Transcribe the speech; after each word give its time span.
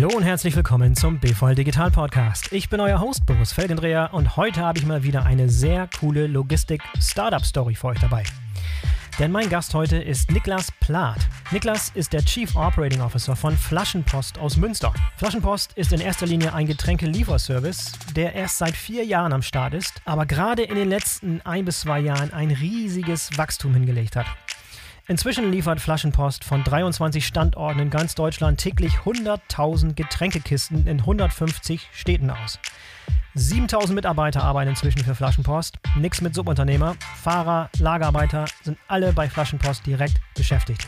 Hallo 0.00 0.16
und 0.16 0.22
herzlich 0.22 0.54
willkommen 0.54 0.94
zum 0.94 1.18
BVL 1.18 1.56
Digital 1.56 1.90
Podcast. 1.90 2.52
Ich 2.52 2.68
bin 2.68 2.78
euer 2.78 3.00
Host 3.00 3.26
Boris 3.26 3.52
Feldendreher 3.52 4.10
und 4.12 4.36
heute 4.36 4.60
habe 4.60 4.78
ich 4.78 4.86
mal 4.86 5.02
wieder 5.02 5.26
eine 5.26 5.48
sehr 5.48 5.90
coole 5.98 6.28
Logistik-Startup-Story 6.28 7.74
für 7.74 7.88
euch 7.88 7.98
dabei. 7.98 8.22
Denn 9.18 9.32
mein 9.32 9.48
Gast 9.48 9.74
heute 9.74 9.96
ist 9.96 10.30
Niklas 10.30 10.70
Plath. 10.78 11.26
Niklas 11.50 11.90
ist 11.96 12.12
der 12.12 12.24
Chief 12.24 12.54
Operating 12.54 13.00
Officer 13.00 13.34
von 13.34 13.56
Flaschenpost 13.56 14.38
aus 14.38 14.56
Münster. 14.56 14.94
Flaschenpost 15.16 15.72
ist 15.72 15.92
in 15.92 16.00
erster 16.00 16.26
Linie 16.26 16.54
ein 16.54 16.68
Getränkelieferservice, 16.68 17.90
der 18.14 18.34
erst 18.34 18.58
seit 18.58 18.76
vier 18.76 19.04
Jahren 19.04 19.32
am 19.32 19.42
Start 19.42 19.74
ist, 19.74 20.00
aber 20.04 20.26
gerade 20.26 20.62
in 20.62 20.76
den 20.76 20.88
letzten 20.88 21.40
ein 21.40 21.64
bis 21.64 21.80
zwei 21.80 21.98
Jahren 21.98 22.32
ein 22.32 22.52
riesiges 22.52 23.36
Wachstum 23.36 23.74
hingelegt 23.74 24.14
hat. 24.14 24.26
Inzwischen 25.10 25.50
liefert 25.50 25.80
Flaschenpost 25.80 26.44
von 26.44 26.62
23 26.62 27.26
Standorten 27.26 27.80
in 27.80 27.88
ganz 27.88 28.14
Deutschland 28.14 28.60
täglich 28.60 28.92
100.000 29.06 29.94
Getränkekisten 29.94 30.86
in 30.86 31.00
150 31.00 31.88
Städten 31.94 32.28
aus. 32.28 32.58
7000 33.34 33.94
Mitarbeiter 33.94 34.42
arbeiten 34.42 34.68
inzwischen 34.68 35.02
für 35.02 35.14
Flaschenpost. 35.14 35.78
Nix 35.96 36.20
mit 36.20 36.34
Subunternehmer. 36.34 36.94
Fahrer, 37.22 37.70
Lagerarbeiter 37.78 38.44
sind 38.62 38.76
alle 38.86 39.14
bei 39.14 39.30
Flaschenpost 39.30 39.86
direkt 39.86 40.20
beschäftigt. 40.34 40.86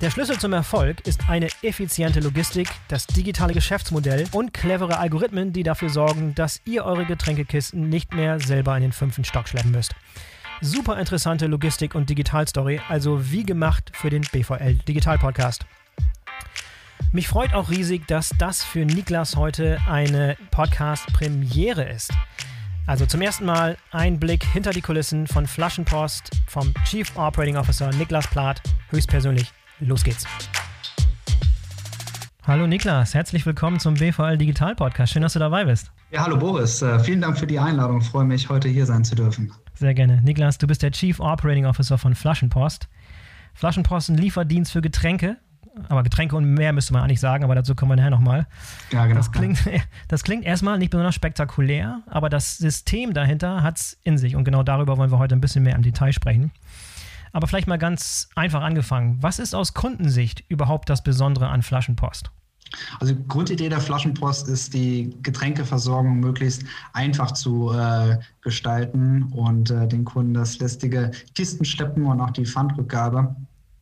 Der 0.00 0.10
Schlüssel 0.10 0.38
zum 0.38 0.54
Erfolg 0.54 1.06
ist 1.06 1.28
eine 1.28 1.48
effiziente 1.60 2.20
Logistik, 2.20 2.68
das 2.88 3.06
digitale 3.06 3.52
Geschäftsmodell 3.52 4.24
und 4.32 4.54
clevere 4.54 4.96
Algorithmen, 4.96 5.52
die 5.52 5.64
dafür 5.64 5.90
sorgen, 5.90 6.34
dass 6.34 6.62
ihr 6.64 6.86
eure 6.86 7.04
Getränkekisten 7.04 7.90
nicht 7.90 8.14
mehr 8.14 8.40
selber 8.40 8.74
in 8.74 8.82
den 8.82 8.92
fünften 8.92 9.24
Stock 9.24 9.48
schleppen 9.48 9.70
müsst. 9.70 9.94
Super 10.60 10.98
interessante 10.98 11.46
Logistik- 11.46 11.94
und 11.94 12.08
Digitalstory, 12.08 12.80
also 12.88 13.30
wie 13.30 13.44
gemacht 13.44 13.90
für 13.94 14.10
den 14.10 14.22
BVL 14.22 14.76
Digital 14.88 15.18
Podcast. 15.18 15.66
Mich 17.12 17.28
freut 17.28 17.54
auch 17.54 17.70
riesig, 17.70 18.06
dass 18.06 18.30
das 18.38 18.64
für 18.64 18.84
Niklas 18.84 19.36
heute 19.36 19.78
eine 19.88 20.36
Podcast-Premiere 20.50 21.84
ist. 21.84 22.12
Also 22.86 23.06
zum 23.06 23.22
ersten 23.22 23.44
Mal 23.44 23.76
ein 23.92 24.18
Blick 24.18 24.44
hinter 24.44 24.70
die 24.70 24.80
Kulissen 24.80 25.26
von 25.26 25.46
Flaschenpost 25.46 26.30
vom 26.46 26.72
Chief 26.84 27.10
Operating 27.16 27.56
Officer 27.56 27.90
Niklas 27.92 28.26
Plath, 28.28 28.60
höchstpersönlich. 28.90 29.52
Los 29.80 30.02
geht's. 30.02 30.26
Hallo 32.46 32.66
Niklas, 32.66 33.14
herzlich 33.14 33.46
willkommen 33.46 33.80
zum 33.80 33.94
BVL 33.94 34.36
Digital 34.36 34.74
Podcast. 34.74 35.12
Schön, 35.12 35.22
dass 35.22 35.32
du 35.32 35.38
dabei 35.38 35.64
bist. 35.64 35.90
Ja, 36.14 36.22
hallo 36.22 36.36
Boris. 36.36 36.80
Äh, 36.80 37.00
vielen 37.00 37.20
Dank 37.20 37.36
für 37.36 37.46
die 37.48 37.58
Einladung. 37.58 38.00
Ich 38.00 38.06
freue 38.06 38.24
mich, 38.24 38.48
heute 38.48 38.68
hier 38.68 38.86
sein 38.86 39.04
zu 39.04 39.16
dürfen. 39.16 39.52
Sehr 39.74 39.94
gerne. 39.94 40.22
Niklas, 40.22 40.58
du 40.58 40.68
bist 40.68 40.80
der 40.84 40.92
Chief 40.92 41.18
Operating 41.18 41.66
Officer 41.66 41.98
von 41.98 42.14
Flaschenpost. 42.14 42.88
Flaschenpost 43.52 44.08
ist 44.08 44.14
ein 44.14 44.18
Lieferdienst 44.18 44.70
für 44.70 44.80
Getränke. 44.80 45.38
Aber 45.88 46.04
Getränke 46.04 46.36
und 46.36 46.44
mehr 46.44 46.72
müsste 46.72 46.92
man 46.92 47.02
eigentlich 47.02 47.18
sagen, 47.18 47.42
aber 47.42 47.56
dazu 47.56 47.74
kommen 47.74 47.90
wir 47.90 47.96
nachher 47.96 48.10
nochmal. 48.10 48.46
Ja, 48.92 49.06
genau. 49.06 49.16
Das 49.16 49.32
klingt, 49.32 49.58
das 50.08 50.22
klingt 50.22 50.44
erstmal 50.44 50.78
nicht 50.78 50.90
besonders 50.90 51.16
spektakulär, 51.16 52.02
aber 52.06 52.28
das 52.28 52.58
System 52.58 53.12
dahinter 53.12 53.64
hat 53.64 53.78
es 53.78 53.98
in 54.04 54.16
sich 54.16 54.36
und 54.36 54.44
genau 54.44 54.62
darüber 54.62 54.96
wollen 54.98 55.10
wir 55.10 55.18
heute 55.18 55.34
ein 55.34 55.40
bisschen 55.40 55.64
mehr 55.64 55.74
im 55.74 55.82
Detail 55.82 56.12
sprechen. 56.12 56.52
Aber 57.32 57.48
vielleicht 57.48 57.66
mal 57.66 57.78
ganz 57.78 58.28
einfach 58.36 58.62
angefangen. 58.62 59.18
Was 59.20 59.40
ist 59.40 59.52
aus 59.52 59.74
Kundensicht 59.74 60.44
überhaupt 60.46 60.88
das 60.88 61.02
Besondere 61.02 61.48
an 61.48 61.62
Flaschenpost? 61.62 62.30
Also 63.00 63.14
die 63.14 63.28
Grundidee 63.28 63.68
der 63.68 63.80
Flaschenpost 63.80 64.48
ist, 64.48 64.74
die 64.74 65.16
Getränkeversorgung 65.22 66.20
möglichst 66.20 66.64
einfach 66.92 67.32
zu 67.32 67.70
äh, 67.72 68.18
gestalten 68.40 69.24
und 69.34 69.70
äh, 69.70 69.86
den 69.86 70.04
Kunden 70.04 70.34
das 70.34 70.58
lästige 70.58 71.10
Kistenschleppen 71.34 72.04
und 72.06 72.20
auch 72.20 72.30
die 72.30 72.46
Pfandrückgabe 72.46 73.34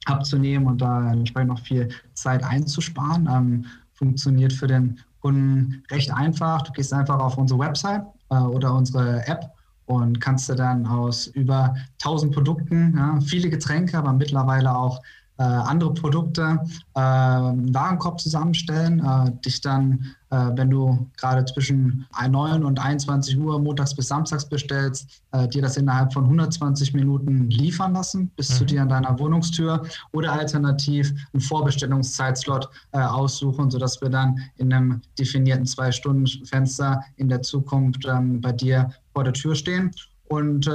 abzunehmen 0.07 0.67
und 0.67 0.83
da 0.83 1.13
entsprechend 1.13 1.51
noch 1.51 1.61
viel 1.61 1.89
Zeit 2.15 2.43
einzusparen. 2.43 3.29
Ähm, 3.31 3.67
funktioniert 3.95 4.53
für 4.53 4.67
den 4.67 4.99
Kunden 5.21 5.83
recht 5.91 6.13
einfach. 6.13 6.63
Du 6.63 6.73
gehst 6.73 6.93
einfach 6.93 7.19
auf 7.19 7.39
unsere 7.39 7.61
Website 7.61 8.03
äh, 8.31 8.35
oder 8.35 8.75
unsere 8.75 9.27
App 9.27 9.53
und 9.87 10.21
kannst 10.21 10.49
du 10.49 10.55
dann 10.55 10.87
aus 10.87 11.27
über 11.29 11.75
1000 12.03 12.35
Produkten, 12.35 12.95
ja, 12.97 13.21
viele 13.21 13.51
Getränke, 13.51 13.99
aber 13.99 14.13
mittlerweile 14.13 14.75
auch 14.75 15.01
äh, 15.39 15.43
andere 15.43 15.95
Produkte, 15.95 16.59
äh, 16.95 17.01
einen 17.01 17.75
Warenkorb 17.75 18.21
zusammenstellen, 18.21 19.01
äh, 19.01 19.31
dich 19.45 19.61
dann, 19.61 20.15
äh, 20.31 20.51
wenn 20.55 20.71
du 20.71 21.09
gerade 21.17 21.45
zwischen 21.47 22.07
9 22.21 22.65
und 22.65 22.79
21 22.79 23.39
Uhr 23.39 23.59
montags 23.59 23.95
bis 23.95 24.09
samstags 24.09 24.49
bestellst, 24.49 25.23
äh, 25.33 25.49
dir 25.49 25.63
das 25.63 25.77
innerhalb 25.77 26.13
von 26.13 26.25
120 26.25 26.95
Minuten 26.95 27.49
liefern 27.51 27.95
lassen, 27.95 28.31
bis 28.37 28.51
mhm. 28.51 28.55
zu 28.55 28.65
dir 28.67 28.83
an 28.83 28.89
deiner 28.89 29.19
Wohnungstür 29.19 29.83
oder 30.13 30.33
alternativ 30.33 31.13
einen 31.33 31.41
Vorbestellungszeitslot 31.41 32.69
äh, 32.93 33.01
aussuchen, 33.01 33.71
sodass 33.71 34.01
wir 34.01 34.11
dann 34.11 34.39
in 34.57 34.73
einem 34.73 35.01
definierten 35.19 35.67
Zwei-Stunden-Fenster 35.67 37.03
in 37.17 37.29
der 37.29 37.43
Zukunft 37.43 38.05
ähm, 38.07 38.41
bei 38.41 38.53
dir 38.53 38.91
vor 39.13 39.25
der 39.25 39.33
Tür 39.33 39.55
stehen. 39.55 39.91
Und 40.29 40.67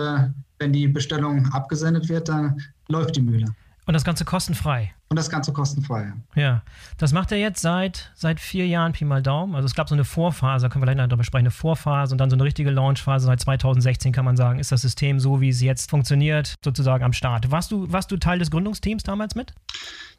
wenn 0.59 0.71
die 0.71 0.87
Bestellung 0.87 1.47
abgesendet 1.47 2.09
wird, 2.09 2.29
dann 2.29 2.61
läuft 2.89 3.15
die 3.15 3.21
Mühle. 3.21 3.47
Und 3.87 3.93
das 3.93 4.03
Ganze 4.03 4.25
kostenfrei. 4.25 4.93
Und 5.09 5.17
das 5.17 5.29
Ganze 5.29 5.53
kostenfrei. 5.53 6.11
Ja, 6.35 6.63
das 6.97 7.13
macht 7.13 7.31
er 7.31 7.37
jetzt 7.37 7.61
seit, 7.61 8.11
seit 8.13 8.41
vier 8.41 8.67
Jahren 8.67 8.91
Pi 8.91 9.05
mal 9.05 9.21
Daumen. 9.21 9.55
Also 9.55 9.65
es 9.65 9.73
gab 9.73 9.87
so 9.87 9.95
eine 9.95 10.03
Vorphase, 10.03 10.65
da 10.65 10.69
können 10.69 10.81
wir 10.81 10.87
gleich 10.87 10.97
noch 10.97 11.07
darüber 11.07 11.23
sprechen, 11.23 11.45
eine 11.45 11.51
Vorphase 11.51 12.13
und 12.13 12.17
dann 12.17 12.29
so 12.29 12.35
eine 12.35 12.43
richtige 12.43 12.71
Launchphase. 12.71 13.25
Seit 13.25 13.39
2016 13.39 14.11
kann 14.11 14.25
man 14.25 14.35
sagen, 14.35 14.59
ist 14.59 14.73
das 14.73 14.81
System 14.81 15.21
so, 15.21 15.39
wie 15.39 15.47
es 15.47 15.61
jetzt 15.61 15.89
funktioniert, 15.89 16.55
sozusagen 16.61 17.05
am 17.05 17.13
Start. 17.13 17.49
Warst 17.51 17.71
du, 17.71 17.89
warst 17.89 18.11
du 18.11 18.17
Teil 18.17 18.39
des 18.39 18.51
Gründungsteams 18.51 19.03
damals 19.03 19.35
mit? 19.35 19.53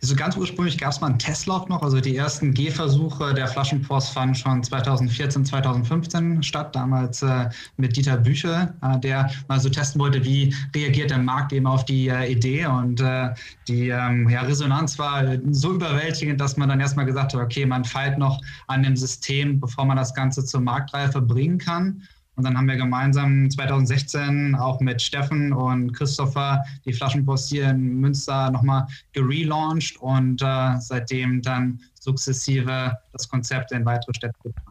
Also 0.01 0.15
ganz 0.15 0.37
ursprünglich 0.37 0.79
gab 0.79 0.93
es 0.93 1.01
mal 1.03 1.09
einen 1.09 1.19
Testlauf 1.19 1.69
noch. 1.69 1.83
Also 1.83 2.01
die 2.01 2.17
ersten 2.17 2.55
Gehversuche 2.55 3.35
der 3.35 3.49
Flaschenpost 3.49 4.13
fanden 4.15 4.37
schon 4.37 4.63
2014, 4.63 5.45
2015 5.45 6.43
statt. 6.43 6.75
Damals 6.75 7.21
äh, 7.21 7.51
mit 7.77 7.97
Dieter 7.97 8.17
Büchel, 8.17 8.73
äh, 8.81 8.99
der 9.01 9.31
mal 9.49 9.61
so 9.61 9.69
testen 9.69 10.01
wollte, 10.01 10.25
wie 10.25 10.55
reagiert 10.75 11.11
der 11.11 11.19
Markt 11.19 11.53
eben 11.53 11.67
auf 11.67 11.85
die 11.85 12.09
äh, 12.09 12.31
Idee. 12.33 12.67
Und 12.67 13.01
äh, 13.01 13.31
die 13.67 13.89
ähm, 13.89 14.31
ja, 14.31 14.43
Resonanz 14.43 14.78
war 14.99 15.25
so 15.51 15.75
überwältigend, 15.75 16.41
dass 16.41 16.57
man 16.57 16.69
dann 16.69 16.81
erstmal 16.81 17.07
gesagt 17.07 17.35
hat, 17.35 17.41
okay, 17.41 17.67
man 17.67 17.85
feilt 17.85 18.19
noch 18.19 18.41
an 18.67 18.83
dem 18.83 18.97
System, 18.97 19.61
bevor 19.61 19.85
man 19.85 19.97
das 19.97 20.15
Ganze 20.15 20.45
zur 20.45 20.61
Marktreife 20.61 21.21
bringen 21.21 21.59
kann. 21.59 22.03
Und 22.37 22.45
dann 22.45 22.57
haben 22.57 22.69
wir 22.69 22.77
gemeinsam 22.77 23.51
2016 23.51 24.55
auch 24.55 24.79
mit 24.79 25.03
Steffen 25.03 25.53
und 25.53 25.93
Christopher 25.93 26.63
die 26.85 26.93
Flaschenpost 26.93 27.49
hier 27.49 27.71
in 27.71 28.01
Münster 28.01 28.53
nochmal 28.53 28.87
gelauncht 29.13 29.97
und 30.01 30.41
äh, 30.41 30.77
seitdem 30.79 31.43
dann 31.43 31.81
sukzessive 31.99 32.97
das 33.13 33.29
Konzept 33.29 33.73
in 33.73 33.85
weitere 33.85 34.15
Städte 34.15 34.39
gebracht. 34.45 34.68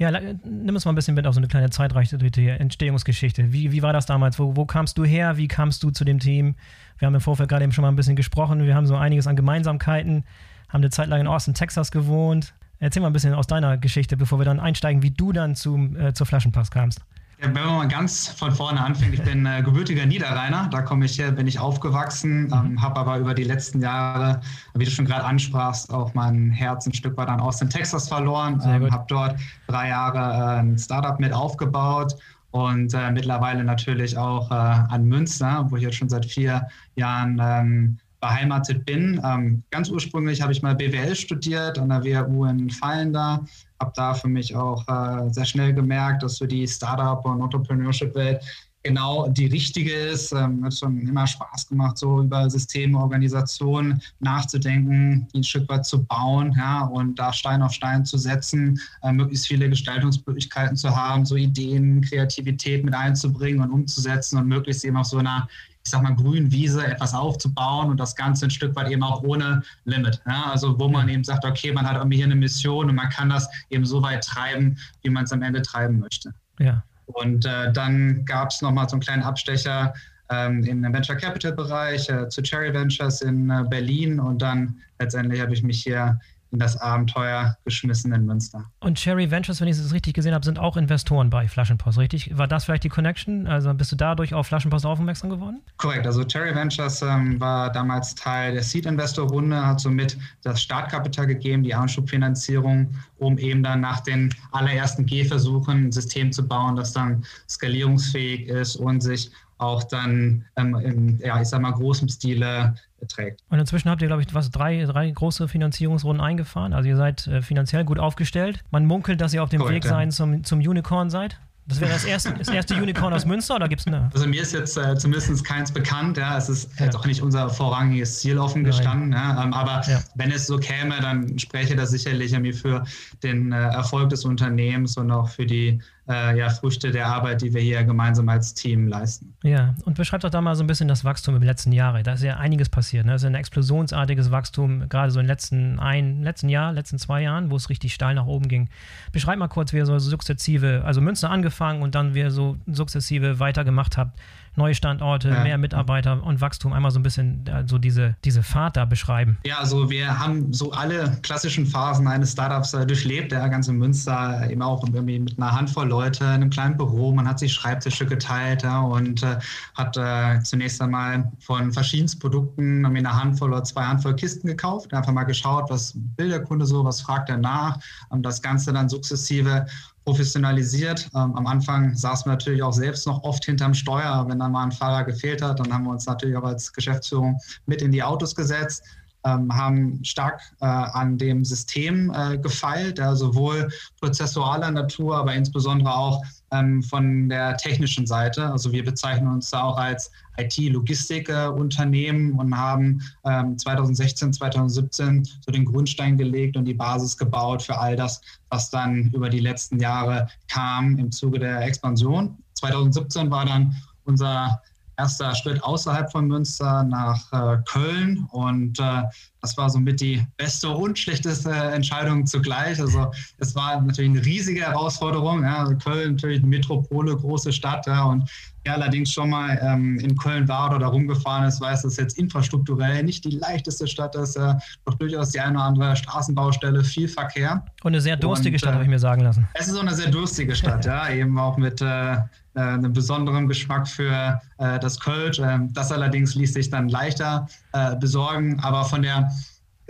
Ja, 0.00 0.10
nimm 0.10 0.74
uns 0.74 0.86
mal 0.86 0.92
ein 0.92 0.94
bisschen 0.94 1.14
mit 1.14 1.26
auf 1.26 1.34
so 1.34 1.40
eine 1.40 1.46
kleine 1.48 1.68
zeitreiche 1.68 2.16
Entstehungsgeschichte. 2.58 3.52
Wie, 3.52 3.70
wie 3.70 3.82
war 3.82 3.92
das 3.92 4.06
damals? 4.06 4.38
Wo, 4.38 4.56
wo 4.56 4.64
kamst 4.64 4.96
du 4.96 5.04
her? 5.04 5.36
Wie 5.36 5.46
kamst 5.46 5.82
du 5.82 5.90
zu 5.90 6.06
dem 6.06 6.18
Team? 6.20 6.54
Wir 6.96 7.04
haben 7.04 7.14
im 7.14 7.20
Vorfeld 7.20 7.50
gerade 7.50 7.64
eben 7.64 7.72
schon 7.72 7.82
mal 7.82 7.90
ein 7.90 7.96
bisschen 7.96 8.16
gesprochen. 8.16 8.64
Wir 8.64 8.74
haben 8.74 8.86
so 8.86 8.96
einiges 8.96 9.26
an 9.26 9.36
Gemeinsamkeiten, 9.36 10.24
haben 10.70 10.80
eine 10.80 10.88
Zeit 10.88 11.08
lang 11.08 11.20
in 11.20 11.26
Austin, 11.26 11.52
Texas 11.52 11.90
gewohnt. 11.90 12.54
Erzähl 12.78 13.02
mal 13.02 13.10
ein 13.10 13.12
bisschen 13.12 13.34
aus 13.34 13.46
deiner 13.46 13.76
Geschichte, 13.76 14.16
bevor 14.16 14.38
wir 14.38 14.46
dann 14.46 14.58
einsteigen, 14.58 15.02
wie 15.02 15.10
du 15.10 15.32
dann 15.32 15.54
zum, 15.54 15.94
äh, 15.96 16.14
zur 16.14 16.26
Flaschenpass 16.26 16.70
kamst. 16.70 17.02
Ja, 17.40 17.46
wenn 17.46 17.64
man 17.64 17.76
mal 17.76 17.88
ganz 17.88 18.28
von 18.28 18.52
vorne 18.52 18.84
anfängt, 18.84 19.14
ich 19.14 19.22
bin 19.22 19.46
äh, 19.46 19.62
gebürtiger 19.62 20.04
Niederrheiner, 20.04 20.68
da 20.70 20.82
komme 20.82 21.06
ich 21.06 21.18
her, 21.18 21.32
bin 21.32 21.46
ich 21.46 21.58
aufgewachsen, 21.58 22.44
mhm. 22.44 22.52
ähm, 22.52 22.82
habe 22.82 23.00
aber 23.00 23.18
über 23.18 23.32
die 23.32 23.44
letzten 23.44 23.80
Jahre, 23.80 24.42
wie 24.74 24.84
du 24.84 24.90
schon 24.90 25.06
gerade 25.06 25.24
ansprachst, 25.24 25.90
auch 25.90 26.12
mein 26.12 26.50
Herz 26.50 26.86
ein 26.86 26.92
Stück 26.92 27.16
weit 27.16 27.28
an 27.28 27.40
Austin, 27.40 27.70
Texas 27.70 28.08
verloren, 28.08 28.60
ähm, 28.66 28.90
habe 28.90 29.06
dort 29.08 29.40
drei 29.68 29.88
Jahre 29.88 30.18
äh, 30.18 30.60
ein 30.60 30.78
Startup 30.78 31.18
mit 31.18 31.32
aufgebaut 31.32 32.14
und 32.50 32.92
äh, 32.92 33.10
mittlerweile 33.10 33.64
natürlich 33.64 34.18
auch 34.18 34.50
äh, 34.50 34.54
an 34.54 35.04
Münster, 35.06 35.66
wo 35.70 35.76
ich 35.76 35.84
jetzt 35.84 35.96
schon 35.96 36.10
seit 36.10 36.26
vier 36.26 36.68
Jahren 36.96 37.40
ähm, 37.42 37.98
beheimatet 38.20 38.84
bin. 38.84 39.18
Ähm, 39.24 39.62
ganz 39.70 39.88
ursprünglich 39.88 40.42
habe 40.42 40.52
ich 40.52 40.60
mal 40.60 40.74
BWL 40.74 41.16
studiert 41.16 41.78
an 41.78 41.88
der 41.88 42.04
WHU 42.04 42.44
in 42.44 42.68
Fallenda, 42.68 43.40
habe 43.80 43.92
da 43.94 44.14
für 44.14 44.28
mich 44.28 44.54
auch 44.54 44.86
äh, 44.86 45.30
sehr 45.30 45.46
schnell 45.46 45.72
gemerkt, 45.72 46.22
dass 46.22 46.38
für 46.38 46.46
die 46.46 46.66
Startup- 46.68 47.24
und 47.24 47.40
Entrepreneurship-Welt 47.40 48.44
genau 48.82 49.28
die 49.28 49.46
richtige 49.46 49.92
ist. 49.92 50.32
Ähm, 50.32 50.64
hat 50.64 50.74
schon 50.74 51.00
immer 51.00 51.26
Spaß 51.26 51.68
gemacht, 51.68 51.98
so 51.98 52.22
über 52.22 52.48
Systeme, 52.48 52.98
Organisationen 52.98 54.00
nachzudenken, 54.20 55.26
die 55.32 55.38
ein 55.38 55.44
Stück 55.44 55.68
weit 55.68 55.86
zu 55.86 56.04
bauen 56.04 56.54
ja, 56.56 56.84
und 56.84 57.18
da 57.18 57.32
Stein 57.32 57.62
auf 57.62 57.72
Stein 57.72 58.04
zu 58.04 58.18
setzen, 58.18 58.80
äh, 59.02 59.12
möglichst 59.12 59.46
viele 59.46 59.68
Gestaltungsmöglichkeiten 59.68 60.76
zu 60.76 60.94
haben, 60.94 61.24
so 61.24 61.36
Ideen, 61.36 62.00
Kreativität 62.02 62.84
mit 62.84 62.94
einzubringen 62.94 63.62
und 63.62 63.70
umzusetzen 63.70 64.38
und 64.38 64.46
möglichst 64.46 64.84
eben 64.84 64.96
auf 64.96 65.06
so 65.06 65.18
einer 65.18 65.48
ich 65.84 65.90
sag 65.90 66.02
mal, 66.02 66.14
grünen 66.14 66.52
Wiese 66.52 66.86
etwas 66.86 67.14
aufzubauen 67.14 67.90
und 67.90 67.98
das 67.98 68.14
Ganze 68.14 68.46
ein 68.46 68.50
Stück 68.50 68.76
weit 68.76 68.90
eben 68.90 69.02
auch 69.02 69.22
ohne 69.22 69.62
Limit. 69.84 70.20
Ja? 70.26 70.50
Also 70.50 70.78
wo 70.78 70.88
man 70.88 71.08
eben 71.08 71.24
sagt, 71.24 71.44
okay, 71.44 71.72
man 71.72 71.88
hat 71.88 71.96
irgendwie 71.96 72.16
hier 72.16 72.26
eine 72.26 72.36
Mission 72.36 72.90
und 72.90 72.94
man 72.94 73.08
kann 73.08 73.30
das 73.30 73.48
eben 73.70 73.86
so 73.86 74.02
weit 74.02 74.24
treiben, 74.24 74.76
wie 75.02 75.10
man 75.10 75.24
es 75.24 75.32
am 75.32 75.42
Ende 75.42 75.62
treiben 75.62 75.98
möchte. 75.98 76.34
Ja. 76.58 76.82
Und 77.06 77.46
äh, 77.46 77.72
dann 77.72 78.24
gab 78.24 78.50
es 78.50 78.62
nochmal 78.62 78.88
so 78.88 78.94
einen 78.94 79.02
kleinen 79.02 79.22
Abstecher 79.22 79.94
ähm, 80.30 80.62
im 80.64 80.82
Venture 80.82 81.16
Capital 81.16 81.52
Bereich 81.52 82.08
äh, 82.08 82.28
zu 82.28 82.42
Cherry 82.42 82.72
Ventures 82.72 83.22
in 83.22 83.50
äh, 83.50 83.64
Berlin 83.68 84.20
und 84.20 84.40
dann 84.40 84.76
letztendlich 84.98 85.40
habe 85.40 85.52
ich 85.52 85.62
mich 85.62 85.82
hier 85.82 86.20
in 86.52 86.58
das 86.58 86.76
Abenteuer 86.76 87.56
geschmissen 87.64 88.12
in 88.12 88.26
Münster. 88.26 88.64
Und 88.80 88.98
Cherry 88.98 89.30
Ventures, 89.30 89.60
wenn 89.60 89.68
ich 89.68 89.78
es 89.78 89.92
richtig 89.92 90.14
gesehen 90.14 90.34
habe, 90.34 90.44
sind 90.44 90.58
auch 90.58 90.76
Investoren 90.76 91.30
bei 91.30 91.48
Flaschenpost, 91.48 91.98
richtig? 91.98 92.36
War 92.36 92.48
das 92.48 92.64
vielleicht 92.64 92.84
die 92.84 92.88
Connection? 92.88 93.46
Also 93.46 93.72
bist 93.74 93.92
du 93.92 93.96
dadurch 93.96 94.34
auf 94.34 94.46
Flaschenpost 94.48 94.84
aufmerksam 94.84 95.30
geworden? 95.30 95.60
Korrekt. 95.76 96.06
Also 96.06 96.24
Cherry 96.24 96.54
Ventures 96.54 97.02
ähm, 97.02 97.40
war 97.40 97.70
damals 97.70 98.14
Teil 98.14 98.52
der 98.52 98.62
Seed-Investor-Runde, 98.62 99.64
hat 99.64 99.80
somit 99.80 100.18
das 100.42 100.60
Startkapital 100.60 101.26
gegeben, 101.26 101.62
die 101.62 101.74
Anschubfinanzierung, 101.74 102.90
um 103.18 103.38
eben 103.38 103.62
dann 103.62 103.80
nach 103.80 104.00
den 104.00 104.34
allerersten 104.52 105.06
Gehversuchen 105.06 105.86
ein 105.86 105.92
System 105.92 106.32
zu 106.32 106.46
bauen, 106.46 106.76
das 106.76 106.92
dann 106.92 107.24
skalierungsfähig 107.48 108.48
ist 108.48 108.76
und 108.76 109.02
sich 109.02 109.30
auch 109.60 109.84
dann 109.84 110.44
ähm, 110.56 110.74
im, 110.76 111.18
ja, 111.20 111.40
ich 111.40 111.48
sag 111.48 111.60
mal, 111.60 111.72
großem 111.72 112.08
Stile 112.08 112.74
trägt. 113.08 113.40
Und 113.48 113.58
inzwischen 113.58 113.90
habt 113.90 114.02
ihr, 114.02 114.08
glaube 114.08 114.22
ich, 114.22 114.34
was, 114.34 114.50
drei, 114.50 114.84
drei 114.84 115.10
große 115.10 115.48
Finanzierungsrunden 115.48 116.24
eingefahren. 116.24 116.72
Also 116.72 116.88
ihr 116.88 116.96
seid 116.96 117.26
äh, 117.26 117.42
finanziell 117.42 117.84
gut 117.84 117.98
aufgestellt. 117.98 118.60
Man 118.70 118.86
munkelt, 118.86 119.20
dass 119.20 119.32
ihr 119.34 119.42
auf 119.42 119.50
dem 119.50 119.60
Correct, 119.60 119.84
Weg 119.84 119.90
sein 119.90 120.10
zum, 120.10 120.44
zum 120.44 120.60
Unicorn 120.60 121.10
seid. 121.10 121.38
Das 121.70 121.80
wäre 121.80 121.92
das 121.92 122.04
erste, 122.04 122.32
das 122.32 122.48
erste 122.48 122.74
Unicorn 122.74 123.12
aus 123.12 123.24
Münster 123.24 123.54
oder 123.54 123.68
gibt 123.68 123.82
es 123.82 123.86
eine? 123.86 124.10
Also 124.12 124.26
mir 124.26 124.42
ist 124.42 124.52
jetzt 124.52 124.76
äh, 124.76 124.96
zumindest 124.96 125.44
keins 125.44 125.70
bekannt. 125.70 126.16
Ja. 126.16 126.36
Es 126.36 126.48
ist 126.48 126.68
ja. 126.78 126.86
jetzt 126.86 126.96
auch 126.96 127.06
nicht 127.06 127.22
unser 127.22 127.48
vorrangiges 127.48 128.18
Ziel 128.18 128.38
offen 128.38 128.64
gestanden. 128.64 129.12
Ja. 129.12 129.44
Ähm, 129.44 129.52
aber 129.54 129.82
ja. 129.88 130.00
wenn 130.16 130.32
es 130.32 130.48
so 130.48 130.58
käme, 130.58 131.00
dann 131.00 131.38
spreche 131.38 131.76
das 131.76 131.90
sicherlich 131.90 132.32
irgendwie 132.32 132.52
für 132.52 132.84
den 133.22 133.52
äh, 133.52 133.68
Erfolg 133.68 134.10
des 134.10 134.24
Unternehmens 134.24 134.96
und 134.96 135.12
auch 135.12 135.28
für 135.28 135.46
die 135.46 135.80
äh, 136.10 136.36
ja, 136.36 136.48
Früchte 136.50 136.90
der 136.90 137.06
Arbeit, 137.06 137.40
die 137.40 137.54
wir 137.54 137.60
hier 137.60 137.84
gemeinsam 137.84 138.28
als 138.28 138.52
Team 138.52 138.88
leisten. 138.88 139.32
Ja, 139.44 139.74
und 139.84 139.96
beschreibt 139.96 140.24
doch 140.24 140.30
da 140.30 140.40
mal 140.40 140.56
so 140.56 140.64
ein 140.64 140.66
bisschen 140.66 140.88
das 140.88 141.04
Wachstum 141.04 141.36
im 141.36 141.42
letzten 141.42 141.70
Jahr. 141.72 142.02
Da 142.02 142.14
ist 142.14 142.22
ja 142.22 142.36
einiges 142.36 142.68
passiert. 142.68 143.06
Ne? 143.06 143.12
Das 143.12 143.22
ist 143.22 143.26
ein 143.26 143.34
explosionsartiges 143.36 144.30
Wachstum, 144.30 144.88
gerade 144.88 145.12
so 145.12 145.20
im 145.20 145.26
letzten, 145.26 145.78
ein, 145.78 146.22
letzten 146.22 146.48
Jahr, 146.48 146.72
letzten 146.72 146.98
zwei 146.98 147.22
Jahren, 147.22 147.50
wo 147.50 147.56
es 147.56 147.70
richtig 147.70 147.94
steil 147.94 148.14
nach 148.14 148.26
oben 148.26 148.48
ging. 148.48 148.68
Beschreib 149.12 149.38
mal 149.38 149.48
kurz, 149.48 149.72
wie 149.72 149.76
ihr 149.76 149.86
so 149.86 149.98
sukzessive, 149.98 150.82
also 150.84 151.00
Münster 151.00 151.30
angefangen 151.30 151.82
und 151.82 151.94
dann 151.94 152.14
wie 152.14 152.20
ihr 152.20 152.30
so 152.30 152.56
sukzessive 152.66 153.38
weitergemacht 153.38 153.96
habt 153.96 154.18
neue 154.56 154.74
Standorte, 154.74 155.28
ja. 155.28 155.42
mehr 155.42 155.58
Mitarbeiter 155.58 156.22
und 156.22 156.40
Wachstum, 156.40 156.72
einmal 156.72 156.90
so 156.90 156.98
ein 156.98 157.02
bisschen 157.02 157.44
so 157.46 157.52
also 157.52 157.78
diese, 157.78 158.16
diese 158.24 158.42
Fahrt 158.42 158.76
da 158.76 158.84
beschreiben. 158.84 159.38
Ja, 159.44 159.58
also 159.58 159.90
wir 159.90 160.18
haben 160.18 160.52
so 160.52 160.72
alle 160.72 161.18
klassischen 161.22 161.66
Phasen 161.66 162.06
eines 162.06 162.32
Startups 162.32 162.74
äh, 162.74 162.86
durchlebt, 162.86 163.32
der 163.32 163.48
ganze 163.48 163.72
Münster 163.72 164.48
eben 164.50 164.62
auch 164.62 164.82
irgendwie 164.84 165.18
mit 165.18 165.38
einer 165.38 165.52
Handvoll 165.52 165.88
Leute 165.88 166.24
in 166.24 166.30
einem 166.30 166.50
kleinen 166.50 166.76
Büro, 166.76 167.12
man 167.12 167.28
hat 167.28 167.38
sich 167.38 167.52
Schreibtische 167.52 168.06
geteilt 168.06 168.62
ja, 168.62 168.80
und 168.80 169.22
äh, 169.22 169.38
hat 169.74 169.96
äh, 169.96 170.42
zunächst 170.42 170.80
einmal 170.80 171.30
von 171.40 171.72
verschiedensten 171.72 172.20
Produkten 172.20 172.84
eine 172.84 173.14
Handvoll 173.14 173.52
oder 173.52 173.64
zwei 173.64 173.84
Handvoll 173.84 174.14
Kisten 174.16 174.46
gekauft, 174.46 174.92
einfach 174.92 175.12
mal 175.12 175.24
geschaut, 175.24 175.70
was 175.70 175.96
will 176.16 176.28
der 176.28 176.42
Kunde 176.42 176.66
so, 176.66 176.84
was 176.84 177.00
fragt 177.00 177.28
er 177.28 177.38
nach, 177.38 177.78
und 178.08 178.22
das 178.22 178.42
Ganze 178.42 178.72
dann 178.72 178.88
sukzessive 178.88 179.66
professionalisiert. 180.04 181.08
Ähm, 181.14 181.34
am 181.34 181.46
Anfang 181.46 181.94
saßen 181.94 182.26
wir 182.26 182.32
natürlich 182.32 182.62
auch 182.62 182.72
selbst 182.72 183.06
noch 183.06 183.22
oft 183.22 183.44
hinterm 183.44 183.74
Steuer. 183.74 184.24
Wenn 184.28 184.38
dann 184.38 184.52
mal 184.52 184.64
ein 184.64 184.72
Fahrer 184.72 185.04
gefehlt 185.04 185.42
hat, 185.42 185.60
dann 185.60 185.72
haben 185.72 185.84
wir 185.84 185.90
uns 185.90 186.06
natürlich 186.06 186.36
auch 186.36 186.44
als 186.44 186.72
Geschäftsführung 186.72 187.38
mit 187.66 187.82
in 187.82 187.92
die 187.92 188.02
Autos 188.02 188.34
gesetzt. 188.34 188.82
Ähm, 189.22 189.54
haben 189.54 190.02
stark 190.02 190.40
äh, 190.62 190.64
an 190.64 191.18
dem 191.18 191.44
System 191.44 192.10
äh, 192.14 192.38
gefeilt, 192.38 192.98
ja, 192.98 193.14
sowohl 193.14 193.68
prozessualer 194.00 194.70
Natur, 194.70 195.18
aber 195.18 195.34
insbesondere 195.34 195.94
auch 195.94 196.22
ähm, 196.52 196.82
von 196.82 197.28
der 197.28 197.58
technischen 197.58 198.06
Seite. 198.06 198.50
Also 198.50 198.72
wir 198.72 198.82
bezeichnen 198.82 199.28
uns 199.28 199.50
da 199.50 199.64
auch 199.64 199.76
als 199.76 200.10
IT-Logistik-Unternehmen 200.42 202.38
und 202.38 202.56
haben 202.56 203.02
ähm, 203.24 203.58
2016, 203.58 204.32
2017 204.32 205.24
so 205.24 205.52
den 205.52 205.64
Grundstein 205.64 206.16
gelegt 206.16 206.56
und 206.56 206.64
die 206.64 206.74
Basis 206.74 207.16
gebaut 207.16 207.62
für 207.62 207.78
all 207.78 207.96
das, 207.96 208.20
was 208.48 208.70
dann 208.70 209.10
über 209.12 209.28
die 209.28 209.40
letzten 209.40 209.80
Jahre 209.80 210.28
kam 210.48 210.98
im 210.98 211.10
Zuge 211.10 211.38
der 211.38 211.60
Expansion. 211.62 212.36
2017 212.54 213.30
war 213.30 213.46
dann 213.46 213.74
unser 214.04 214.60
erster 215.00 215.34
Schritt 215.34 215.62
außerhalb 215.64 216.10
von 216.12 216.26
Münster 216.26 216.84
nach 216.84 217.32
äh, 217.32 217.62
Köln 217.64 218.26
und 218.32 218.78
äh, 218.78 219.02
das 219.40 219.56
war 219.56 219.70
somit 219.70 220.00
die 220.00 220.26
beste 220.36 220.68
und 220.68 220.98
schlechteste 220.98 221.50
Entscheidung 221.50 222.26
zugleich. 222.26 222.80
Also 222.80 223.10
es 223.38 223.54
war 223.54 223.80
natürlich 223.80 224.10
eine 224.10 224.24
riesige 224.24 224.60
Herausforderung. 224.62 225.42
Ja. 225.42 225.60
Also 225.60 225.76
Köln 225.76 226.12
natürlich 226.12 226.38
eine 226.38 226.48
Metropole, 226.48 227.16
große 227.16 227.52
Stadt 227.52 227.86
ja, 227.86 228.04
und 228.04 228.28
Wer 228.64 228.74
allerdings 228.74 229.10
schon 229.10 229.30
mal 229.30 229.58
ähm, 229.62 229.98
in 230.00 230.16
Köln 230.16 230.46
war 230.46 230.68
oder 230.68 230.80
da 230.80 230.88
rumgefahren 230.88 231.46
ist, 231.46 231.62
weiß, 231.62 231.82
dass 231.82 231.96
jetzt 231.96 232.18
infrastrukturell 232.18 233.02
nicht 233.02 233.24
die 233.24 233.30
leichteste 233.30 233.86
Stadt 233.86 234.14
ist, 234.16 234.36
äh, 234.36 234.54
doch 234.84 234.94
durchaus 234.96 235.30
die 235.30 235.40
eine 235.40 235.56
oder 235.56 235.64
andere 235.64 235.96
Straßenbaustelle, 235.96 236.84
viel 236.84 237.08
Verkehr. 237.08 237.64
Und 237.82 237.92
eine 237.92 238.02
sehr 238.02 238.16
durstige 238.16 238.56
und, 238.56 238.58
Stadt, 238.58 238.72
äh, 238.72 238.74
habe 238.74 238.84
ich 238.84 238.90
mir 238.90 238.98
sagen 238.98 239.22
lassen. 239.22 239.48
Es 239.54 239.68
ist 239.68 239.76
auch 239.76 239.82
eine 239.82 239.94
sehr 239.94 240.10
durstige 240.10 240.54
Stadt, 240.54 240.84
ja, 240.84 241.08
eben 241.08 241.38
auch 241.38 241.56
mit 241.56 241.80
äh, 241.80 242.12
äh, 242.12 242.18
einem 242.60 242.92
besonderen 242.92 243.48
Geschmack 243.48 243.88
für 243.88 244.40
äh, 244.58 244.78
das 244.78 245.00
Kölsch. 245.00 245.38
Ähm, 245.38 245.72
das 245.72 245.90
allerdings 245.90 246.34
ließ 246.34 246.52
sich 246.52 246.68
dann 246.68 246.90
leichter 246.90 247.46
äh, 247.72 247.96
besorgen, 247.96 248.60
aber 248.60 248.84
von 248.84 249.00
der 249.00 249.29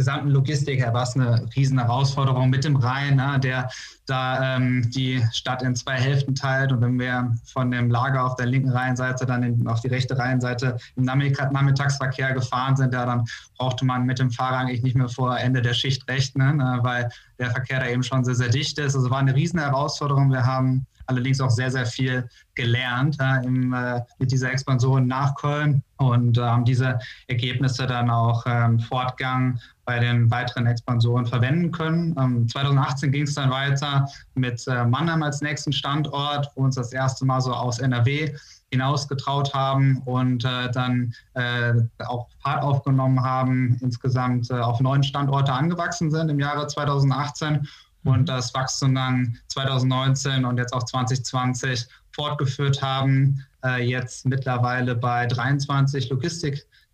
gesamten 0.01 0.31
Logistik 0.31 0.81
her 0.81 0.95
war 0.95 1.03
es 1.03 1.15
eine 1.15 1.47
riesen 1.55 1.79
Herausforderung 1.79 2.49
mit 2.49 2.65
dem 2.65 2.77
Rhein, 2.77 3.17
ne, 3.17 3.39
der 3.39 3.69
da 4.07 4.57
ähm, 4.57 4.91
die 4.91 5.23
Stadt 5.31 5.63
in 5.63 5.77
zwei 5.77 5.93
Hälften 5.93 6.35
teilt. 6.35 6.73
Und 6.73 6.81
wenn 6.81 6.99
wir 6.99 7.37
von 7.53 7.71
dem 7.71 7.91
Lager 7.91 8.25
auf 8.25 8.35
der 8.37 8.47
linken 8.47 8.71
Rheinseite 8.71 9.27
dann 9.27 9.43
in, 9.43 9.69
auf 9.69 9.83
die 9.83 9.89
rechte 9.89 10.17
Rheinseite 10.17 10.79
im 10.97 11.05
Nachmittagsverkehr 11.05 12.33
gefahren 12.33 12.77
sind, 12.77 12.95
ja, 12.95 13.05
dann 13.05 13.27
brauchte 13.59 13.85
man 13.85 14.07
mit 14.07 14.19
dem 14.19 14.31
Fahrer 14.31 14.57
eigentlich 14.57 14.83
nicht 14.83 14.97
mehr 14.97 15.11
vor 15.11 15.39
Ende 15.39 15.61
der 15.61 15.75
Schicht 15.75 16.09
rechnen, 16.09 16.57
ne, 16.57 16.79
weil 16.81 17.11
der 17.39 17.51
Verkehr 17.51 17.81
da 17.81 17.87
eben 17.87 18.03
schon 18.03 18.25
sehr, 18.25 18.37
sehr 18.37 18.49
dicht 18.49 18.79
ist. 18.79 18.97
Also 18.97 19.11
war 19.11 19.19
eine 19.19 19.35
riesen 19.35 19.61
Herausforderung. 19.61 20.31
Wir 20.31 20.47
haben 20.47 20.87
allerdings 21.11 21.41
auch 21.41 21.51
sehr, 21.51 21.71
sehr 21.71 21.87
viel 21.87 22.29
gelernt 22.55 23.17
ja, 23.21 23.37
im, 23.39 23.75
äh, 23.75 24.01
mit 24.19 24.33
dieser 24.33 24.53
Expansion 24.53 25.07
nach 25.07 25.35
Köln 25.35 25.83
und 25.97 26.39
haben 26.39 26.65
diese 26.65 26.99
Ergebnisse 27.27 27.87
dann 27.87 28.09
auch 28.11 28.45
ähm, 28.47 28.79
Fortgang 28.81 29.59
bei 29.91 29.99
den 29.99 30.31
weiteren 30.31 30.69
Expansionen 30.69 31.27
verwenden 31.27 31.73
können. 31.73 32.15
Ähm, 32.17 32.49
2018 32.49 33.11
ging 33.11 33.25
es 33.25 33.35
dann 33.35 33.51
weiter 33.51 34.09
mit 34.37 34.65
äh, 34.69 34.85
Mannheim 34.85 35.25
als 35.25 35.41
nächsten 35.41 35.73
Standort, 35.73 36.49
wo 36.55 36.61
wir 36.61 36.67
uns 36.67 36.77
das 36.77 36.93
erste 36.93 37.25
Mal 37.25 37.41
so 37.41 37.53
aus 37.53 37.81
NRW 37.81 38.33
hinausgetraut 38.71 39.53
haben 39.53 39.99
und 40.05 40.45
äh, 40.45 40.71
dann 40.71 41.13
äh, 41.35 41.73
auch 42.07 42.29
Fahrt 42.41 42.63
aufgenommen 42.63 43.21
haben, 43.21 43.79
insgesamt 43.81 44.49
äh, 44.53 44.61
auf 44.61 44.79
neun 44.79 45.03
Standorte 45.03 45.53
angewachsen 45.53 46.09
sind 46.13 46.29
im 46.29 46.39
Jahre 46.39 46.69
2018 46.69 47.67
und 48.05 48.29
das 48.29 48.55
Wachstum 48.55 48.95
dann 48.95 49.41
2019 49.49 50.45
und 50.45 50.57
jetzt 50.57 50.73
auch 50.73 50.85
2020 50.85 51.89
fortgeführt 52.13 52.81
haben. 52.81 53.45
Äh, 53.65 53.89
jetzt 53.89 54.25
mittlerweile 54.25 54.95
bei 54.95 55.27
23 55.27 56.09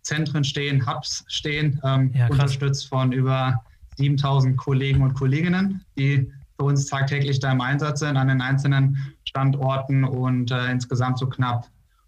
Logistikzentren 0.07 0.43
stehen, 0.43 0.85
Hubs 0.85 1.23
stehen, 1.27 1.79
ähm, 1.83 2.11
ja, 2.13 2.27
unterstützt 2.27 2.87
von 2.87 3.11
über 3.11 3.61
7000 3.97 4.57
Kollegen 4.57 5.01
und 5.01 5.13
Kolleginnen, 5.13 5.83
die 5.97 6.31
für 6.55 6.65
uns 6.65 6.85
tagtäglich 6.85 7.39
da 7.39 7.51
im 7.51 7.61
Einsatz 7.61 7.99
sind 7.99 8.17
an 8.17 8.27
den 8.27 8.41
einzelnen 8.41 8.97
Standorten 9.25 10.03
und 10.03 10.51
äh, 10.51 10.71
insgesamt 10.71 11.19
so 11.19 11.27
knapp 11.27 11.67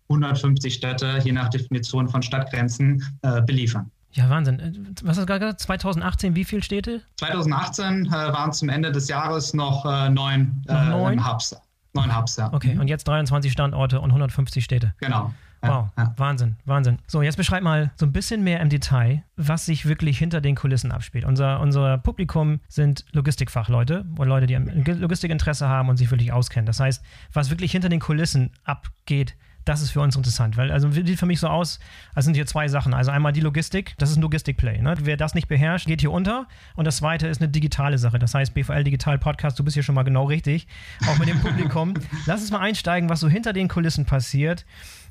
150 0.10 0.74
Städte, 0.74 1.20
je 1.24 1.32
nach 1.32 1.50
Definition 1.50 2.08
von 2.08 2.22
Stadtgrenzen, 2.24 3.04
äh, 3.22 3.42
beliefern. 3.42 3.92
Ja, 4.14 4.28
Wahnsinn. 4.30 4.60
Äh, 4.60 4.74
was 5.04 5.18
hast 5.18 5.24
du 5.24 5.26
gerade 5.28 5.42
gesagt? 5.42 5.60
2018, 5.62 6.36
wie 6.36 6.46
viele 6.46 6.64
Städte? 6.64 7.02
2018 7.18 8.08
äh, 8.08 8.10
waren 8.12 8.52
zum 8.54 8.70
Ende 8.70 8.92
des 8.92 9.08
Jahres 9.08 9.54
noch 9.54 9.86
äh, 9.86 10.10
neun, 10.10 10.64
noch 10.68 10.76
äh, 10.76 10.90
neun? 10.90 11.32
Hubs. 11.32 11.56
Neun 11.94 12.16
Hubs, 12.16 12.38
ja. 12.38 12.52
Okay, 12.54 12.78
und 12.80 12.88
jetzt 12.88 13.08
23 13.08 13.52
Standorte 13.52 14.00
und 14.00 14.12
150 14.12 14.64
Städte. 14.64 14.94
Genau. 15.00 15.34
Wow, 15.62 15.90
ja. 15.98 16.14
Wahnsinn, 16.18 16.56
Wahnsinn. 16.66 17.00
So, 17.08 17.22
jetzt 17.22 17.36
beschreib 17.36 17.64
mal 17.64 17.92
so 17.96 18.06
ein 18.06 18.14
bisschen 18.14 18.44
mehr 18.44 18.62
im 18.62 18.70
Detail, 18.70 19.24
was 19.36 19.66
sich 19.66 19.86
wirklich 19.86 20.18
hinter 20.18 20.42
den 20.42 20.56
Kulissen 20.56 20.92
abspielt. 20.92 21.26
Unser, 21.26 21.60
unser 21.60 21.98
Publikum 21.98 22.62
sind 22.68 23.06
Logistikfachleute 23.12 24.06
oder 24.18 24.30
Leute, 24.30 24.48
die 24.48 24.56
Logistikinteresse 24.56 25.68
haben 25.68 25.90
und 25.90 25.98
sich 25.98 26.10
wirklich 26.12 26.32
auskennen. 26.32 26.66
Das 26.66 26.80
heißt, 26.80 27.04
was 27.34 27.50
wirklich 27.50 27.72
hinter 27.72 27.90
den 27.90 28.00
Kulissen 28.00 28.52
abgeht, 28.64 29.36
das 29.70 29.84
ist 29.84 29.92
für 29.92 30.02
uns 30.02 30.16
interessant, 30.16 30.58
weil 30.58 30.72
also 30.72 30.90
sieht 30.92 31.20
für 31.20 31.28
mich 31.28 31.40
so 31.40 31.48
aus, 31.48 31.80
als 32.16 32.26
sind 32.26 32.34
hier 32.34 32.48
zwei 32.48 32.68
Sachen. 32.68 32.96
Also 32.96 33.12
einmal 33.12 33.34
die 33.34 33.40
Logistik, 33.40 33.94
das 34.00 34.10
ist 34.10 34.18
ein 34.18 34.22
Logistikplay. 34.24 34.82
Ne? 34.82 34.96
Wer 35.02 35.16
das 35.16 35.36
nicht 35.36 35.48
beherrscht, 35.48 35.86
geht 35.86 36.02
hier 36.02 36.12
unter. 36.12 36.48
Und 36.76 36.86
das 36.86 36.98
zweite 36.98 37.28
ist 37.28 37.40
eine 37.40 37.50
digitale 37.50 38.00
Sache. 38.00 38.18
Das 38.18 38.34
heißt, 38.34 38.56
BVL 38.56 38.84
Digital 38.84 39.20
Podcast, 39.20 39.60
du 39.60 39.64
bist 39.64 39.76
hier 39.76 39.84
schon 39.84 39.94
mal 39.94 40.02
genau 40.02 40.26
richtig, 40.26 40.68
auch 41.08 41.20
mit 41.20 41.30
dem 41.30 41.40
Publikum. 41.44 41.94
Lass 42.26 42.42
uns 42.42 42.50
mal 42.50 42.62
einsteigen, 42.62 43.10
was 43.10 43.20
so 43.20 43.30
hinter 43.30 43.54
den 43.54 43.68
Kulissen 43.68 44.06
passiert. 44.06 44.66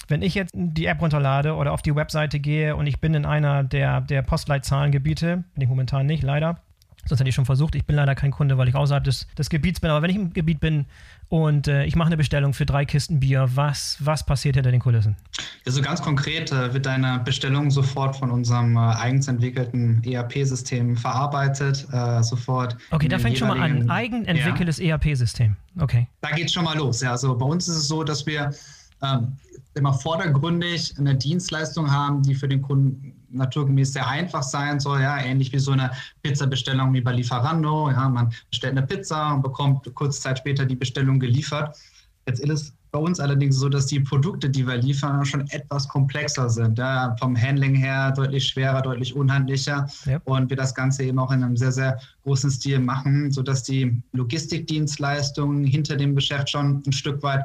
Wenn 0.09 0.23
ich 0.23 0.35
jetzt 0.35 0.53
die 0.55 0.87
App 0.87 1.01
runterlade 1.01 1.55
oder 1.55 1.73
auf 1.73 1.83
die 1.83 1.95
Webseite 1.95 2.41
gehe 2.41 2.75
und 2.75 2.89
ich 2.89 3.01
bin 3.01 3.15
in 3.15 3.27
einer 3.27 3.63
der, 3.63 4.01
der 4.01 4.23
Postleitzahlengebiete, 4.23 5.45
bin 5.55 5.63
ich 5.63 5.69
momentan 5.69 6.07
nicht, 6.07 6.25
leider, 6.25 6.61
Sonst 7.09 7.21
hätte 7.21 7.31
ich 7.31 7.35
schon 7.35 7.47
versucht. 7.47 7.75
Ich 7.75 7.87
bin 7.87 7.97
leider 7.97 8.15
kein 8.15 8.31
Kunde, 8.31 8.59
weil 8.59 8.69
ich 8.69 8.75
außerhalb 8.75 9.03
des, 9.03 9.27
des 9.39 9.49
Gebiets 9.49 9.81
bin. 9.81 9.91
Aber 9.91 10.03
wenn 10.03 10.11
ich 10.11 10.17
im 10.17 10.33
Gebiet 10.35 10.61
bin 10.61 10.85
und 11.29 11.69
äh, 11.69 11.85
ich 11.85 11.95
mache 11.95 12.07
eine 12.07 12.17
Bestellung 12.17 12.55
für 12.55 12.65
drei 12.65 12.85
Kisten 12.85 13.21
Bier, 13.21 13.51
was, 13.55 13.99
was 14.01 14.25
passiert 14.25 14.55
hinter 14.57 14.71
den 14.71 14.81
Kulissen? 14.81 15.17
Also 15.67 15.83
ganz 15.83 16.01
konkret 16.01 16.51
äh, 16.51 16.73
wird 16.73 16.87
deine 16.87 17.21
Bestellung 17.25 17.71
sofort 17.71 18.17
von 18.17 18.31
unserem 18.31 18.77
äh, 18.77 18.81
eigens 18.81 19.29
entwickelten 19.29 20.03
ERP-System 20.05 20.97
verarbeitet. 20.97 21.87
Äh, 21.93 22.23
sofort. 22.23 22.77
Okay, 22.91 23.09
da 23.09 23.19
fängt 23.19 23.37
schon 23.37 23.49
mal 23.49 23.61
an. 23.61 23.91
Eigen 23.91 24.25
entwickeltes 24.25 24.79
ja. 24.79 24.95
ERP-System. 24.95 25.57
Okay. 25.79 26.07
Da 26.23 26.31
geht 26.31 26.51
schon 26.51 26.65
mal 26.65 26.77
los. 26.77 27.03
Ja, 27.03 27.11
also 27.11 27.37
bei 27.37 27.47
uns 27.47 27.69
ist 27.69 27.77
es 27.77 27.89
so, 27.89 28.03
dass 28.03 28.25
wir 28.27 28.51
ähm, 29.03 29.37
immer 29.75 29.93
vordergründig 29.93 30.95
eine 30.99 31.15
Dienstleistung 31.15 31.91
haben, 31.91 32.23
die 32.23 32.35
für 32.35 32.49
den 32.49 32.63
Kunden 32.63 33.18
naturgemäß 33.31 33.93
sehr 33.93 34.07
einfach 34.07 34.43
sein 34.43 34.81
soll, 34.81 35.01
ja, 35.01 35.19
ähnlich 35.19 35.53
wie 35.53 35.59
so 35.59 35.73
eine 35.73 35.91
Pizza-Bestellung 36.23 36.93
wie 36.93 37.01
bei 37.01 37.13
Lieferando. 37.13 37.91
Ja, 37.91 38.09
man 38.09 38.33
bestellt 38.51 38.77
eine 38.77 38.87
Pizza 38.87 39.35
und 39.35 39.43
bekommt 39.43 39.93
kurze 39.95 40.21
Zeit 40.21 40.39
später 40.39 40.65
die 40.65 40.77
Bestellung 40.77 41.19
geliefert. 41.19 41.77
Jetzt 42.27 42.41
ist 42.41 42.51
es 42.51 42.73
bei 42.91 42.99
uns 42.99 43.21
allerdings 43.21 43.57
so, 43.57 43.69
dass 43.69 43.87
die 43.87 44.01
Produkte, 44.01 44.49
die 44.49 44.67
wir 44.67 44.77
liefern, 44.77 45.25
schon 45.25 45.47
etwas 45.51 45.89
komplexer 45.89 46.49
sind. 46.49 46.79
Ja, 46.79 47.15
vom 47.19 47.37
Handling 47.37 47.75
her 47.75 48.13
deutlich 48.13 48.47
schwerer, 48.47 48.81
deutlich 48.83 49.15
unhandlicher. 49.15 49.89
Ja. 50.07 50.21
Und 50.25 50.49
wir 50.49 50.57
das 50.57 50.75
Ganze 50.75 51.05
eben 51.05 51.19
auch 51.19 51.31
in 51.31 51.43
einem 51.43 51.57
sehr, 51.57 51.73
sehr 51.73 52.01
großen 52.25 52.51
Stil 52.51 52.81
machen, 52.81 53.31
sodass 53.31 53.63
die 53.63 54.03
Logistikdienstleistungen 54.13 55.65
hinter 55.65 55.97
dem 55.97 56.15
Geschäft 56.15 56.51
schon 56.51 56.83
ein 56.87 56.93
Stück 56.93 57.23
weit 57.23 57.45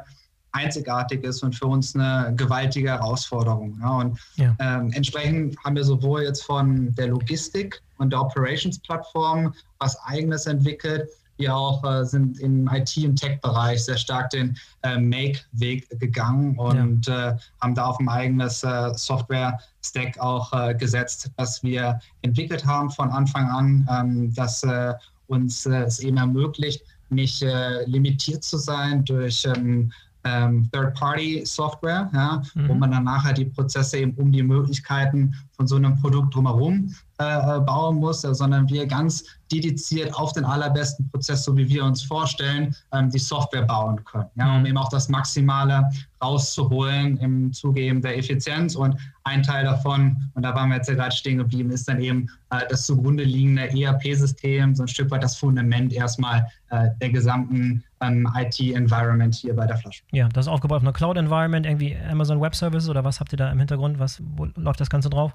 einzigartig 0.54 1.22
ist 1.24 1.42
und 1.42 1.54
für 1.54 1.66
uns 1.66 1.94
eine 1.94 2.34
gewaltige 2.36 2.88
Herausforderung. 2.88 3.78
Ja, 3.80 3.98
und 3.98 4.18
ja. 4.36 4.56
Ähm, 4.60 4.90
entsprechend 4.92 5.56
haben 5.64 5.76
wir 5.76 5.84
sowohl 5.84 6.22
jetzt 6.22 6.44
von 6.44 6.94
der 6.94 7.08
Logistik 7.08 7.82
und 7.98 8.10
der 8.10 8.20
Operations-Plattform 8.20 9.52
was 9.80 9.98
Eigenes 10.04 10.46
entwickelt, 10.46 11.08
wie 11.36 11.48
auch 11.48 11.82
äh, 11.84 12.04
sind 12.04 12.38
im 12.38 12.68
IT- 12.72 13.04
und 13.04 13.16
Tech-Bereich 13.16 13.84
sehr 13.84 13.96
stark 13.96 14.30
den 14.30 14.56
äh, 14.82 14.96
Make-Weg 14.96 15.88
gegangen 15.98 16.56
und 16.56 17.06
ja. 17.06 17.30
äh, 17.30 17.36
haben 17.60 17.74
da 17.74 17.86
auf 17.86 17.98
ein 17.98 18.08
eigenes 18.08 18.62
äh, 18.62 18.94
Software-Stack 18.94 20.18
auch 20.20 20.52
äh, 20.52 20.74
gesetzt, 20.74 21.30
das 21.36 21.62
wir 21.64 21.98
entwickelt 22.22 22.64
haben 22.64 22.90
von 22.90 23.10
Anfang 23.10 23.48
an, 23.48 23.88
ähm, 23.90 24.34
das 24.34 24.62
äh, 24.62 24.94
uns 25.26 25.66
es 25.66 25.98
eben 26.00 26.18
ermöglicht, 26.18 26.84
nicht 27.08 27.44
limitiert 27.86 28.44
zu 28.44 28.58
sein 28.58 29.04
durch 29.04 29.44
ähm, 29.46 29.90
ähm, 30.24 30.68
Third-Party-Software, 30.72 32.10
ja, 32.12 32.42
mhm. 32.54 32.68
wo 32.68 32.74
man 32.74 32.90
dann 32.90 33.04
nachher 33.04 33.32
die 33.32 33.44
Prozesse 33.44 33.98
eben 33.98 34.12
um 34.14 34.32
die 34.32 34.42
Möglichkeiten 34.42 35.34
von 35.52 35.66
so 35.66 35.76
einem 35.76 36.00
Produkt 36.00 36.34
drumherum 36.34 36.94
äh, 37.20 37.24
äh 37.24 37.60
bauen 37.60 37.96
muss, 37.96 38.22
sondern 38.22 38.68
wir 38.68 38.86
ganz 38.86 39.24
dediziert 39.52 40.12
auf 40.14 40.32
den 40.32 40.44
allerbesten 40.44 41.08
Prozess, 41.10 41.44
so 41.44 41.56
wie 41.56 41.68
wir 41.68 41.84
uns 41.84 42.02
vorstellen, 42.02 42.74
ähm, 42.92 43.10
die 43.10 43.18
Software 43.18 43.62
bauen 43.62 44.02
können, 44.04 44.30
ja, 44.36 44.54
um 44.54 44.60
mhm. 44.60 44.66
eben 44.66 44.78
auch 44.78 44.88
das 44.88 45.08
Maximale 45.08 45.88
rauszuholen 46.22 47.18
im 47.18 47.52
Zuge 47.52 47.82
eben 47.82 48.00
der 48.00 48.18
Effizienz. 48.18 48.74
Und 48.74 48.96
ein 49.24 49.42
Teil 49.42 49.64
davon, 49.64 50.30
und 50.34 50.42
da 50.42 50.54
waren 50.54 50.70
wir 50.70 50.76
jetzt 50.76 50.88
ja 50.88 50.94
gerade 50.94 51.14
stehen 51.14 51.38
geblieben, 51.38 51.70
ist 51.70 51.86
dann 51.86 52.00
eben 52.00 52.28
äh, 52.50 52.66
das 52.68 52.86
zugrunde 52.86 53.24
liegende 53.24 53.68
ERP-System, 53.78 54.74
so 54.74 54.84
ein 54.84 54.88
Stück 54.88 55.10
weit 55.10 55.22
das 55.22 55.36
Fundament 55.36 55.92
erstmal 55.92 56.46
äh, 56.70 56.88
der 57.00 57.10
gesamten 57.10 57.84
ähm, 58.06 58.28
IT-Environment 58.34 59.34
hier 59.34 59.54
bei 59.54 59.66
der 59.66 59.76
Flasche. 59.76 60.02
Ja, 60.12 60.28
das 60.28 60.46
ist 60.46 60.52
aufgebaut 60.52 60.76
auf 60.76 60.82
einer 60.82 60.92
Cloud-Environment, 60.92 61.66
irgendwie 61.66 61.96
Amazon 62.10 62.40
Web 62.40 62.54
Services 62.54 62.88
oder 62.88 63.04
was 63.04 63.20
habt 63.20 63.32
ihr 63.32 63.36
da 63.36 63.50
im 63.50 63.58
Hintergrund? 63.58 63.98
Was, 63.98 64.22
wo 64.36 64.46
läuft 64.56 64.80
das 64.80 64.90
Ganze 64.90 65.10
drauf? 65.10 65.32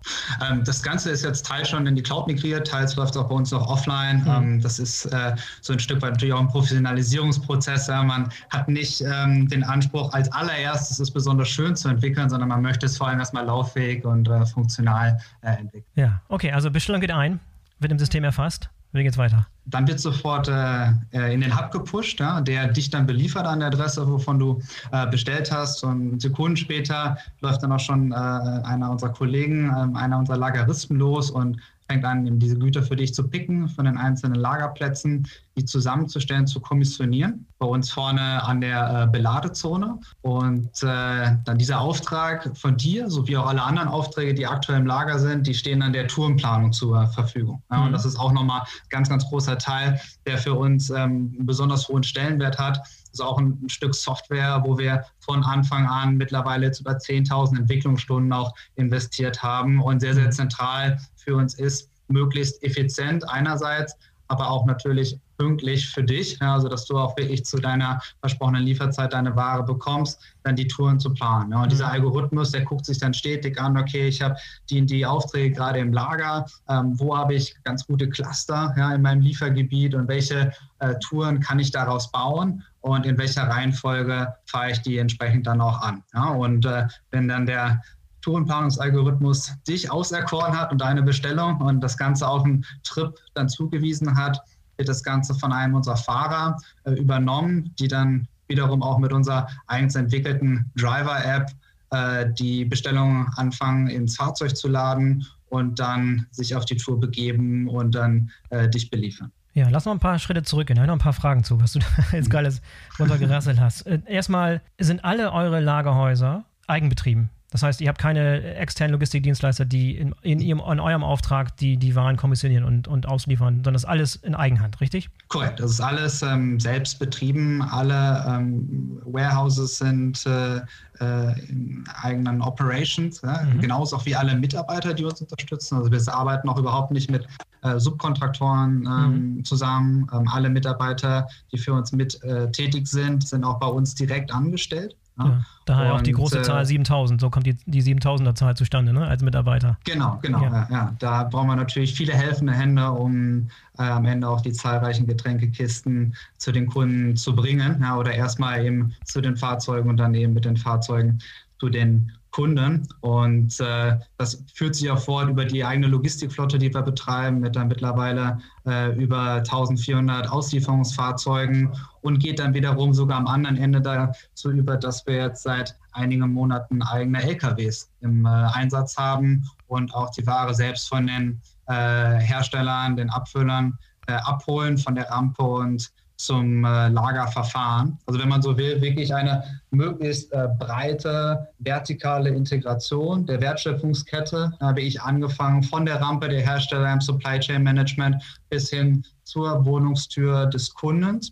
Ähm, 0.48 0.64
das 0.64 0.82
Ganze 0.84 1.12
ist 1.12 1.24
jetzt 1.24 1.46
teils 1.46 1.70
schon 1.70 1.86
in 1.88 1.96
die 1.96 2.04
Cloud 2.04 2.28
migriert, 2.28 2.68
teils 2.68 2.96
läuft 2.96 3.16
es 3.16 3.18
auch 3.18 3.30
bei 3.30 3.36
uns 3.36 3.52
noch 3.52 3.68
offline. 3.68 4.22
Mhm. 4.22 4.28
Ähm, 4.30 4.62
das 4.62 4.80
ist 4.80 5.06
äh, 5.06 5.36
so 5.62 5.74
ein 5.74 5.80
Stück 5.80 6.02
weit 6.02 6.12
natürlich 6.12 6.34
auch 6.34 6.40
ein 6.40 6.48
Professionalisierungsprozess. 6.48 7.88
Ja. 7.88 8.04
Man 8.04 8.30
hat 8.50 8.68
nicht 8.68 9.02
ähm, 9.02 9.48
den 9.48 9.64
Anspruch, 9.64 10.14
als 10.14 10.32
allererstes 10.32 11.00
es 11.00 11.12
besonders 11.12 11.50
schön 11.50 11.76
zu 11.76 11.90
entwickeln, 11.90 12.30
sondern 12.30 12.50
man 12.50 12.62
möchte 12.62 12.86
es 12.86 12.98
vor 12.98 13.08
allem 13.08 13.20
erstmal 13.20 13.46
lauffähig 13.46 14.06
und 14.06 14.28
äh, 14.28 14.46
funktional 14.46 15.20
äh, 15.42 15.52
entwickeln. 15.52 15.86
Ja, 15.96 16.22
okay, 16.30 16.52
also 16.52 16.72
Bestellung 16.72 17.02
geht 17.02 17.12
ein, 17.12 17.40
wird 17.80 17.92
im 17.92 18.00
System 18.00 18.24
erfasst. 18.24 18.70
Wie 18.92 19.04
geht's 19.04 19.18
weiter? 19.18 19.48
Dann 19.70 19.88
wird 19.88 20.00
sofort 20.00 20.48
äh, 20.48 20.92
äh, 21.12 21.34
in 21.34 21.42
den 21.42 21.58
Hub 21.58 21.72
gepusht, 21.72 22.20
ja, 22.20 22.42
der 22.42 22.68
dich 22.68 22.90
dann 22.90 23.06
beliefert 23.06 23.46
an 23.46 23.60
der 23.60 23.70
Adresse, 23.70 24.08
wovon 24.08 24.40
du 24.40 24.62
äh, 24.92 25.08
bestellt 25.08 25.52
hast. 25.52 25.84
Und 25.84 26.22
Sekunden 26.22 26.58
später 26.58 27.18
läuft 27.42 27.64
dann 27.64 27.72
auch 27.72 27.80
schon 27.80 28.12
äh, 28.12 28.16
einer 28.16 28.92
unserer 28.92 29.12
Kollegen, 29.12 29.66
ähm, 29.66 29.96
einer 29.96 30.18
unserer 30.18 30.38
Lageristen 30.38 30.98
los 30.98 31.32
und 31.32 31.60
fängt 31.90 32.06
an, 32.06 32.40
diese 32.40 32.58
Güter 32.58 32.84
für 32.84 32.96
dich 32.96 33.14
zu 33.14 33.28
picken 33.28 33.68
von 33.68 33.86
den 33.86 33.98
einzelnen 33.98 34.36
Lagerplätzen, 34.36 35.28
die 35.58 35.66
zusammenzustellen, 35.66 36.46
zu 36.46 36.60
kommissionieren. 36.60 37.48
Bei 37.58 37.66
uns 37.66 37.90
vorne 37.92 38.44
an 38.44 38.62
der 38.62 39.04
äh, 39.04 39.08
Beladezone. 39.08 40.00
Und 40.22 40.84
äh, 40.84 41.36
dann 41.44 41.58
dieser 41.58 41.82
Auftrag 41.82 42.56
von 42.56 42.78
dir, 42.78 43.10
sowie 43.10 43.38
auch 43.38 43.48
alle 43.48 43.64
anderen 43.64 43.88
Aufträge, 43.88 44.34
die 44.34 44.46
aktuell 44.46 44.80
im 44.80 44.86
Lager 44.86 45.18
sind, 45.18 45.48
die 45.48 45.54
stehen 45.54 45.80
dann 45.80 45.92
der 45.92 46.08
Tourenplanung 46.08 46.72
zur 46.72 47.08
Verfügung. 47.08 47.62
Ja, 47.72 47.78
mhm. 47.78 47.88
Und 47.88 47.92
das 47.94 48.06
ist 48.06 48.20
auch 48.20 48.32
nochmal 48.32 48.62
ein 48.62 48.90
ganz, 48.90 49.10
ganz 49.10 49.26
großer 49.26 49.58
Teil, 49.60 50.00
der 50.26 50.38
für 50.38 50.54
uns 50.54 50.90
ähm, 50.90 51.34
einen 51.38 51.46
besonders 51.46 51.88
hohen 51.88 52.04
Stellenwert 52.04 52.58
hat. 52.58 52.78
Das 52.78 53.14
ist 53.14 53.22
auch 53.22 53.38
ein, 53.38 53.60
ein, 53.62 53.70
Stück 53.70 53.96
Software, 53.96 54.62
wo 54.66 54.78
wir 54.78 55.04
von 55.20 55.44
Anfang 55.44 55.86
an 55.88 56.16
mittlerweile 56.16 56.68
jetzt 56.68 56.82
über 56.82 56.92
10.000 56.92 57.60
Entwicklungsstunden 57.60 58.32
auch 58.34 58.54
investiert 58.76 59.44
haben 59.44 59.82
und 59.82 60.00
sehr, 60.00 60.14
sehr 60.14 60.28
mhm. 60.28 60.32
zentral 60.32 61.00
für 61.16 61.36
uns 61.36 61.54
ist, 61.56 61.90
möglichst 62.08 62.64
effizient 62.64 63.28
einerseits, 63.30 63.96
aber 64.30 64.50
auch 64.50 64.66
natürlich 64.66 65.20
pünktlich 65.38 65.90
für 65.90 66.04
dich, 66.04 66.38
ja, 66.40 66.54
also 66.54 66.68
dass 66.68 66.86
du 66.86 66.98
auch 66.98 67.18
wirklich 67.18 67.46
zu 67.46 67.58
deiner 67.58 68.00
versprochenen 68.20 68.64
Lieferzeit 68.64 69.14
deine 69.14 69.36
Ware 69.36 69.64
bekommst, 69.64 70.20
dann 70.44 70.56
die 70.56 70.68
Touren 70.68 71.00
zu 71.00 71.14
planen. 71.14 71.52
Ja. 71.52 71.64
Und 71.64 71.72
dieser 71.72 71.88
mhm. 71.88 71.94
Algorithmus, 71.94 72.52
der 72.52 72.62
guckt 72.62 72.86
sich 72.86 73.00
dann 73.00 73.14
stetig 73.14 73.60
an, 73.60 73.78
okay, 73.78 74.08
ich 74.08 74.22
habe 74.22 74.36
die, 74.70 74.86
die 74.86 75.06
Aufträge 75.06 75.56
gerade 75.56 75.80
im 75.80 75.94
Lager, 75.94 76.46
ähm, 76.68 77.00
wo 77.00 77.18
habe 77.18 77.34
ich 77.34 77.56
ganz 77.64 77.86
gute 77.88 78.10
Cluster 78.10 78.74
ja, 78.78 78.94
in 78.94 79.02
meinem 79.02 79.22
Liefergebiet 79.22 79.96
und 79.96 80.08
welche 80.08 80.52
äh, 80.80 80.96
Touren 81.08 81.40
kann 81.40 81.60
ich 81.60 81.72
daraus 81.72 82.12
bauen 82.12 82.64
und 82.82 83.06
in 83.06 83.18
welcher 83.18 83.44
Reihenfolge 83.44 84.28
fahre 84.46 84.72
ich 84.72 84.80
die 84.80 84.98
entsprechend 84.98 85.48
dann 85.48 85.62
auch 85.62 85.82
an. 85.82 86.04
Ja. 86.14 86.30
Und 86.30 86.66
äh, 86.66 86.86
wenn 87.12 87.28
dann 87.28 87.46
der 87.46 87.82
Tourenplanungsalgorithmus 88.30 89.56
dich 89.68 89.90
auserkoren 89.90 90.56
hat 90.56 90.72
und 90.72 90.82
deine 90.82 91.02
Bestellung 91.02 91.60
und 91.62 91.82
das 91.82 91.98
Ganze 91.98 92.28
auf 92.28 92.44
dem 92.44 92.64
Trip 92.84 93.16
dann 93.34 93.50
zugewiesen 93.50 94.16
hat, 94.16 94.40
wird 94.78 94.88
das 94.88 95.04
Ganze 95.04 95.34
von 95.34 95.52
einem 95.52 95.74
unserer 95.74 95.98
Fahrer 95.98 96.58
äh, 96.84 96.92
übernommen, 96.92 97.74
die 97.80 97.88
dann 97.88 98.28
wiederum 98.48 98.84
auch 98.84 99.00
mit 99.00 99.12
unserer 99.12 99.48
eigens 99.66 99.96
entwickelten 99.96 100.72
Driver-App 100.76 101.50
äh, 101.90 102.32
die 102.38 102.66
Bestellung 102.66 103.28
anfangen 103.36 103.88
ins 103.88 104.16
Fahrzeug 104.16 104.56
zu 104.56 104.68
laden 104.68 105.26
und 105.50 105.80
dann 105.80 106.28
sich 106.30 106.56
auf 106.56 106.66
die 106.66 106.78
Tour 106.78 107.00
begeben 107.00 107.68
und 107.68 107.96
dann 107.96 108.30
äh, 108.52 108.70
dich 108.70 108.92
beliefern. 108.92 109.32
Ja, 109.56 109.70
lass 109.70 109.86
mal 109.86 109.94
ein 109.94 110.00
paar 110.00 110.20
Schritte 110.20 110.44
zurückgehen. 110.44 110.78
Ich 110.78 110.82
habe 110.82 110.88
noch 110.88 110.96
ein 110.96 111.00
paar 111.00 111.14
Fragen 111.14 111.44
zu, 111.44 111.60
was 111.60 111.74
du 111.74 111.80
da 112.12 112.16
jetzt 112.16 112.30
gerade 112.30 112.54
runtergerasselt 113.00 113.60
hast. 113.60 113.88
Äh, 113.88 114.02
erstmal, 114.06 114.62
sind 114.78 115.04
alle 115.04 115.34
eure 115.34 115.60
Lagerhäuser 115.60 116.46
eigenbetrieben? 116.68 117.32
Das 117.52 117.64
heißt, 117.64 117.82
ihr 117.82 117.88
habt 117.88 118.00
keine 118.00 118.56
externen 118.56 118.94
Logistikdienstleister, 118.94 119.66
die 119.66 119.98
in, 119.98 120.14
in, 120.22 120.40
ihrem, 120.40 120.60
in 120.60 120.80
eurem 120.80 121.04
Auftrag 121.04 121.58
die, 121.58 121.78
die 121.78 121.96
Waren 121.96 122.16
kommissionieren 122.16 122.64
und, 122.64 122.88
und 122.88 123.08
ausliefern, 123.08 123.56
sondern 123.56 123.74
das 123.74 123.84
ist 123.84 123.90
alles 123.90 124.16
in 124.18 124.36
Eigenhand, 124.36 124.80
richtig? 124.82 125.10
Korrekt, 125.30 125.60
das 125.60 125.72
ist 125.72 125.82
alles 125.82 126.22
ähm, 126.22 126.60
selbst 126.60 127.00
betrieben. 127.00 127.62
Alle 127.64 128.24
ähm, 128.28 129.02
Warehouses 129.04 129.78
sind 129.80 130.24
äh, 130.28 130.58
äh, 131.00 131.40
in 131.50 131.84
eigenen 132.02 132.42
Operations, 132.42 133.22
ja? 133.22 133.42
mhm. 133.44 133.62
genauso 133.62 133.96
auch 133.96 134.06
wie 134.06 134.16
alle 134.16 134.36
Mitarbeiter, 134.36 134.94
die 134.94 135.06
uns 135.06 135.22
unterstützen. 135.22 135.78
Also 135.78 135.92
wir 135.92 136.14
arbeiten 136.14 136.50
auch 136.50 136.58
überhaupt 136.58 136.92
nicht 136.92 137.10
mit 137.10 137.26
äh, 137.64 137.80
Subkontraktoren 137.80 138.86
ähm, 138.86 139.36
mhm. 139.36 139.44
zusammen. 139.44 140.08
Ähm, 140.14 140.28
alle 140.28 140.50
Mitarbeiter, 140.50 141.28
die 141.52 141.58
für 141.58 141.74
uns 141.74 141.92
mit 141.92 142.22
äh, 142.24 142.52
tätig 142.52 142.88
sind, 142.88 143.28
sind 143.28 143.44
auch 143.44 143.60
bei 143.60 143.68
uns 143.68 143.96
direkt 143.96 144.32
angestellt. 144.32 144.96
Ja, 145.28 145.46
daher 145.66 145.94
und, 145.94 146.00
auch 146.00 146.02
die 146.02 146.12
große 146.12 146.40
äh, 146.40 146.42
Zahl 146.44 146.66
7000. 146.66 147.20
So 147.20 147.30
kommt 147.30 147.46
die, 147.46 147.58
die 147.66 147.84
7000er 147.84 148.36
Zahl 148.36 148.56
zustande 148.56 148.94
ne, 148.94 149.06
als 149.06 149.22
Mitarbeiter. 149.22 149.78
Genau, 149.84 150.20
genau. 150.22 150.42
Ja. 150.42 150.68
ja. 150.70 150.96
Da 151.00 151.24
brauchen 151.24 151.48
wir 151.48 151.56
natürlich 151.56 151.94
viele 151.94 152.14
helfende 152.14 152.54
Hände, 152.54 152.90
um 152.90 153.50
äh, 153.78 153.84
am 153.84 154.06
Ende 154.06 154.28
auch 154.28 154.42
die 154.42 154.54
zahlreichen 154.54 155.08
Getränkekisten 155.08 156.16
zu 156.38 156.52
den 156.52 156.68
Kunden 156.68 157.18
zu 157.18 157.36
bringen. 157.36 157.80
Ja, 157.82 157.98
oder 157.98 158.14
erstmal 158.14 158.66
eben 158.66 158.96
zu 159.04 159.22
den 159.22 159.36
Fahrzeugen 159.36 159.90
und 159.90 159.98
dann 159.98 160.14
eben 160.14 160.34
mit 160.34 160.46
den 160.46 160.58
Fahrzeugen 160.58 161.20
zu 161.60 161.70
den 161.70 162.12
Kunden. 162.32 162.88
Und 163.02 163.60
äh, 163.60 163.98
das 164.18 164.44
führt 164.54 164.76
sich 164.76 164.90
auch 164.92 165.00
fort 165.00 165.30
über 165.30 165.46
die 165.46 165.64
eigene 165.64 165.88
Logistikflotte, 165.88 166.58
die 166.58 166.74
wir 166.74 166.82
betreiben, 166.82 167.40
mit 167.40 167.56
dann 167.56 167.68
mittlerweile 167.68 168.40
äh, 168.66 168.96
über 168.98 169.36
1400 169.36 170.30
Auslieferungsfahrzeugen 170.30 171.76
und 172.02 172.20
geht 172.20 172.40
dann 172.40 172.54
wiederum 172.54 172.94
sogar 172.94 173.18
am 173.18 173.28
anderen 173.28 173.58
Ende 173.58 173.82
dazu 173.82 174.52
über, 174.52 174.78
dass 174.78 175.06
wir 175.06 175.16
jetzt 175.16 175.44
seit 175.44 175.76
einigen 175.92 176.32
Monaten 176.32 176.82
eigene 176.82 177.24
LKWs 177.24 177.90
im 178.02 178.26
äh, 178.26 178.30
Einsatz 178.30 178.98
haben 178.98 179.50
und 179.68 179.94
auch 179.94 180.10
die 180.12 180.26
Ware 180.26 180.54
selbst 180.54 180.88
von 180.88 181.08
den 181.08 181.42
äh, 181.68 181.74
Herstellern, 181.74 182.96
den 182.96 183.10
Abfüllern 183.10 183.78
äh, 184.08 184.14
abholen 184.14 184.78
von 184.78 184.96
der 184.96 185.10
Rampe 185.10 185.44
und 185.44 185.92
zum 186.20 186.66
äh, 186.66 186.90
Lagerverfahren. 186.90 187.98
Also 188.06 188.20
wenn 188.20 188.28
man 188.28 188.42
so 188.42 188.58
will, 188.58 188.82
wirklich 188.82 189.16
eine 189.16 189.44
möglichst 189.72 190.32
äh, 190.34 190.50
breite 190.60 191.48
vertikale 191.60 192.30
Integration 192.30 193.26
der 193.26 193.40
Wertschöpfungskette, 193.40 194.52
habe 194.60 194.82
ich 194.82 195.02
angefangen 195.02 195.64
von 195.64 195.86
der 195.86 196.02
Rampe 196.02 196.28
der 196.28 196.42
Hersteller 196.42 196.92
im 196.92 197.00
Supply 197.00 197.40
Chain 197.40 197.64
Management 197.64 198.22
bis 198.50 198.70
hin 198.70 199.06
zur 199.24 199.66
Wohnungstür 199.66 200.48
des 200.48 200.74
Kundens, 200.74 201.32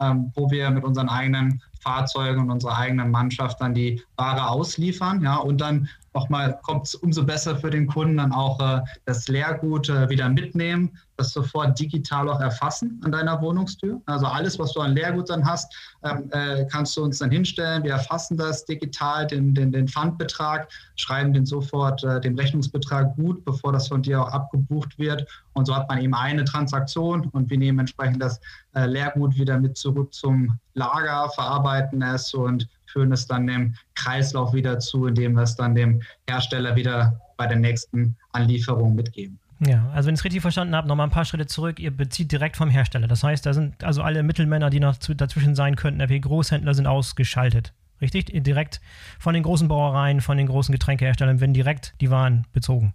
ähm, 0.00 0.30
wo 0.36 0.48
wir 0.50 0.70
mit 0.70 0.84
unseren 0.84 1.08
eigenen 1.08 1.60
Fahrzeugen 1.80 2.42
und 2.42 2.50
unserer 2.52 2.78
eigenen 2.78 3.10
Mannschaft 3.10 3.60
dann 3.60 3.74
die 3.74 4.00
Ware 4.16 4.48
ausliefern. 4.48 5.20
Ja, 5.22 5.36
und 5.36 5.60
dann 5.60 5.88
nochmal 6.18 6.58
kommt 6.62 6.86
es 6.86 6.94
umso 6.96 7.24
besser 7.24 7.56
für 7.56 7.70
den 7.70 7.86
Kunden 7.86 8.16
dann 8.16 8.32
auch 8.32 8.58
äh, 8.60 8.80
das 9.04 9.28
Leergut 9.28 9.88
äh, 9.88 10.08
wieder 10.08 10.28
mitnehmen, 10.28 10.90
das 11.16 11.32
sofort 11.32 11.78
digital 11.78 12.28
auch 12.28 12.40
erfassen 12.40 13.00
an 13.04 13.12
deiner 13.12 13.40
Wohnungstür. 13.40 14.00
Also 14.06 14.26
alles, 14.26 14.58
was 14.58 14.72
du 14.72 14.80
an 14.80 14.94
Leergut 14.94 15.30
dann 15.30 15.44
hast, 15.46 15.72
ähm, 16.02 16.28
äh, 16.32 16.64
kannst 16.64 16.96
du 16.96 17.04
uns 17.04 17.18
dann 17.18 17.30
hinstellen. 17.30 17.84
Wir 17.84 17.92
erfassen 17.92 18.36
das 18.36 18.64
digital, 18.64 19.26
den, 19.28 19.54
den, 19.54 19.70
den 19.70 19.86
Pfandbetrag, 19.86 20.68
schreiben 20.96 21.32
den 21.32 21.46
sofort 21.46 22.02
äh, 22.02 22.20
den 22.20 22.36
Rechnungsbetrag 22.36 23.14
gut, 23.14 23.44
bevor 23.44 23.72
das 23.72 23.86
von 23.88 24.02
dir 24.02 24.20
auch 24.20 24.32
abgebucht 24.32 24.98
wird. 24.98 25.24
Und 25.52 25.66
so 25.66 25.74
hat 25.74 25.88
man 25.88 25.98
eben 25.98 26.14
eine 26.14 26.44
Transaktion 26.44 27.26
und 27.32 27.48
wir 27.48 27.58
nehmen 27.58 27.78
entsprechend 27.78 28.20
das 28.22 28.40
äh, 28.74 28.86
Leergut 28.86 29.36
wieder 29.36 29.58
mit 29.58 29.76
zurück 29.76 30.12
zum 30.12 30.58
Lager, 30.74 31.28
verarbeiten 31.30 32.02
es 32.02 32.34
und 32.34 32.68
führen 32.88 33.12
es 33.12 33.26
dann 33.26 33.46
dem 33.46 33.74
Kreislauf 33.94 34.52
wieder 34.52 34.78
zu, 34.78 35.06
indem 35.06 35.34
wir 35.34 35.42
es 35.42 35.56
dann 35.56 35.74
dem 35.74 36.02
Hersteller 36.28 36.76
wieder 36.76 37.20
bei 37.36 37.46
der 37.46 37.58
nächsten 37.58 38.16
Anlieferung 38.32 38.94
mitgeben. 38.94 39.38
Ja, 39.60 39.88
also 39.92 40.06
wenn 40.06 40.14
ich 40.14 40.20
es 40.20 40.24
richtig 40.24 40.40
verstanden 40.40 40.76
habe, 40.76 40.86
nochmal 40.86 41.08
ein 41.08 41.12
paar 41.12 41.24
Schritte 41.24 41.46
zurück, 41.46 41.80
ihr 41.80 41.90
bezieht 41.90 42.30
direkt 42.30 42.56
vom 42.56 42.70
Hersteller. 42.70 43.08
Das 43.08 43.24
heißt, 43.24 43.44
da 43.44 43.52
sind 43.52 43.82
also 43.82 44.02
alle 44.02 44.22
Mittelmänner, 44.22 44.70
die 44.70 44.78
noch 44.78 44.96
dazwischen 44.96 45.56
sein 45.56 45.74
könnten, 45.74 45.98
der 45.98 46.20
Großhändler 46.20 46.74
sind 46.74 46.86
ausgeschaltet. 46.86 47.72
Richtig? 48.00 48.26
Direkt 48.44 48.80
von 49.18 49.34
den 49.34 49.42
großen 49.42 49.66
Bauereien, 49.66 50.20
von 50.20 50.38
den 50.38 50.46
großen 50.46 50.72
Getränkeherstellern 50.72 51.40
werden 51.40 51.54
direkt 51.54 51.94
die 52.00 52.10
Waren 52.10 52.46
bezogen. 52.52 52.94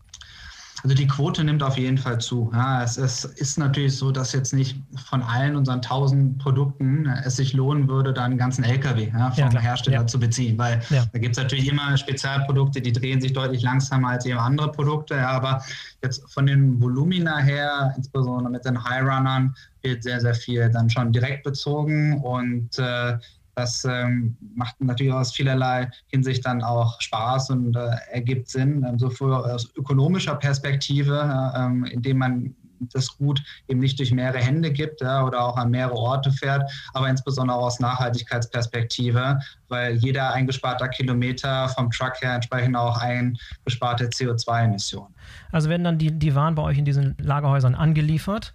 Also 0.83 0.95
die 0.97 1.07
Quote 1.07 1.45
nimmt 1.45 1.63
auf 1.63 1.77
jeden 1.77 1.97
Fall 1.97 2.19
zu. 2.19 2.51
Ja, 2.53 2.83
es, 2.83 2.97
es, 2.97 3.23
ist 3.23 3.57
natürlich 3.57 3.95
so, 3.95 4.11
dass 4.11 4.33
jetzt 4.33 4.53
nicht 4.53 4.77
von 5.07 5.21
allen 5.21 5.55
unseren 5.55 5.77
1000 5.77 6.37
Produkten 6.39 7.07
es 7.23 7.37
sich 7.37 7.53
lohnen 7.53 7.87
würde, 7.87 8.11
da 8.11 8.25
einen 8.25 8.37
ganzen 8.37 8.65
LKW 8.65 9.09
ja, 9.17 9.31
vom 9.31 9.51
ja, 9.51 9.59
Hersteller 9.59 10.05
zu 10.07 10.19
beziehen, 10.19 10.57
weil 10.57 10.81
da 10.89 11.19
gibt 11.19 11.37
es 11.37 11.41
natürlich 11.41 11.69
immer 11.69 11.95
Spezialprodukte, 11.95 12.81
die 12.81 12.91
drehen 12.91 13.21
sich 13.21 13.31
deutlich 13.31 13.61
langsamer 13.61 14.09
als 14.09 14.25
eben 14.25 14.39
andere 14.39 14.71
Produkte. 14.71 15.25
aber 15.25 15.63
jetzt 16.03 16.29
von 16.29 16.45
den 16.45 16.81
Volumina 16.81 17.37
her, 17.37 17.93
insbesondere 17.95 18.51
mit 18.51 18.65
den 18.65 18.83
High-Runnern, 18.83 19.55
wird 19.83 20.03
sehr, 20.03 20.19
sehr 20.19 20.35
viel 20.35 20.69
dann 20.69 20.89
schon 20.89 21.13
direkt 21.13 21.43
bezogen. 21.43 22.21
Und 22.21 22.77
äh, 22.77 23.17
das 23.55 23.85
ähm, 23.85 24.35
macht 24.55 24.79
natürlich 24.81 25.13
aus 25.13 25.33
vielerlei 25.33 25.89
Hinsicht 26.07 26.45
dann 26.45 26.63
auch 26.63 26.99
Spaß 27.01 27.51
und 27.51 27.75
äh, 27.75 27.89
ergibt 28.11 28.49
Sinn, 28.49 28.85
ähm, 28.87 28.97
sowohl 28.97 29.33
aus 29.33 29.71
ökonomischer 29.75 30.35
Perspektive, 30.35 31.51
äh, 31.55 31.93
indem 31.93 32.17
man 32.17 32.55
das 32.91 33.17
Gut 33.17 33.41
eben 33.67 33.79
nicht 33.79 33.99
durch 33.99 34.11
mehrere 34.11 34.39
Hände 34.39 34.71
gibt 34.71 35.01
ja, 35.01 35.23
oder 35.23 35.41
auch 35.41 35.57
an 35.57 35.71
mehrere 35.71 35.95
Orte 35.95 36.31
fährt, 36.31 36.69
aber 36.93 37.09
insbesondere 37.09 37.57
aus 37.57 37.79
Nachhaltigkeitsperspektive, 37.79 39.39
weil 39.69 39.95
jeder 39.95 40.33
eingesparter 40.33 40.89
Kilometer 40.89 41.69
vom 41.69 41.89
Truck 41.91 42.21
her 42.21 42.35
entsprechend 42.35 42.75
auch 42.75 42.97
eingesparte 42.97 44.07
CO2-Emissionen. 44.07 45.13
Also 45.51 45.69
werden 45.69 45.83
dann 45.83 45.97
die, 45.97 46.11
die 46.11 46.35
Waren 46.35 46.55
bei 46.55 46.63
euch 46.63 46.77
in 46.77 46.85
diesen 46.85 47.15
Lagerhäusern 47.19 47.75
angeliefert 47.75 48.53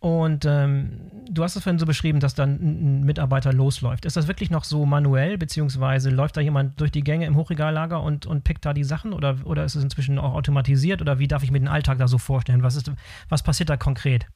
und 0.00 0.46
ähm, 0.46 1.10
du 1.30 1.44
hast 1.44 1.56
es 1.56 1.62
vorhin 1.62 1.78
so 1.78 1.84
beschrieben, 1.84 2.20
dass 2.20 2.34
dann 2.34 2.54
ein 2.54 3.04
Mitarbeiter 3.04 3.52
losläuft. 3.52 4.06
Ist 4.06 4.16
das 4.16 4.28
wirklich 4.28 4.50
noch 4.50 4.64
so 4.64 4.86
manuell, 4.86 5.36
beziehungsweise 5.36 6.08
läuft 6.08 6.38
da 6.38 6.40
jemand 6.40 6.80
durch 6.80 6.90
die 6.90 7.02
Gänge 7.02 7.26
im 7.26 7.36
Hochregallager 7.36 8.02
und, 8.02 8.24
und 8.24 8.42
pickt 8.42 8.64
da 8.64 8.72
die 8.72 8.82
Sachen 8.82 9.12
oder, 9.12 9.36
oder 9.44 9.62
ist 9.62 9.74
es 9.74 9.82
inzwischen 9.82 10.18
auch 10.18 10.32
automatisiert 10.32 11.02
oder 11.02 11.18
wie 11.18 11.28
darf 11.28 11.42
ich 11.42 11.50
mir 11.50 11.58
den 11.58 11.68
Alltag 11.68 11.98
da 11.98 12.08
so 12.08 12.16
vorstellen? 12.16 12.62
Was, 12.62 12.76
ist, 12.76 12.90
was 13.28 13.42
passiert 13.42 13.68
da 13.68 13.76
konkret? 13.76 14.26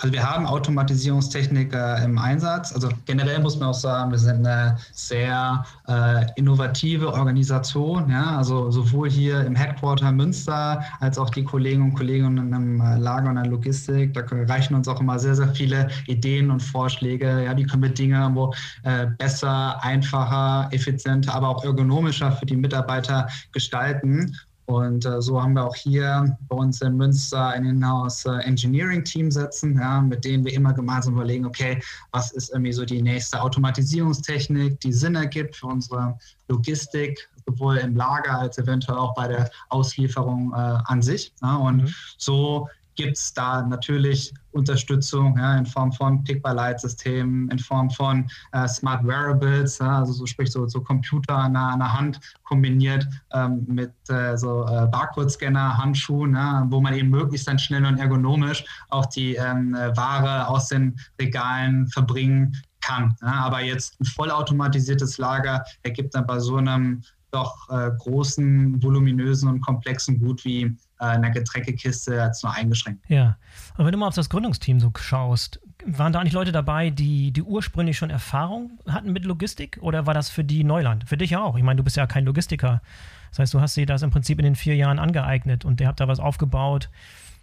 Also 0.00 0.12
wir 0.12 0.22
haben 0.22 0.46
Automatisierungstechnik 0.46 1.74
äh, 1.74 2.04
im 2.04 2.16
Einsatz. 2.16 2.72
Also 2.72 2.88
generell 3.04 3.40
muss 3.40 3.58
man 3.58 3.70
auch 3.70 3.74
sagen, 3.74 4.12
wir 4.12 4.18
sind 4.18 4.46
eine 4.46 4.78
sehr 4.92 5.64
äh, 5.88 6.26
innovative 6.36 7.12
Organisation. 7.12 8.08
Ja? 8.08 8.36
Also 8.36 8.70
sowohl 8.70 9.10
hier 9.10 9.44
im 9.44 9.56
Headquarter 9.56 10.12
Münster 10.12 10.84
als 11.00 11.18
auch 11.18 11.30
die 11.30 11.42
Kollegen 11.42 11.82
und 11.82 11.94
Kolleginnen 11.94 12.52
im 12.52 12.80
äh, 12.80 12.98
Lager 12.98 13.30
und 13.30 13.34
der 13.34 13.46
Logistik. 13.46 14.14
Da 14.14 14.22
reichen 14.30 14.76
uns 14.76 14.86
auch 14.86 15.00
immer 15.00 15.07
immer 15.08 15.18
sehr, 15.18 15.34
sehr 15.34 15.48
viele 15.54 15.88
Ideen 16.06 16.50
und 16.50 16.60
Vorschläge. 16.60 17.44
Ja, 17.44 17.56
wie 17.56 17.64
können 17.64 17.82
wir 17.82 17.88
Dinge 17.88 18.30
wo, 18.34 18.52
äh, 18.82 19.06
besser, 19.16 19.82
einfacher, 19.82 20.68
effizienter, 20.70 21.34
aber 21.34 21.48
auch 21.48 21.64
ergonomischer 21.64 22.32
für 22.32 22.44
die 22.44 22.56
Mitarbeiter 22.56 23.26
gestalten. 23.52 24.36
Und 24.66 25.06
äh, 25.06 25.22
so 25.22 25.42
haben 25.42 25.54
wir 25.54 25.64
auch 25.64 25.74
hier 25.74 26.36
bei 26.50 26.56
uns 26.56 26.82
in 26.82 26.98
Münster 26.98 27.48
ein 27.48 27.64
Inhouse 27.64 28.26
äh, 28.26 28.40
Engineering 28.40 29.02
Team 29.02 29.30
sitzen, 29.30 29.78
ja, 29.80 30.02
mit 30.02 30.26
denen 30.26 30.44
wir 30.44 30.52
immer 30.52 30.74
gemeinsam 30.74 31.14
überlegen, 31.14 31.46
okay, 31.46 31.80
was 32.12 32.32
ist 32.32 32.50
irgendwie 32.50 32.74
so 32.74 32.84
die 32.84 33.00
nächste 33.00 33.40
Automatisierungstechnik, 33.40 34.78
die 34.80 34.92
Sinn 34.92 35.14
ergibt 35.14 35.56
für 35.56 35.68
unsere 35.68 36.18
Logistik, 36.48 37.30
sowohl 37.46 37.78
im 37.78 37.96
Lager 37.96 38.40
als 38.40 38.58
eventuell 38.58 38.98
auch 38.98 39.14
bei 39.14 39.28
der 39.28 39.50
Auslieferung 39.70 40.52
äh, 40.52 40.78
an 40.84 41.00
sich. 41.00 41.32
Ja, 41.40 41.56
und 41.56 41.84
mhm. 41.84 41.94
so 42.18 42.68
gibt 42.98 43.16
es 43.16 43.32
da 43.32 43.62
natürlich 43.62 44.34
Unterstützung 44.50 45.38
ja, 45.38 45.56
in 45.56 45.64
Form 45.64 45.92
von 45.92 46.24
Pick-by-Light-Systemen, 46.24 47.48
in 47.48 47.58
Form 47.60 47.90
von 47.90 48.28
äh, 48.50 48.66
Smart 48.66 49.06
Wearables, 49.06 49.78
ja, 49.78 50.00
also 50.00 50.12
so 50.12 50.26
sprich 50.26 50.50
so, 50.50 50.66
so 50.66 50.80
Computer 50.80 51.36
an 51.36 51.52
der, 51.54 51.62
an 51.62 51.78
der 51.78 51.92
Hand 51.92 52.20
kombiniert 52.42 53.06
ähm, 53.32 53.64
mit 53.68 53.92
äh, 54.08 54.36
so 54.36 54.64
äh, 54.66 54.88
Barcode-Scanner, 54.88 55.78
Handschuhen, 55.78 56.34
ja, 56.34 56.66
wo 56.68 56.80
man 56.80 56.92
eben 56.92 57.10
möglichst 57.10 57.46
dann 57.46 57.60
schnell 57.60 57.86
und 57.86 57.98
ergonomisch 57.98 58.64
auch 58.90 59.06
die 59.06 59.36
ähm, 59.36 59.74
Ware 59.74 60.48
aus 60.48 60.68
den 60.68 60.98
Regalen 61.20 61.86
verbringen 61.86 62.56
kann. 62.80 63.14
aber 63.20 63.60
jetzt 63.60 64.00
ein 64.00 64.06
vollautomatisiertes 64.06 65.18
Lager 65.18 65.62
ergibt 65.82 66.14
dann 66.14 66.26
bei 66.26 66.38
so 66.38 66.56
einem 66.56 67.02
doch 67.30 67.68
äh, 67.68 67.90
großen, 67.98 68.82
voluminösen 68.82 69.48
und 69.48 69.60
komplexen 69.60 70.18
Gut 70.18 70.44
wie 70.44 70.74
äh, 71.00 71.04
einer 71.04 71.30
Getränkekiste 71.30 72.14
jetzt 72.14 72.42
nur 72.44 72.52
eingeschränkt. 72.52 73.04
Ja, 73.08 73.36
und 73.76 73.84
wenn 73.84 73.92
du 73.92 73.98
mal 73.98 74.08
auf 74.08 74.14
das 74.14 74.28
Gründungsteam 74.28 74.80
so 74.80 74.92
schaust, 74.98 75.60
waren 75.86 76.12
da 76.12 76.20
eigentlich 76.20 76.32
Leute 76.32 76.52
dabei, 76.52 76.90
die, 76.90 77.30
die 77.32 77.42
ursprünglich 77.42 77.96
schon 77.96 78.10
Erfahrung 78.10 78.78
hatten 78.86 79.12
mit 79.12 79.24
Logistik 79.24 79.78
oder 79.80 80.06
war 80.06 80.14
das 80.14 80.30
für 80.30 80.44
die 80.44 80.64
Neuland? 80.64 81.08
Für 81.08 81.16
dich 81.16 81.30
ja 81.30 81.42
auch. 81.42 81.56
Ich 81.56 81.62
meine, 81.62 81.76
du 81.76 81.84
bist 81.84 81.96
ja 81.96 82.06
kein 82.06 82.24
Logistiker. 82.24 82.82
Das 83.30 83.38
heißt, 83.38 83.54
du 83.54 83.60
hast 83.60 83.76
dir 83.76 83.86
das 83.86 84.02
im 84.02 84.10
Prinzip 84.10 84.38
in 84.38 84.44
den 84.44 84.56
vier 84.56 84.76
Jahren 84.76 84.98
angeeignet 84.98 85.64
und 85.64 85.80
ihr 85.80 85.86
habt 85.86 86.00
da 86.00 86.08
was 86.08 86.20
aufgebaut. 86.20 86.88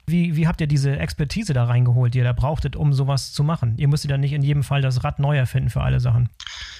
Wie, 0.07 0.35
wie 0.35 0.47
habt 0.47 0.61
ihr 0.61 0.67
diese 0.67 0.97
Expertise 0.97 1.53
da 1.53 1.63
reingeholt, 1.65 2.13
die 2.13 2.19
ihr 2.19 2.23
da 2.23 2.33
brauchtet, 2.33 2.75
um 2.75 2.93
sowas 2.93 3.33
zu 3.33 3.43
machen? 3.43 3.73
Ihr 3.77 3.87
müsst 3.87 4.05
ja 4.05 4.17
nicht 4.17 4.33
in 4.33 4.43
jedem 4.43 4.63
Fall 4.63 4.81
das 4.81 5.03
Rad 5.03 5.17
neu 5.17 5.35
erfinden 5.35 5.69
für 5.69 5.81
alle 5.81 5.99
Sachen. 5.99 6.29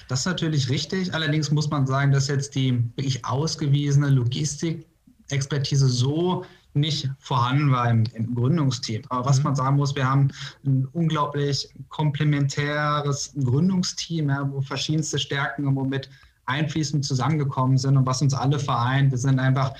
Das 0.06 0.20
ist 0.20 0.26
natürlich 0.26 0.70
richtig. 0.70 1.12
Allerdings 1.12 1.50
muss 1.50 1.68
man 1.68 1.86
sagen, 1.86 2.12
dass 2.12 2.28
jetzt 2.28 2.54
die 2.54 2.84
wirklich 2.94 3.24
ausgewiesene 3.24 4.10
Logistik-Expertise 4.10 5.88
so 5.88 6.44
nicht 6.76 7.10
vorhanden 7.18 7.70
war 7.72 7.90
im, 7.90 8.04
im 8.14 8.34
Gründungsteam. 8.34 9.02
Aber 9.08 9.24
was 9.26 9.38
mhm. 9.38 9.44
man 9.44 9.56
sagen 9.56 9.76
muss, 9.76 9.96
wir 9.96 10.08
haben 10.08 10.30
ein 10.64 10.86
unglaublich 10.92 11.68
komplementäres 11.88 13.32
Gründungsteam, 13.42 14.28
ja, 14.28 14.48
wo 14.50 14.60
verschiedenste 14.60 15.18
Stärken 15.18 15.72
mit 15.88 16.08
einfließend 16.46 17.04
zusammengekommen 17.04 17.76
sind 17.76 17.96
und 17.96 18.06
was 18.06 18.22
uns 18.22 18.34
alle 18.34 18.58
vereint. 18.58 19.10
Wir 19.10 19.18
sind 19.18 19.40
einfach 19.40 19.74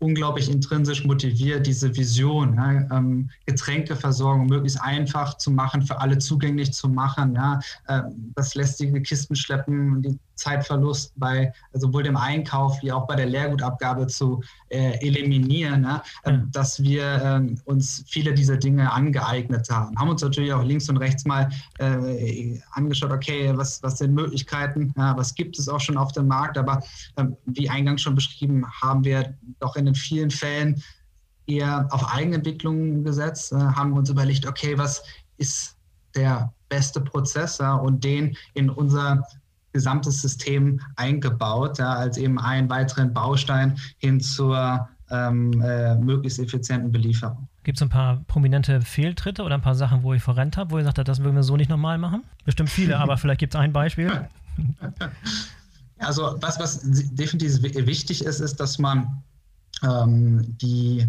unglaublich 0.00 0.50
intrinsisch 0.50 1.04
motiviert, 1.04 1.66
diese 1.66 1.94
Vision, 1.94 2.54
ja, 2.54 2.96
ähm, 2.96 3.30
Getränkeversorgung 3.46 4.46
möglichst 4.46 4.80
einfach 4.80 5.36
zu 5.36 5.50
machen, 5.50 5.82
für 5.82 6.00
alle 6.00 6.18
zugänglich 6.18 6.72
zu 6.72 6.88
machen, 6.88 7.34
ja, 7.34 7.60
äh, 7.86 8.02
das 8.34 8.54
lästige 8.54 9.00
Kistenschleppen, 9.02 10.02
die 10.02 10.18
Zeitverlust 10.40 11.12
bei 11.16 11.52
sowohl 11.72 12.02
dem 12.02 12.16
Einkauf 12.16 12.82
wie 12.82 12.90
auch 12.90 13.06
bei 13.06 13.14
der 13.14 13.26
Leergutabgabe 13.26 14.06
zu 14.06 14.42
äh, 14.68 14.98
eliminieren, 15.06 15.82
ne? 15.82 16.02
äh, 16.24 16.32
mhm. 16.32 16.50
dass 16.50 16.82
wir 16.82 17.04
äh, 17.04 17.54
uns 17.64 18.04
viele 18.08 18.34
dieser 18.34 18.56
Dinge 18.56 18.90
angeeignet 18.92 19.68
haben. 19.70 19.96
Haben 19.98 20.08
uns 20.08 20.22
natürlich 20.22 20.52
auch 20.52 20.64
links 20.64 20.88
und 20.88 20.96
rechts 20.96 21.24
mal 21.24 21.48
äh, 21.78 22.58
angeschaut, 22.72 23.12
okay, 23.12 23.52
was, 23.54 23.82
was 23.82 23.98
sind 23.98 24.14
Möglichkeiten, 24.14 24.92
ja, 24.96 25.16
was 25.16 25.34
gibt 25.34 25.58
es 25.58 25.68
auch 25.68 25.80
schon 25.80 25.96
auf 25.96 26.12
dem 26.12 26.26
Markt, 26.26 26.56
aber 26.56 26.82
ähm, 27.16 27.36
wie 27.44 27.68
eingangs 27.68 28.02
schon 28.02 28.14
beschrieben, 28.14 28.64
haben 28.80 29.04
wir 29.04 29.34
doch 29.60 29.76
in 29.76 29.84
den 29.84 29.94
vielen 29.94 30.30
Fällen 30.30 30.82
eher 31.46 31.86
auf 31.90 32.14
Eigenentwicklung 32.14 33.04
gesetzt, 33.04 33.52
äh, 33.52 33.56
haben 33.56 33.92
uns 33.92 34.08
überlegt, 34.08 34.46
okay, 34.46 34.78
was 34.78 35.02
ist 35.36 35.76
der 36.14 36.52
beste 36.68 37.00
Prozess 37.00 37.58
ja, 37.58 37.74
und 37.74 38.02
den 38.02 38.36
in 38.54 38.70
unser 38.70 39.26
gesamtes 39.72 40.20
System 40.22 40.80
eingebaut, 40.96 41.78
ja, 41.78 41.94
als 41.94 42.16
eben 42.16 42.38
einen 42.38 42.68
weiteren 42.68 43.12
Baustein 43.12 43.78
hin 43.98 44.20
zur 44.20 44.88
ähm, 45.10 45.60
äh, 45.62 45.96
möglichst 45.96 46.38
effizienten 46.38 46.92
Belieferung. 46.92 47.48
Gibt 47.62 47.78
es 47.78 47.82
ein 47.82 47.88
paar 47.88 48.22
prominente 48.26 48.80
Fehltritte 48.80 49.42
oder 49.42 49.54
ein 49.54 49.60
paar 49.60 49.74
Sachen, 49.74 50.02
wo 50.02 50.14
ihr 50.14 50.20
verrennt 50.20 50.56
habt, 50.56 50.70
wo 50.70 50.78
ihr 50.78 50.84
sagt 50.84 50.98
habt, 50.98 51.08
das 51.08 51.22
würden 51.22 51.36
wir 51.36 51.42
so 51.42 51.56
nicht 51.56 51.68
nochmal 51.68 51.98
machen? 51.98 52.24
Bestimmt 52.44 52.70
viele, 52.70 52.98
aber 52.98 53.16
vielleicht 53.18 53.40
gibt 53.40 53.54
es 53.54 53.60
ein 53.60 53.72
Beispiel. 53.72 54.28
Also 56.02 56.34
was, 56.40 56.58
was 56.58 56.80
definitiv 57.12 57.62
wichtig 57.62 58.24
ist, 58.24 58.40
ist, 58.40 58.56
dass 58.56 58.78
man 58.78 59.22
ähm, 59.82 60.56
die 60.56 61.06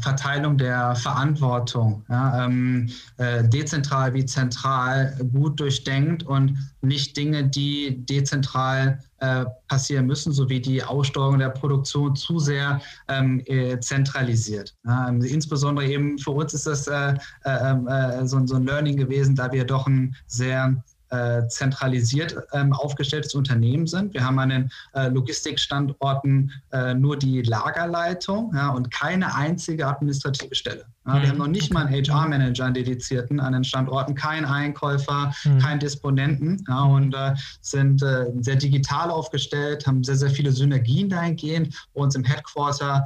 Verteilung 0.00 0.56
der 0.56 0.94
Verantwortung, 0.96 2.04
ja, 2.08 2.46
ähm, 2.46 2.88
äh, 3.18 3.44
dezentral 3.44 4.14
wie 4.14 4.24
zentral, 4.24 5.16
gut 5.32 5.60
durchdenkt 5.60 6.22
und 6.22 6.56
nicht 6.80 7.16
Dinge, 7.16 7.44
die 7.44 8.04
dezentral 8.06 9.00
äh, 9.18 9.44
passieren 9.68 10.06
müssen, 10.06 10.32
sowie 10.32 10.60
die 10.60 10.82
Aussteuerung 10.82 11.38
der 11.38 11.50
Produktion 11.50 12.14
zu 12.14 12.38
sehr 12.38 12.80
ähm, 13.08 13.42
äh, 13.46 13.78
zentralisiert. 13.80 14.74
Ja, 14.84 15.08
ähm, 15.08 15.22
insbesondere 15.22 15.86
eben 15.86 16.18
für 16.18 16.32
uns 16.32 16.52
ist 16.52 16.66
das 16.66 16.86
äh, 16.86 17.14
äh, 17.44 18.26
so, 18.26 18.44
so, 18.46 18.56
ein 18.56 18.64
Learning 18.64 18.96
gewesen, 18.96 19.34
da 19.34 19.50
wir 19.50 19.64
doch 19.64 19.86
ein 19.86 20.14
sehr 20.26 20.82
äh, 21.14 21.48
zentralisiert 21.48 22.36
ähm, 22.52 22.72
aufgestelltes 22.72 23.34
Unternehmen 23.34 23.86
sind. 23.86 24.14
Wir 24.14 24.24
haben 24.24 24.38
an 24.38 24.48
den 24.48 24.70
äh, 24.94 25.08
Logistikstandorten 25.08 26.52
äh, 26.72 26.94
nur 26.94 27.16
die 27.16 27.42
Lagerleitung 27.42 28.52
ja, 28.54 28.70
und 28.70 28.90
keine 28.90 29.34
einzige 29.34 29.86
administrative 29.86 30.54
Stelle. 30.54 30.84
Ja, 31.06 31.20
wir 31.20 31.28
haben 31.28 31.38
noch 31.38 31.46
nicht 31.46 31.72
mal 31.72 31.86
einen 31.86 31.94
HR-Manager, 31.94 32.64
einen 32.64 32.74
dedizierten 32.74 33.38
an 33.38 33.52
den 33.52 33.64
Standorten, 33.64 34.14
keinen 34.14 34.46
Einkäufer, 34.46 35.32
mhm. 35.44 35.58
keinen 35.58 35.80
Disponenten 35.80 36.64
ja, 36.66 36.82
und 36.82 37.14
äh, 37.14 37.34
sind 37.60 38.02
äh, 38.02 38.26
sehr 38.40 38.56
digital 38.56 39.10
aufgestellt, 39.10 39.86
haben 39.86 40.02
sehr, 40.02 40.16
sehr 40.16 40.30
viele 40.30 40.50
Synergien 40.50 41.08
dahingehend 41.08 41.74
bei 41.94 42.00
uns 42.00 42.14
im 42.14 42.24
Headquarter 42.24 43.04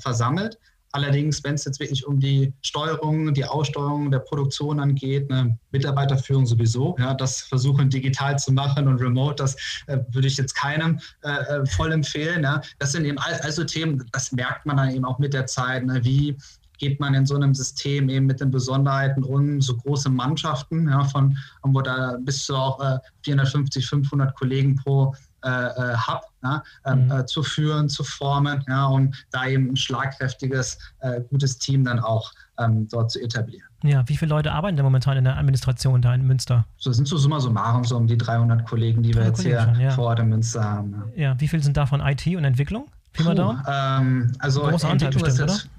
versammelt. 0.00 0.56
Allerdings, 0.92 1.42
wenn 1.44 1.54
es 1.54 1.64
jetzt 1.64 1.78
wirklich 1.78 2.06
um 2.06 2.18
die 2.18 2.52
Steuerung, 2.62 3.32
die 3.32 3.44
Aussteuerung 3.44 4.10
der 4.10 4.18
Produktion 4.18 4.80
angeht, 4.80 5.30
eine 5.30 5.56
Mitarbeiterführung 5.70 6.46
sowieso, 6.46 6.96
ja, 6.98 7.14
das 7.14 7.42
versuchen 7.42 7.90
digital 7.90 8.38
zu 8.38 8.52
machen 8.52 8.88
und 8.88 9.00
remote, 9.00 9.36
das 9.36 9.54
äh, 9.86 9.98
würde 10.10 10.26
ich 10.26 10.36
jetzt 10.36 10.54
keinem 10.54 10.98
äh, 11.22 11.30
äh 11.30 11.66
voll 11.66 11.92
empfehlen. 11.92 12.42
Ja. 12.42 12.60
Das 12.78 12.92
sind 12.92 13.04
eben 13.04 13.18
also 13.18 13.64
Themen, 13.64 14.04
das 14.12 14.32
merkt 14.32 14.66
man 14.66 14.78
dann 14.78 14.90
eben 14.90 15.04
auch 15.04 15.18
mit 15.18 15.32
der 15.32 15.46
Zeit, 15.46 15.84
ne, 15.84 16.04
wie 16.04 16.36
geht 16.80 16.98
man 16.98 17.14
in 17.14 17.26
so 17.26 17.36
einem 17.36 17.54
System 17.54 18.08
eben 18.08 18.26
mit 18.26 18.40
den 18.40 18.50
Besonderheiten 18.50 19.22
um, 19.22 19.60
so 19.60 19.76
große 19.76 20.08
Mannschaften, 20.08 20.88
ja, 20.88 21.04
von 21.04 21.36
wo 21.62 21.80
da 21.82 22.16
bis 22.20 22.46
zu 22.46 22.56
auch 22.56 22.80
äh, 22.80 22.98
450, 23.22 23.86
500 23.86 24.34
Kollegen 24.34 24.74
pro 24.74 25.14
äh, 25.44 25.48
äh, 25.48 25.96
Hub 25.96 26.22
ja, 26.42 26.62
ähm, 26.84 27.06
mhm. 27.06 27.12
äh, 27.12 27.26
zu 27.26 27.42
führen, 27.42 27.88
zu 27.88 28.04
formen, 28.04 28.64
ja, 28.68 28.86
um 28.86 29.12
da 29.30 29.46
eben 29.46 29.70
ein 29.70 29.76
schlagkräftiges, 29.76 30.78
äh, 31.00 31.20
gutes 31.28 31.58
Team 31.58 31.84
dann 31.84 31.98
auch 31.98 32.32
ähm, 32.58 32.88
dort 32.88 33.10
zu 33.10 33.20
etablieren. 33.20 33.66
Ja, 33.82 34.06
wie 34.08 34.16
viele 34.16 34.30
Leute 34.30 34.52
arbeiten 34.52 34.76
denn 34.76 34.84
momentan 34.84 35.16
in 35.16 35.24
der 35.24 35.38
Administration 35.38 36.02
da 36.02 36.14
in 36.14 36.26
Münster? 36.26 36.64
So 36.76 36.92
sind 36.92 37.08
so 37.08 37.16
summa 37.16 37.40
summarum 37.40 37.84
so 37.84 37.96
um 37.96 38.06
die 38.06 38.18
300 38.18 38.66
Kollegen, 38.66 39.02
die 39.02 39.14
wir 39.14 39.24
jetzt 39.24 39.42
hier 39.42 39.60
schon, 39.60 39.80
ja. 39.80 39.90
vor 39.90 40.06
Ort 40.06 40.20
in 40.20 40.28
Münster 40.28 40.62
haben. 40.62 41.04
Ja. 41.14 41.22
ja. 41.22 41.40
wie 41.40 41.48
viele 41.48 41.62
sind 41.62 41.76
davon 41.76 42.00
IT 42.00 42.26
und 42.26 42.44
Entwicklung? 42.44 42.86
Puh, 43.12 43.30
ähm, 43.30 44.32
also 44.38 44.66
Entwicklung 44.66 45.22
bestimmt, 45.22 45.26
ist 45.26 45.38
jetzt? 45.38 45.70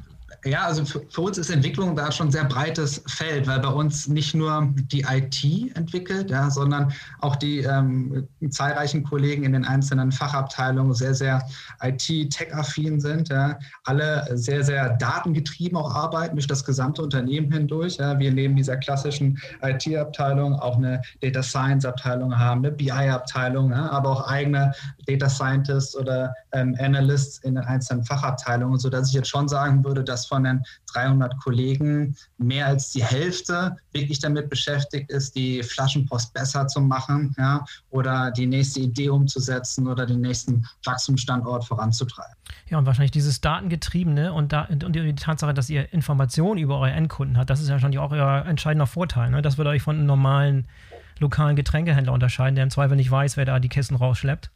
Ja, 0.44 0.64
also 0.64 0.84
für, 0.86 1.02
für, 1.08 1.22
uns 1.22 1.38
ist 1.38 1.52
Entwicklung 1.52 1.96
da 1.96 2.12
schon 2.12 2.30
ein 2.30 2.32
sehr 2.32 2.46
breites 2.46 3.04
Feld, 3.06 3.46
weil 3.46 3.60
bei 3.60 3.70
uns 3.70 4.08
nicht 4.08 4.34
nur 4.34 4.74
die 4.76 5.02
IT 5.02 5.78
entwickelt, 5.78 6.32
ja, 6.32 6.50
sondern 6.50 6.92
auch 7.20 7.36
die 7.36 7.60
ähm, 7.60 8.28
zahlreichen 8.50 9.04
Kollegen 9.04 9.44
in 9.44 9.54
den 9.54 9.66
einzelnen 9.66 10.12
Fachabteilungen 10.12 10.96
sehr, 10.96 11.14
sehr 11.14 11.48
IT-Tech-affin 11.84 13.00
sind, 13.00 13.30
ja, 13.30 13.60
alle 13.84 14.36
sehr, 14.36 14.64
sehr 14.64 14.98
datengetrieben 14.98 15.78
auch 15.78 15.94
arbeiten 15.94 16.36
durch 16.36 16.48
das 16.48 16.66
gesamte 16.66 17.04
Unternehmen 17.04 17.52
hindurch. 17.52 17.98
Ja. 17.98 18.18
Wir 18.18 18.32
neben 18.32 18.56
dieser 18.56 18.78
klassischen 18.78 19.40
IT-Abteilung 19.62 20.56
auch 20.56 20.78
eine 20.78 21.04
Data 21.22 21.44
Science-Abteilung 21.44 22.36
haben, 22.36 22.66
eine 22.66 22.72
BI-Abteilung, 22.72 23.70
ja, 23.70 23.92
aber 23.92 24.10
auch 24.10 24.28
eigene 24.28 24.74
Data 25.06 25.30
Scientists 25.30 25.96
oder 25.96 26.34
ähm, 26.52 26.76
Analysts 26.80 27.38
in 27.44 27.54
den 27.54 27.64
einzelnen 27.64 28.04
Fachabteilungen, 28.04 28.80
sodass 28.80 29.10
ich 29.10 29.14
jetzt 29.14 29.30
schon 29.30 29.48
sagen 29.48 29.84
würde, 29.84 30.04
dass 30.04 30.31
von 30.32 30.46
den 30.46 30.64
300 30.94 31.38
Kollegen 31.44 32.16
mehr 32.38 32.68
als 32.68 32.92
die 32.92 33.04
Hälfte 33.04 33.76
wirklich 33.92 34.20
damit 34.20 34.50
beschäftigt 34.50 35.12
ist, 35.12 35.36
die 35.36 35.62
Flaschenpost 35.62 36.34
besser 36.34 36.68
zu 36.68 36.80
machen 36.80 37.36
ja, 37.38 37.66
oder 37.90 38.32
die 38.32 38.48
nächste 38.48 38.80
Idee 38.80 39.10
umzusetzen 39.10 39.88
oder 39.88 40.06
den 40.06 40.22
nächsten 40.22 40.66
Wachstumsstandort 40.86 41.66
voranzutreiben. 41.66 42.34
Ja, 42.70 42.78
und 42.78 42.86
wahrscheinlich 42.86 43.12
dieses 43.12 43.42
Datengetriebene 43.42 44.32
und, 44.32 44.54
da, 44.54 44.68
und 44.70 44.96
die 44.96 45.16
Tatsache, 45.16 45.54
dass 45.54 45.70
ihr 45.70 45.92
Informationen 45.92 46.60
über 46.60 46.78
eure 46.78 46.92
Endkunden 46.92 47.38
habt, 47.38 47.50
das 47.50 47.60
ist 47.60 47.68
ja 47.68 47.74
wahrscheinlich 47.74 48.00
auch 48.00 48.12
euer 48.12 48.46
entscheidender 48.46 48.88
Vorteil. 48.88 49.30
Ne? 49.32 49.42
Das 49.42 49.58
würde 49.58 49.72
euch 49.72 49.82
von 49.82 49.98
einem 49.98 50.06
normalen 50.06 50.68
lokalen 51.20 51.56
Getränkehändler 51.56 52.14
unterscheiden, 52.14 52.56
der 52.56 52.64
im 52.64 52.72
Zweifel 52.72 52.96
nicht 52.96 53.12
weiß, 53.12 53.38
wer 53.38 53.46
da 53.46 53.60
die 53.60 53.70
Kisten 53.70 53.96
rausschleppt. 53.96 54.50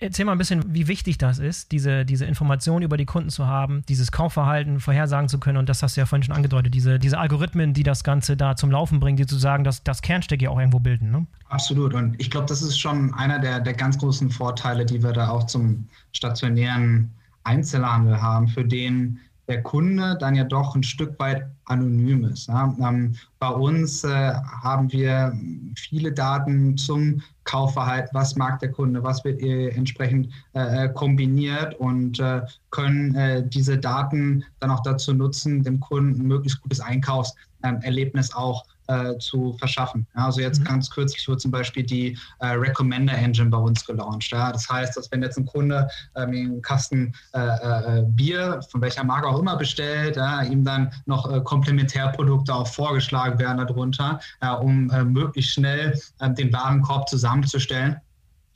Erzähl 0.00 0.24
mal 0.24 0.32
ein 0.32 0.38
bisschen, 0.38 0.74
wie 0.74 0.88
wichtig 0.88 1.16
das 1.16 1.38
ist, 1.38 1.70
diese, 1.70 2.04
diese 2.04 2.24
Informationen 2.24 2.82
über 2.82 2.96
die 2.96 3.04
Kunden 3.04 3.30
zu 3.30 3.46
haben, 3.46 3.82
dieses 3.88 4.10
Kaufverhalten 4.10 4.80
vorhersagen 4.80 5.28
zu 5.28 5.38
können. 5.38 5.58
Und 5.58 5.68
das 5.68 5.82
hast 5.82 5.96
du 5.96 6.00
ja 6.00 6.06
vorhin 6.06 6.24
schon 6.24 6.34
angedeutet, 6.34 6.74
diese, 6.74 6.98
diese 6.98 7.18
Algorithmen, 7.18 7.72
die 7.72 7.84
das 7.84 8.02
Ganze 8.02 8.36
da 8.36 8.56
zum 8.56 8.72
Laufen 8.72 8.98
bringen, 8.98 9.16
die 9.16 9.22
sozusagen 9.22 9.62
das, 9.62 9.84
das 9.84 10.02
Kernstück 10.02 10.42
ja 10.42 10.50
auch 10.50 10.58
irgendwo 10.58 10.80
bilden. 10.80 11.12
Ne? 11.12 11.26
Absolut. 11.48 11.94
Und 11.94 12.20
ich 12.20 12.32
glaube, 12.32 12.46
das 12.46 12.62
ist 12.62 12.78
schon 12.78 13.14
einer 13.14 13.38
der, 13.38 13.60
der 13.60 13.74
ganz 13.74 13.96
großen 13.98 14.28
Vorteile, 14.30 14.84
die 14.84 15.02
wir 15.02 15.12
da 15.12 15.28
auch 15.28 15.44
zum 15.44 15.86
stationären 16.12 17.12
Einzelhandel 17.44 18.20
haben, 18.20 18.48
für 18.48 18.64
den 18.64 19.20
der 19.48 19.62
Kunde 19.62 20.16
dann 20.18 20.34
ja 20.34 20.44
doch 20.44 20.74
ein 20.74 20.82
Stück 20.82 21.18
weit 21.18 21.46
anonym 21.66 22.24
ist. 22.24 22.48
Ja. 22.48 22.74
Ähm, 22.80 23.14
bei 23.38 23.48
uns 23.48 24.02
äh, 24.04 24.32
haben 24.62 24.90
wir 24.92 25.36
viele 25.76 26.12
Daten 26.12 26.76
zum 26.76 27.22
Kaufverhalten, 27.44 28.10
was 28.12 28.36
mag 28.36 28.58
der 28.58 28.72
Kunde, 28.72 29.02
was 29.02 29.24
wird 29.24 29.40
entsprechend 29.40 30.32
äh, 30.54 30.88
kombiniert 30.88 31.74
und 31.74 32.18
äh, 32.18 32.42
können 32.70 33.14
äh, 33.14 33.46
diese 33.46 33.78
Daten 33.78 34.44
dann 34.60 34.70
auch 34.70 34.82
dazu 34.82 35.12
nutzen, 35.12 35.62
dem 35.62 35.78
Kunden 35.78 36.26
möglichst 36.26 36.60
gutes 36.60 36.80
Einkaufserlebnis 36.80 38.34
auch 38.34 38.64
äh, 38.88 39.16
zu 39.18 39.54
verschaffen. 39.58 40.06
Ja, 40.16 40.26
also 40.26 40.40
jetzt 40.40 40.60
mhm. 40.60 40.64
ganz 40.64 40.90
kürzlich 40.90 41.26
wurde 41.28 41.38
zum 41.38 41.50
Beispiel 41.50 41.82
die 41.82 42.18
äh, 42.40 42.48
Recommender 42.48 43.14
Engine 43.14 43.50
bei 43.50 43.58
uns 43.58 43.84
gelauncht. 43.84 44.30
Ja. 44.30 44.52
Das 44.52 44.68
heißt, 44.68 44.96
dass 44.96 45.10
wenn 45.10 45.22
jetzt 45.22 45.38
ein 45.38 45.46
Kunde 45.46 45.88
ähm, 46.16 46.30
einen 46.30 46.62
Kasten 46.62 47.14
äh, 47.32 47.38
äh 47.38 48.02
Bier 48.06 48.60
von 48.70 48.80
welcher 48.80 49.04
Marke 49.04 49.28
auch 49.28 49.38
immer 49.38 49.56
bestellt, 49.56 50.16
ja, 50.16 50.42
ihm 50.42 50.64
dann 50.64 50.92
noch 51.06 51.30
äh, 51.30 51.40
Komplementärprodukte 51.40 52.54
auch 52.54 52.66
vorgeschlagen 52.66 53.38
werden 53.38 53.58
darunter, 53.58 54.20
um 54.60 54.90
äh, 54.90 55.04
möglichst 55.04 55.52
schnell 55.52 55.98
ähm, 56.20 56.34
den 56.34 56.52
Warenkorb 56.52 57.08
zusammenzustellen 57.08 58.00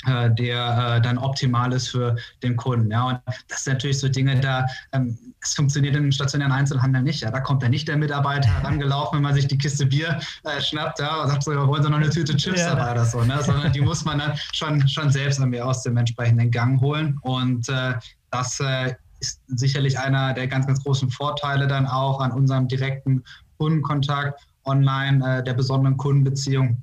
der 0.07 0.97
äh, 0.97 1.01
dann 1.03 1.19
optimal 1.19 1.73
ist 1.73 1.89
für 1.89 2.17
den 2.43 2.57
Kunden. 2.57 2.91
Ja, 2.91 3.05
und 3.05 3.21
das 3.49 3.65
sind 3.65 3.75
natürlich 3.75 3.99
so 3.99 4.09
Dinge, 4.09 4.41
da 4.41 4.67
ähm, 4.93 5.19
es 5.43 5.55
funktioniert 5.55 5.97
im 5.97 6.13
stationären 6.13 6.53
Einzelhandel 6.53 7.03
nicht. 7.03 7.23
Ja, 7.23 7.31
da 7.31 7.41
kommt 7.41 7.63
ja 7.63 7.69
nicht 7.69 7.89
der 7.89 7.97
Mitarbeiter 7.97 8.49
herangelaufen, 8.63 9.17
wenn 9.17 9.23
man 9.23 9.35
sich 9.35 9.47
die 9.47 9.59
Kiste 9.59 9.87
Bier 9.87 10.21
äh, 10.45 10.61
schnappt, 10.61 11.01
ja, 11.01 11.23
und 11.23 11.29
sagt 11.29 11.45
so, 11.45 11.53
wollen 11.53 11.83
Sie 11.83 11.91
noch 11.91 11.99
eine 11.99 12.11
Tüte 12.11 12.37
Chips 12.37 12.61
ja. 12.61 12.75
dabei 12.75 12.93
oder 12.93 13.05
so, 13.05 13.23
ne? 13.23 13.43
sondern 13.43 13.73
die 13.73 13.81
muss 13.81 14.05
man 14.05 14.19
dann 14.19 14.33
schon, 14.53 14.87
schon 14.89 15.11
selbst 15.11 15.39
irgendwie 15.39 15.61
aus 15.61 15.83
dem 15.83 15.97
entsprechenden 15.97 16.51
Gang 16.51 16.81
holen 16.81 17.19
und 17.23 17.69
äh, 17.69 17.95
das 18.31 18.61
äh, 18.61 18.95
ist 19.21 19.41
sicherlich 19.49 19.99
einer 19.99 20.33
der 20.33 20.47
ganz, 20.47 20.67
ganz 20.67 20.83
großen 20.83 21.11
Vorteile 21.11 21.67
dann 21.67 21.87
auch 21.87 22.21
an 22.21 22.33
unserem 22.33 22.69
direkten 22.69 23.23
Kundenkontakt 23.59 24.41
online, 24.65 25.39
äh, 25.39 25.43
der 25.43 25.55
besonderen 25.55 25.97
Kundenbeziehung 25.97 26.69
äh, 26.69 26.77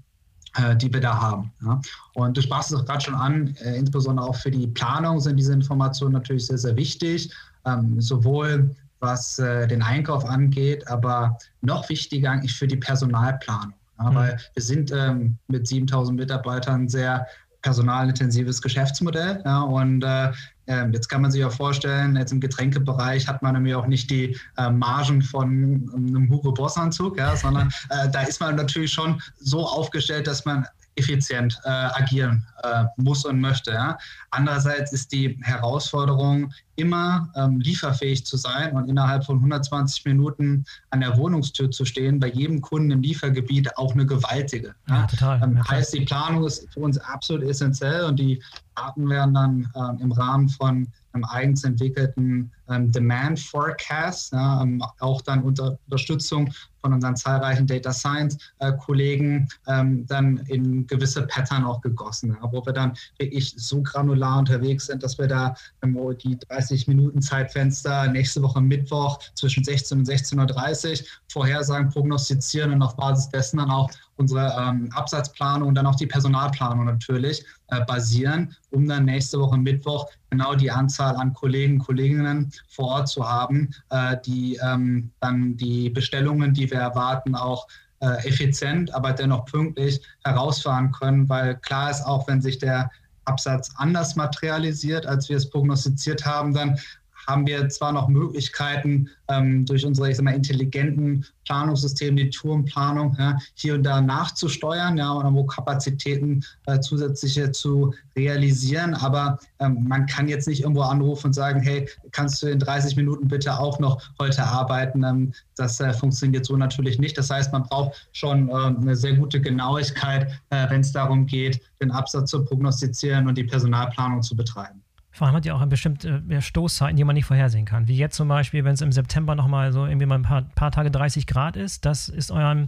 die 0.76 0.92
wir 0.92 1.02
da 1.02 1.22
haben. 1.22 1.52
Ja. 1.64 1.82
Und 2.14 2.36
du 2.38 2.42
sprachst 2.42 2.72
es 2.72 2.80
auch 2.80 2.86
gerade 2.86 3.02
schon 3.02 3.16
an, 3.16 3.56
äh, 3.62 3.78
insbesondere 3.78 4.28
auch 4.28 4.36
für 4.36 4.52
die 4.52 4.68
Planung 4.68 5.20
sind 5.20 5.38
diese 5.38 5.54
Informationen 5.54 6.14
natürlich 6.14 6.48
sehr, 6.48 6.58
sehr 6.58 6.76
wichtig, 6.76 7.32
ähm, 7.66 8.00
sowohl 8.02 8.76
was 9.00 9.38
äh, 9.40 9.68
den 9.68 9.82
Einkauf 9.82 10.26
angeht, 10.26 10.88
aber 10.88 11.38
noch 11.62 11.88
wichtiger 11.90 12.32
eigentlich 12.32 12.56
für 12.56 12.68
die 12.68 12.78
Personalplanung. 12.78 13.74
Ja, 14.00 14.10
mhm. 14.10 14.16
Weil 14.16 14.38
wir 14.54 14.64
sind 14.64 14.92
ähm, 14.92 15.38
mit 15.48 15.68
7000 15.68 16.18
Mitarbeitern 16.18 16.88
sehr 16.88 17.28
personalintensives 17.68 18.62
Geschäftsmodell. 18.62 19.42
Ja, 19.44 19.60
und 19.62 20.02
äh, 20.02 20.32
ähm, 20.68 20.94
jetzt 20.94 21.10
kann 21.10 21.22
man 21.22 21.32
sich 21.32 21.42
ja 21.42 21.50
vorstellen, 21.50 22.16
jetzt 22.16 22.32
im 22.32 22.40
Getränkebereich 22.40 23.28
hat 23.28 23.42
man 23.42 23.56
nämlich 23.56 23.76
auch 23.76 23.88
nicht 23.88 24.10
die 24.10 24.38
äh, 24.58 24.70
Margen 24.70 25.22
von 25.22 25.48
einem 25.94 26.30
Hugo 26.30 26.54
Boss 26.54 26.78
Anzug, 26.78 27.18
ja, 27.18 27.36
sondern 27.36 27.68
äh, 27.90 28.10
da 28.10 28.22
ist 28.22 28.40
man 28.40 28.56
natürlich 28.56 28.94
schon 28.94 29.22
so 29.40 29.66
aufgestellt, 29.66 30.28
dass 30.28 30.46
man 30.46 30.66
effizient 30.98 31.60
äh, 31.64 31.70
agieren 31.70 32.46
äh, 32.64 32.86
muss 32.98 33.26
und 33.26 33.40
möchte. 33.40 33.72
Ja. 33.72 33.98
Andererseits 34.32 34.92
ist 34.92 35.12
die 35.12 35.40
Herausforderung, 35.42 36.54
immer 36.76 37.32
ähm, 37.36 37.60
lieferfähig 37.60 38.26
zu 38.26 38.38
sein 38.38 38.76
und 38.76 38.88
innerhalb 38.88 39.26
von 39.26 39.38
120 39.38 40.06
Minuten 40.06 40.64
an 40.92 41.02
der 41.02 41.18
Wohnungstür 41.18 41.72
zu 41.72 41.86
stehen, 41.86 42.20
bei 42.20 42.28
jedem 42.28 42.62
Kunden 42.62 42.92
im 42.92 43.02
Liefergebiet 43.02 43.76
auch 43.78 43.94
eine 43.94 44.06
gewaltige. 44.06 44.76
Ja. 44.88 44.98
Ja, 44.98 45.08
total. 45.08 45.42
Ähm, 45.44 45.58
ja, 45.58 45.68
heißt, 45.70 45.94
die 45.94 46.02
Planung 46.02 46.46
ist 46.46 46.68
für 46.74 46.82
uns 46.82 46.98
absolut 46.98 47.44
essentiell 47.44 48.06
und 48.06 48.18
die 48.18 48.42
Daten 48.76 49.10
werden 49.10 49.34
dann 49.34 49.72
äh, 49.76 50.04
im 50.04 50.12
Rahmen 50.12 50.50
von 50.50 50.88
eigens 51.26 51.64
entwickelten 51.64 52.52
ähm, 52.70 52.92
Demand 52.92 53.40
Forecast, 53.40 54.34
ja, 54.34 54.62
ähm, 54.62 54.84
auch 55.00 55.22
dann 55.22 55.44
unter 55.44 55.78
Unterstützung 55.86 56.52
von 56.82 56.94
unseren 56.94 57.16
zahlreichen 57.16 57.68
Data 57.68 57.92
Science 57.92 58.38
äh, 58.60 58.72
Kollegen 58.74 59.48
ähm, 59.68 60.06
dann 60.08 60.38
in 60.48 60.86
gewisse 60.88 61.24
Pattern 61.28 61.64
auch 61.64 61.82
gegossen, 61.82 62.38
wo 62.52 62.66
wir 62.66 62.74
dann 62.74 62.94
wirklich 63.18 63.54
so 63.58 63.82
granular 63.82 64.40
unterwegs 64.40 64.88
sind, 64.88 65.04
dass 65.04 65.18
wir 65.18 65.28
da 65.28 65.56
die 65.84 66.38
30 66.50 66.88
Minuten 66.88 67.22
Zeitfenster 67.22 68.08
nächste 68.08 68.42
Woche 68.42 68.62
Mittwoch 68.62 69.20
zwischen 69.36 69.64
16 69.64 70.00
und 70.00 70.08
16.30 70.08 71.02
Uhr 71.02 71.08
Vorhersagen 71.32 71.90
prognostizieren 71.90 72.72
und 72.74 72.82
auf 72.82 72.96
Basis 72.96 73.30
dessen 73.30 73.58
dann 73.58 73.72
auch 73.72 73.90
unsere 74.18 74.54
ähm, 74.60 74.90
Absatzplanung 74.94 75.70
und 75.70 75.76
dann 75.76 75.88
auch 75.88 75.96
die 75.96 76.08
Personalplanung 76.08 76.86
natürlich 76.86 77.46
äh, 77.68 77.84
basieren, 77.86 78.56
um 78.72 78.88
dann 78.88 79.06
nächste 79.06 79.40
Woche 79.40 79.58
Mittwoch 79.58 80.08
genau 80.30 80.56
die 80.56 80.72
Anzahl 80.72 81.16
an 81.16 81.34
Kollegen, 81.34 81.80
Kolleginnen 81.80 82.52
vor 82.70 82.88
Ort 82.88 83.08
zu 83.08 83.28
haben, 83.28 83.70
äh, 83.90 84.18
die 84.26 84.60
ähm, 84.62 85.12
dann 85.20 85.56
die 85.58 85.90
Bestellungen, 85.90 86.54
die 86.54 86.70
wir 86.70 86.80
erwarten, 86.80 87.36
auch 87.36 87.68
äh, 88.00 88.28
effizient, 88.28 88.94
aber 88.94 89.14
dennoch 89.14 89.46
pünktlich 89.46 90.02
herausfahren 90.24 90.92
können, 90.92 91.28
weil 91.30 91.56
klar 91.56 91.90
ist 91.90 92.06
auch, 92.06 92.28
wenn 92.28 92.42
sich 92.42 92.60
der 92.60 92.92
Absatz 93.26 93.72
anders 93.76 94.16
materialisiert, 94.16 95.06
als 95.06 95.30
wir 95.30 95.38
es 95.38 95.50
prognostiziert 95.50 96.26
haben, 96.26 96.54
dann 96.54 96.80
haben 97.28 97.46
wir 97.46 97.68
zwar 97.70 97.92
noch 97.92 98.08
Möglichkeiten 98.08 99.10
ähm, 99.28 99.66
durch 99.66 99.86
unsere 99.86 100.10
ich 100.10 100.18
sag 100.18 100.24
mal, 100.24 100.34
intelligenten 100.34 101.26
Planungssysteme, 101.46 102.16
die 102.16 102.30
Tourenplanung, 102.30 103.16
ja, 103.20 103.38
hier 103.56 103.76
und 103.76 103.84
da 103.84 104.02
nachzusteuern 104.02 104.98
ja, 104.98 105.14
oder 105.14 105.34
wo 105.34 105.46
Kapazitäten 105.46 106.44
äh, 106.66 106.80
zusätzliche 106.80 107.52
zu 107.52 107.94
realisieren. 108.16 108.94
Aber 108.94 109.40
ähm, 109.60 109.86
man 109.88 110.06
kann 110.06 110.28
jetzt 110.28 110.48
nicht 110.48 110.62
irgendwo 110.62 110.82
anrufen 110.82 111.28
und 111.28 111.34
sagen, 111.34 111.62
hey, 111.62 111.88
kannst 112.12 112.42
du 112.42 112.48
in 112.48 112.60
30 112.60 112.96
Minuten 112.96 113.28
bitte 113.28 113.60
auch 113.60 113.80
noch 113.80 114.02
heute 114.20 114.44
arbeiten? 114.44 115.04
Ähm, 115.04 115.34
das 115.56 115.80
äh, 115.80 115.94
funktioniert 115.94 116.46
so 116.46 116.56
natürlich 116.56 117.00
nicht. 117.00 117.18
Das 117.18 117.30
heißt, 117.30 117.52
man 117.52 117.64
braucht 117.64 118.10
schon 118.14 118.50
äh, 118.50 118.54
eine 118.54 118.96
sehr 118.96 119.14
gute 119.14 119.42
Genauigkeit, 119.42 120.32
äh, 120.50 120.70
wenn 120.70 120.82
es 120.82 120.92
darum 120.92 121.26
geht, 121.26 121.62
den 121.82 121.92
Absatz 121.92 122.32
zu 122.32 122.44
prognostizieren 122.46 123.28
und 123.28 123.38
die 123.38 123.44
Personalplanung 123.44 124.22
zu 124.22 124.36
betreiben. 124.36 124.82
Vor 125.18 125.26
allem 125.26 125.36
hat 125.36 125.46
ja 125.46 125.56
auch 125.56 125.66
bestimmte 125.66 126.22
äh, 126.30 126.42
Stoßzeiten, 126.42 126.96
die 126.96 127.04
man 127.04 127.16
nicht 127.16 127.26
vorhersehen 127.26 127.66
kann. 127.66 127.88
Wie 127.88 127.98
jetzt 127.98 128.16
zum 128.16 128.28
Beispiel, 128.28 128.64
wenn 128.64 128.76
es 128.76 128.82
im 128.82 128.92
September 128.92 129.34
nochmal 129.34 129.74
so 129.74 129.88
irgendwie 129.88 130.06
mal 130.06 130.14
ein 130.14 130.22
paar, 130.22 130.44
paar, 130.44 130.70
Tage 130.70 130.92
30 130.92 131.26
Grad 131.26 131.56
ist, 131.56 131.86
das 131.86 132.08
ist 132.08 132.30
eurem, 132.30 132.68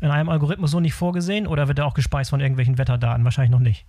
in 0.00 0.08
einem 0.08 0.28
Algorithmus 0.28 0.70
so 0.70 0.78
nicht 0.78 0.94
vorgesehen 0.94 1.48
oder 1.48 1.66
wird 1.66 1.80
er 1.80 1.86
auch 1.86 1.94
gespeist 1.94 2.30
von 2.30 2.38
irgendwelchen 2.38 2.78
Wetterdaten? 2.78 3.24
Wahrscheinlich 3.24 3.50
noch 3.50 3.58
nicht. 3.58 3.86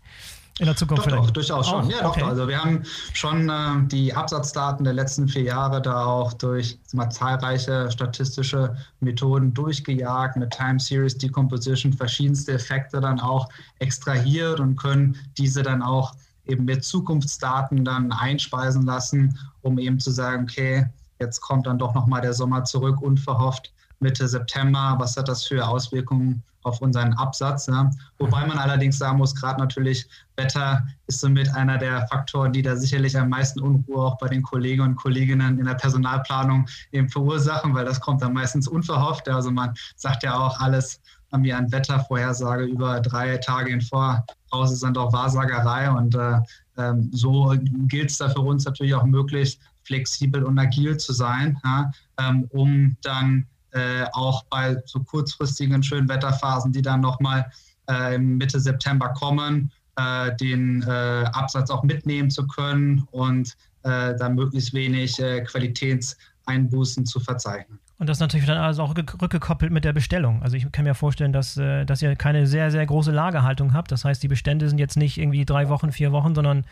In 0.57 0.65
der 0.65 0.75
Zukunft 0.75 1.03
doch, 1.03 1.09
vielleicht. 1.11 1.27
Doch, 1.27 1.31
durchaus 1.31 1.69
schon. 1.69 1.91
ja, 1.91 2.03
okay. 2.07 2.21
doch. 2.21 2.29
Also 2.29 2.47
wir 2.47 2.57
haben 2.57 2.81
schon 3.13 3.47
äh, 3.49 3.53
die 3.83 4.11
Absatzdaten 4.15 4.83
der 4.83 4.93
letzten 4.93 5.27
vier 5.27 5.43
Jahre 5.43 5.79
da 5.79 6.03
auch 6.03 6.33
durch 6.33 6.79
mal, 6.93 7.11
zahlreiche 7.11 7.91
statistische 7.91 8.75
Methoden 8.99 9.53
durchgejagt, 9.53 10.37
mit 10.37 10.49
Time 10.49 10.79
Series 10.79 11.19
Decomposition, 11.19 11.93
verschiedenste 11.93 12.53
Effekte 12.53 12.99
dann 12.99 13.19
auch 13.19 13.47
extrahiert 13.77 14.59
und 14.59 14.75
können 14.75 15.15
diese 15.37 15.61
dann 15.61 15.83
auch 15.83 16.13
eben 16.45 16.65
mit 16.65 16.83
Zukunftsdaten 16.83 17.85
dann 17.85 18.11
einspeisen 18.11 18.83
lassen, 18.83 19.37
um 19.61 19.77
eben 19.79 19.99
zu 19.99 20.11
sagen, 20.11 20.43
okay, 20.43 20.87
jetzt 21.19 21.41
kommt 21.41 21.67
dann 21.67 21.77
doch 21.77 21.93
nochmal 21.93 22.21
der 22.21 22.33
Sommer 22.33 22.63
zurück, 22.63 23.01
unverhofft 23.01 23.73
Mitte 23.99 24.27
September. 24.27 24.95
Was 24.97 25.15
hat 25.15 25.27
das 25.27 25.45
für 25.45 25.65
Auswirkungen 25.67 26.43
auf 26.63 26.81
unseren 26.81 27.13
Absatz? 27.13 27.67
Ja? 27.67 27.91
Wobei 28.17 28.45
man 28.47 28.57
allerdings 28.57 28.97
sagen 28.97 29.19
muss, 29.19 29.35
gerade 29.35 29.59
natürlich 29.59 30.07
Wetter 30.35 30.83
ist 31.07 31.19
somit 31.19 31.53
einer 31.53 31.77
der 31.77 32.07
Faktoren, 32.07 32.51
die 32.51 32.63
da 32.63 32.75
sicherlich 32.75 33.17
am 33.17 33.29
meisten 33.29 33.61
Unruhe 33.61 34.01
auch 34.01 34.17
bei 34.17 34.27
den 34.27 34.41
Kollegen 34.41 34.81
und 34.81 34.95
Kolleginnen 34.95 35.59
in 35.59 35.65
der 35.65 35.75
Personalplanung 35.75 36.67
eben 36.91 37.09
verursachen, 37.09 37.75
weil 37.75 37.85
das 37.85 37.99
kommt 37.99 38.23
dann 38.23 38.33
meistens 38.33 38.67
unverhofft. 38.67 39.29
Also 39.29 39.51
man 39.51 39.75
sagt 39.95 40.23
ja 40.23 40.35
auch 40.35 40.59
alles 40.59 40.99
haben 41.31 41.43
wir 41.43 41.57
eine 41.57 41.71
Wettervorhersage 41.71 42.65
über 42.65 42.99
drei 42.99 43.37
Tage 43.37 43.71
in 43.71 43.81
Voraus 44.51 44.71
ist 44.71 44.83
dann 44.83 44.95
Wahrsagerei 44.95 45.89
und 45.89 46.13
äh, 46.15 46.39
ähm, 46.77 47.09
so 47.13 47.55
gilt 47.87 48.11
es 48.11 48.17
da 48.17 48.29
für 48.29 48.41
uns 48.41 48.65
natürlich 48.65 48.93
auch 48.93 49.05
möglichst 49.05 49.59
flexibel 49.83 50.43
und 50.43 50.59
agil 50.59 50.97
zu 50.97 51.13
sein, 51.13 51.57
ja, 51.63 51.91
ähm, 52.19 52.47
um 52.51 52.95
dann 53.01 53.47
äh, 53.71 54.05
auch 54.13 54.43
bei 54.45 54.81
so 54.85 54.99
kurzfristigen 54.99 55.81
schönen 55.81 56.09
Wetterphasen, 56.09 56.71
die 56.71 56.81
dann 56.81 57.01
nochmal 57.01 57.49
äh, 57.87 58.17
Mitte 58.17 58.59
September 58.59 59.09
kommen, 59.09 59.71
äh, 59.95 60.35
den 60.35 60.83
äh, 60.83 61.25
Absatz 61.33 61.69
auch 61.69 61.83
mitnehmen 61.83 62.29
zu 62.29 62.45
können 62.47 63.07
und 63.11 63.55
äh, 63.83 64.15
dann 64.15 64.35
möglichst 64.35 64.73
wenig 64.73 65.19
äh, 65.19 65.41
Qualitätseinbußen 65.41 67.05
zu 67.05 67.19
verzeichnen. 67.19 67.79
Und 68.01 68.07
das 68.07 68.17
ist 68.17 68.21
natürlich 68.21 68.47
dann 68.47 68.57
also 68.57 68.81
auch 68.81 68.95
rückgekoppelt 68.97 69.71
mit 69.71 69.85
der 69.85 69.93
Bestellung. 69.93 70.41
Also 70.41 70.57
ich 70.57 70.71
kann 70.71 70.85
mir 70.85 70.95
vorstellen, 70.95 71.33
dass, 71.33 71.55
äh, 71.57 71.85
dass 71.85 72.01
ihr 72.01 72.15
keine 72.15 72.47
sehr, 72.47 72.71
sehr 72.71 72.83
große 72.83 73.11
Lagerhaltung 73.11 73.75
habt. 73.75 73.91
Das 73.91 74.05
heißt, 74.05 74.23
die 74.23 74.27
Bestände 74.27 74.67
sind 74.67 74.79
jetzt 74.79 74.97
nicht 74.97 75.19
irgendwie 75.19 75.45
drei 75.45 75.69
Wochen, 75.69 75.91
vier 75.91 76.11
Wochen, 76.11 76.33
sondern 76.33 76.65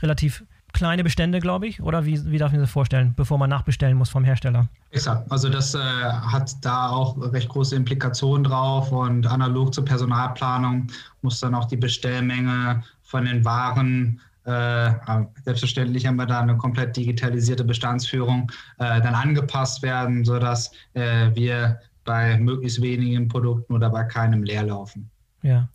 relativ 0.00 0.44
kleine 0.72 1.02
Bestände, 1.02 1.40
glaube 1.40 1.66
ich. 1.66 1.82
Oder 1.82 2.06
wie, 2.06 2.30
wie 2.30 2.38
darf 2.38 2.52
ich 2.52 2.54
mir 2.54 2.60
das 2.60 2.70
vorstellen, 2.70 3.14
bevor 3.16 3.36
man 3.36 3.50
nachbestellen 3.50 3.98
muss 3.98 4.10
vom 4.10 4.22
Hersteller? 4.22 4.68
Exakt. 4.92 5.28
Also 5.32 5.48
das 5.48 5.74
äh, 5.74 5.78
hat 5.80 6.64
da 6.64 6.90
auch 6.90 7.20
recht 7.32 7.48
große 7.48 7.74
Implikationen 7.74 8.44
drauf 8.44 8.92
und 8.92 9.26
analog 9.26 9.74
zur 9.74 9.84
Personalplanung 9.84 10.86
muss 11.20 11.40
dann 11.40 11.56
auch 11.56 11.64
die 11.64 11.76
Bestellmenge 11.76 12.84
von 13.02 13.24
den 13.24 13.44
Waren 13.44 14.20
äh, 14.46 14.92
selbstverständlich 15.44 16.06
haben 16.06 16.16
wir 16.16 16.26
da 16.26 16.40
eine 16.40 16.56
komplett 16.56 16.96
digitalisierte 16.96 17.64
Bestandsführung 17.64 18.50
äh, 18.78 19.00
dann 19.00 19.14
angepasst 19.14 19.82
werden, 19.82 20.24
sodass 20.24 20.70
äh, 20.94 21.34
wir 21.34 21.80
bei 22.04 22.38
möglichst 22.38 22.80
wenigen 22.80 23.28
Produkten 23.28 23.72
oder 23.72 23.90
bei 23.90 24.04
keinem 24.04 24.44
leer 24.44 24.62
laufen. 24.62 25.10
Ja. 25.42 25.68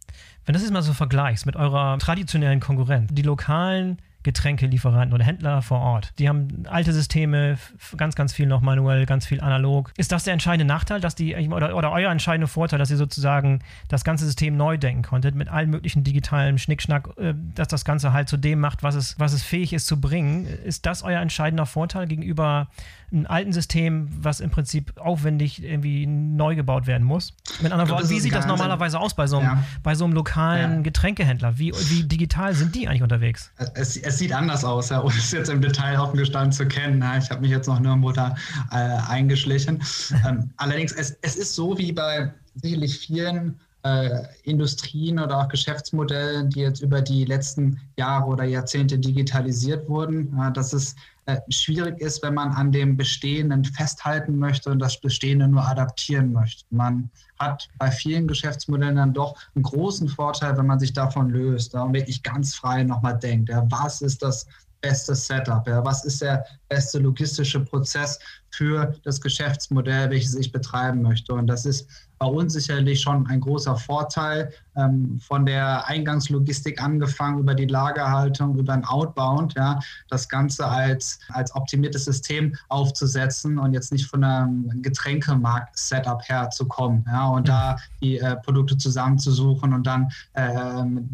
Wenn 0.46 0.54
das 0.54 0.64
jetzt 0.64 0.72
mal 0.72 0.82
so 0.82 0.94
vergleichst 0.94 1.46
mit 1.46 1.56
eurer 1.56 1.98
traditionellen 2.00 2.60
Konkurrenz, 2.60 3.10
die 3.14 3.22
lokalen 3.22 4.02
Getränkelieferanten 4.24 5.14
oder 5.14 5.24
Händler 5.24 5.62
vor 5.62 5.80
Ort. 5.80 6.14
Die 6.20 6.30
haben 6.30 6.66
alte 6.68 6.94
Systeme, 6.94 7.58
ganz, 7.98 8.16
ganz 8.16 8.34
viel 8.34 8.46
noch 8.46 8.62
manuell, 8.62 9.06
ganz 9.06 9.26
viel 9.26 9.42
analog. 9.42 9.92
Ist 9.98 10.12
das 10.12 10.24
der 10.24 10.34
entscheidende 10.34 10.66
Nachteil, 10.66 11.02
dass 11.02 11.16
die, 11.16 11.36
oder, 11.50 11.76
oder 11.76 11.92
euer 11.92 12.12
entscheidender 12.12 12.48
Vorteil, 12.48 12.80
dass 12.80 12.92
ihr 12.92 12.98
sozusagen 12.98 13.60
das 13.88 14.04
ganze 14.04 14.26
System 14.26 14.58
neu 14.58 14.78
denken 14.78 15.04
konntet, 15.04 15.36
mit 15.36 15.50
allen 15.50 15.70
möglichen 15.70 16.04
digitalen 16.04 16.58
Schnickschnack, 16.58 17.10
äh, 17.18 17.34
dass 17.56 17.68
das 17.68 17.86
Ganze 17.86 18.14
halt 18.14 18.30
zu 18.30 18.38
dem 18.38 18.60
macht, 18.60 18.84
was 18.84 18.96
es, 18.96 19.20
was 19.20 19.34
es 19.34 19.44
fähig 19.44 19.74
ist 19.74 19.88
zu 19.88 20.00
bringen? 20.00 20.46
Ist 20.46 20.86
das 20.86 21.04
euer 21.04 21.22
entscheidender 21.22 21.66
Vorteil 21.66 22.08
gegenüber 22.08 22.68
einem 23.12 23.26
alten 23.28 23.54
System, 23.54 24.10
was 24.22 24.40
im 24.40 24.50
Prinzip 24.50 24.98
aufwendig 24.98 25.64
irgendwie 25.64 26.06
neu 26.08 26.56
gebaut 26.56 26.88
werden 26.88 27.04
muss? 27.04 27.34
Mit 27.62 27.72
anderen 27.72 27.90
Worten, 27.92 28.10
wie 28.10 28.20
sieht 28.20 28.34
das 28.34 28.46
normalerweise 28.46 29.00
aus 29.00 29.14
bei 29.14 29.28
so 29.28 29.38
einem, 29.38 29.46
ja. 29.46 29.64
bei 29.84 29.96
so 29.96 30.06
einem 30.06 30.14
lokalen 30.14 30.76
ja. 30.76 30.82
Getränkehändler? 30.82 31.58
Wie, 31.58 31.74
wie 31.74 32.04
digital 32.04 32.54
sind 32.54 32.76
die 32.76 32.88
eigentlich 32.88 33.04
unterwegs? 33.04 33.52
Es, 33.76 33.98
es 33.98 34.18
sieht 34.18 34.34
anders 34.34 34.64
aus, 34.64 34.90
ja, 34.90 35.02
ohne 35.02 35.16
es 35.16 35.32
jetzt 35.32 35.50
im 35.50 35.62
Detail 35.62 36.00
offen 36.00 36.18
gestanden 36.18 36.52
zu 36.52 36.66
kennen. 36.68 37.04
Ich 37.18 37.30
habe 37.30 37.42
mich 37.42 37.52
jetzt 37.52 37.68
noch 37.68 37.80
nirgendwo 37.80 38.12
da 38.12 38.36
äh, 38.72 38.76
eingeschlichen. 38.76 39.82
ähm, 40.28 40.50
allerdings, 40.58 40.92
es, 40.94 41.18
es 41.22 41.36
ist 41.36 41.56
so 41.56 41.78
wie 41.78 41.92
bei 41.92 42.32
sicherlich 42.56 43.00
vielen 43.00 43.60
äh, 43.84 44.24
Industrien 44.44 45.20
oder 45.20 45.40
auch 45.40 45.48
Geschäftsmodellen, 45.48 46.50
die 46.50 46.60
jetzt 46.60 46.82
über 46.82 47.02
die 47.02 47.26
letzten 47.26 47.80
Jahre 47.98 48.28
oder 48.28 48.44
Jahrzehnte 48.44 49.00
digitalisiert 49.00 49.90
wurden, 49.90 50.34
ja, 50.38 50.52
dass 50.52 50.74
es 50.74 50.96
äh, 51.26 51.38
schwierig 51.50 52.00
ist, 52.00 52.22
wenn 52.24 52.34
man 52.34 52.52
an 52.52 52.72
dem 52.72 52.98
Bestehenden 52.98 53.64
festhalten 53.66 54.38
möchte 54.38 54.70
und 54.70 54.80
das 54.80 55.00
Bestehende 55.00 55.48
nur 55.48 55.68
adaptieren 55.68 56.32
möchte. 56.32 56.64
Man 56.70 57.10
hat 57.40 57.70
bei 57.78 57.92
vielen 57.92 58.28
Geschäftsmodellen 58.28 58.96
dann 58.96 59.14
doch 59.14 59.36
einen 59.56 59.64
großen 59.64 60.08
Vorteil, 60.08 60.58
wenn 60.58 60.68
man 60.68 60.80
sich 60.80 60.94
davon 60.94 61.30
löst 61.30 61.74
ja, 61.74 61.84
und 61.84 61.94
wirklich 61.94 62.24
ganz 62.24 62.56
frei 62.56 62.84
nochmal 62.84 63.18
denkt, 63.18 63.50
ja, 63.50 63.66
was 63.70 64.02
ist 64.02 64.22
das 64.22 64.46
beste 64.82 65.16
Setup? 65.16 65.68
Ja? 65.68 65.86
Was 65.86 66.04
ist 66.06 66.22
der 66.22 66.46
beste 66.68 67.00
logistische 67.00 67.60
Prozess 67.60 68.20
für 68.50 68.96
das 69.04 69.22
Geschäftsmodell, 69.22 70.10
welches 70.10 70.36
ich 70.36 70.52
betreiben 70.52 71.02
möchte? 71.02 71.34
Und 71.34 71.48
das 71.48 71.66
ist 71.66 71.88
bei 72.22 72.28
uns 72.28 72.54
sicherlich 72.54 73.02
schon 73.02 73.26
ein 73.26 73.40
großer 73.40 73.76
Vorteil, 73.76 74.54
ähm, 74.76 75.20
von 75.20 75.46
der 75.46 75.88
Eingangslogistik 75.88 76.82
angefangen 76.82 77.40
über 77.40 77.56
die 77.56 77.66
Lagerhaltung, 77.66 78.58
über 78.58 78.74
ein 78.74 78.86
Outbound, 78.86 79.56
ja, 79.56 79.80
das 80.08 80.30
Ganze 80.30 80.68
als, 80.68 81.20
als 81.30 81.54
optimiertes 81.56 82.06
System 82.06 82.56
aufzusetzen 82.70 83.58
und 83.58 83.74
jetzt 83.74 83.92
nicht 83.92 84.06
von 84.06 84.24
einem 84.24 84.82
Getränkemarkt-Setup 84.84 86.22
herzukommen 86.24 87.06
ja, 87.08 87.28
und 87.28 87.50
da 87.50 87.78
die 88.02 88.20
äh, 88.20 88.36
Produkte 88.38 88.78
zusammenzusuchen 88.78 89.74
und 89.74 89.88
dann 89.88 90.10
äh, 90.34 90.52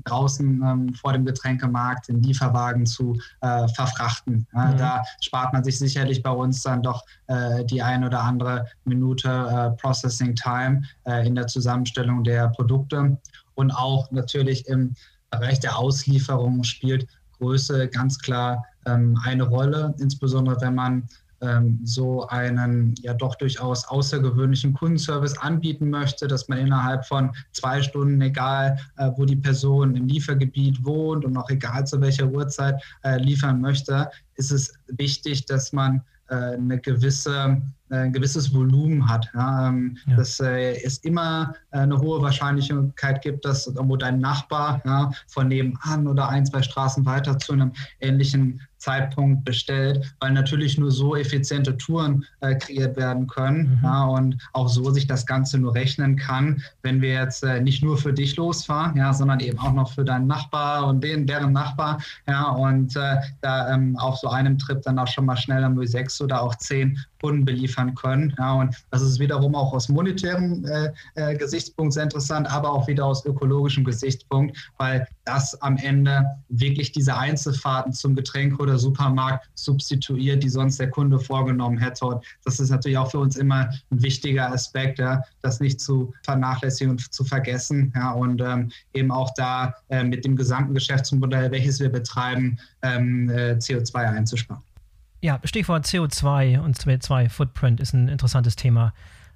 draußen 0.04 0.62
ähm, 0.62 0.93
vor 0.93 1.13
dem 1.13 1.26
Getränkemarkt 1.26 2.10
in 2.10 2.22
Lieferwagen 2.22 2.86
zu 2.86 3.17
äh, 3.41 3.67
verfrachten. 3.70 4.46
Ja, 4.54 4.65
mhm. 4.65 4.78
Da 4.78 5.04
spart 5.22 5.54
man 5.54 5.63
sich 5.63 5.80
sicherlich 5.80 6.22
bei 6.22 6.32
uns 6.32 6.63
dann 6.63 6.84
doch 6.84 7.06
äh, 7.28 7.63
die 7.65 7.82
ein 7.82 8.04
oder 8.04 8.22
andere 8.22 8.65
Minute 8.84 9.30
äh, 9.30 9.82
Processing 9.82 10.36
Time 10.36 10.84
äh, 10.96 10.96
in 11.26 11.36
der 11.36 11.48
Zusammenstellung 11.48 12.24
der 12.24 12.50
Produkte. 12.50 13.17
Und 13.56 13.72
auch 13.72 14.12
natürlich 14.12 14.67
im 14.67 14.93
Bereich 15.32 15.60
der 15.60 15.78
Auslieferung 15.78 16.63
spielt 16.63 17.08
Größe 17.38 17.88
ganz 17.88 18.20
klar 18.20 18.63
ähm, 18.86 19.20
eine 19.24 19.43
Rolle, 19.43 19.93
insbesondere 20.00 20.60
wenn 20.62 20.76
man 20.76 21.08
ähm, 21.41 21.80
so 21.84 22.28
einen 22.28 22.96
ja 23.02 23.13
doch 23.13 23.36
durchaus 23.36 23.86
außergewöhnlichen 23.88 24.74
Kundenservice 24.74 25.38
anbieten 25.38 25.89
möchte, 25.89 26.28
dass 26.28 26.48
man 26.48 26.58
innerhalb 26.58 27.06
von 27.06 27.32
zwei 27.52 27.82
Stunden, 27.82 28.20
egal 28.22 28.78
äh, 28.98 29.12
wo 29.15 29.26
die 29.26 29.36
Person 29.36 29.96
im 29.96 30.08
Liefergebiet 30.08 30.84
wohnt 30.84 31.26
und 31.26 31.38
auch 31.38 31.50
egal 31.50 31.86
zu 31.86 32.02
welcher 32.02 32.28
Uhrzeit 32.28 32.82
äh, 33.04 33.17
liefern 33.17 33.62
möchte, 33.62 34.10
ist 34.36 34.52
es 34.52 34.74
wichtig, 34.88 35.46
dass 35.46 35.72
man 35.72 36.02
äh, 36.30 36.36
eine 36.36 36.80
gewisse 36.80 37.62
äh, 37.87 37.87
ein 37.89 38.13
gewisses 38.13 38.54
Volumen 38.54 39.10
hat. 39.10 39.30
Ja, 39.34 39.69
ähm, 39.69 39.97
ja. 40.08 40.17
Dass 40.17 40.39
äh, 40.39 40.82
es 40.84 41.00
immer 41.00 41.54
äh, 41.71 41.80
eine 41.80 42.00
hohe 42.00 42.21
Wahrscheinlichkeit 42.21 43.21
gibt, 43.21 43.45
dass 43.45 43.67
irgendwo 43.67 43.95
dein 43.95 44.19
Nachbar 44.19 44.82
ja, 44.86 45.12
von 45.28 45.47
nebenan 45.47 46.08
oder 46.08 46.30
ein, 46.30 46.45
zwei 46.45 46.62
Straßen 46.62 47.06
weiter 47.06 47.38
zu 47.38 47.54
einem 47.54 47.71
ähnlichen 48.00 48.62
Zeitpunkt 48.78 49.43
bestellt, 49.43 50.15
weil 50.19 50.32
natürlich 50.32 50.78
nur 50.78 50.91
so 50.91 51.15
effiziente 51.15 51.76
Touren 51.78 52.26
äh, 52.41 52.56
kreiert 52.56 52.95
werden 52.95 53.28
können 53.28 53.78
mhm. 53.78 53.80
ja, 53.84 54.06
und 54.06 54.38
auch 54.54 54.69
so 54.69 54.91
sich 54.91 55.08
das 55.08 55.26
Ganze 55.26 55.58
nur 55.58 55.73
rechnen 55.73 56.15
kann, 56.15 56.62
wenn 56.84 57.02
wir 57.02 57.13
jetzt 57.13 57.43
äh, 57.43 57.60
nicht 57.60 57.84
nur 57.84 57.97
für 57.97 58.13
dich 58.13 58.36
losfahren, 58.36 58.95
ja, 58.95 59.13
sondern 59.13 59.39
eben 59.39 59.60
auch 59.60 59.73
noch 59.73 59.91
für 59.91 60.06
deinen 60.06 60.28
Nachbar 60.28 60.88
und 60.88 61.04
den, 61.04 61.26
deren 61.26 61.54
Nachbar, 61.54 62.00
ja, 62.28 62.50
und 62.50 62.95
äh, 62.95 63.17
da 63.41 63.73
ähm, 63.73 63.97
auf 63.97 64.17
so 64.17 64.30
einem 64.30 64.58
Trip 64.58 64.82
dann 64.84 65.00
auch 65.00 65.08
schon 65.08 65.26
mal 65.26 65.38
schneller 65.38 65.69
nur 65.69 65.88
sechs 65.88 66.21
oder 66.21 66.41
auch 66.41 66.56
zehn 66.56 66.97
Kunden 67.21 67.45
beliefern 67.45 67.95
können. 67.95 68.34
Ja, 68.38 68.53
und 68.53 68.75
das 68.91 69.01
ist 69.01 69.19
wiederum 69.19 69.56
auch 69.56 69.73
aus 69.73 69.89
monetärem 69.89 70.65
äh, 70.65 70.91
äh, 71.15 71.36
Gesichtspunkt 71.36 71.93
sehr 71.93 72.03
interessant, 72.03 72.49
aber 72.49 72.71
auch 72.71 72.88
wieder 72.88 73.06
aus 73.06 73.25
ökologischem 73.25 73.84
Gesichtspunkt, 73.84 74.58
weil 74.77 75.08
das 75.25 75.60
am 75.62 75.77
Ende 75.77 76.25
wirklich 76.49 76.91
diese 76.91 77.17
Einzelfahrten 77.17 77.93
zum 77.93 78.15
Getränk 78.15 78.60
oder 78.60 78.77
Supermarkt 78.77 79.49
substituiert, 79.56 80.43
die 80.43 80.49
sonst 80.49 80.80
der 80.80 80.89
Kunde 80.89 81.19
vorgenommen 81.19 81.77
hätte. 81.77 82.06
Und 82.06 82.25
das 82.45 82.60
ist 82.60 82.69
natürlich 82.69 82.97
auch 82.97 83.12
für 83.12 83.19
uns 83.19 83.36
immer 83.36 83.69
ein 83.91 84.01
wichtiger 84.01 84.51
Aspekt, 84.51 84.99
ja, 84.99 85.21
das 85.41 85.60
nicht 85.60 85.82
zu 85.82 86.13
vernachlässigen 86.23 86.91
und 86.91 87.13
zu 87.13 87.23
vergessen. 87.23 87.91
Ja, 87.95 88.12
und 88.12 88.41
ähm, 88.41 88.71
eben 88.93 89.12
auch 89.12 89.34
da 89.36 89.73
äh, 89.89 90.03
mit 90.03 90.25
dem 90.25 90.36
gesamten 90.36 90.73
Geschäftsmodell, 90.73 91.51
welches 91.51 91.80
wir 91.80 91.89
betreiben, 91.89 92.58
ähm, 92.82 93.30
äh, 93.30 93.53
CO2 93.53 93.95
einzusparen. 93.95 94.66
Ja, 95.19 95.39
Stichwort 95.43 95.86
CO2 95.86 96.60
und 96.60 96.77
CO2-Footprint 96.77 97.80
ist 97.80 97.93
ein 97.93 98.08
interessantes 98.08 98.56
Thema. 98.56 98.93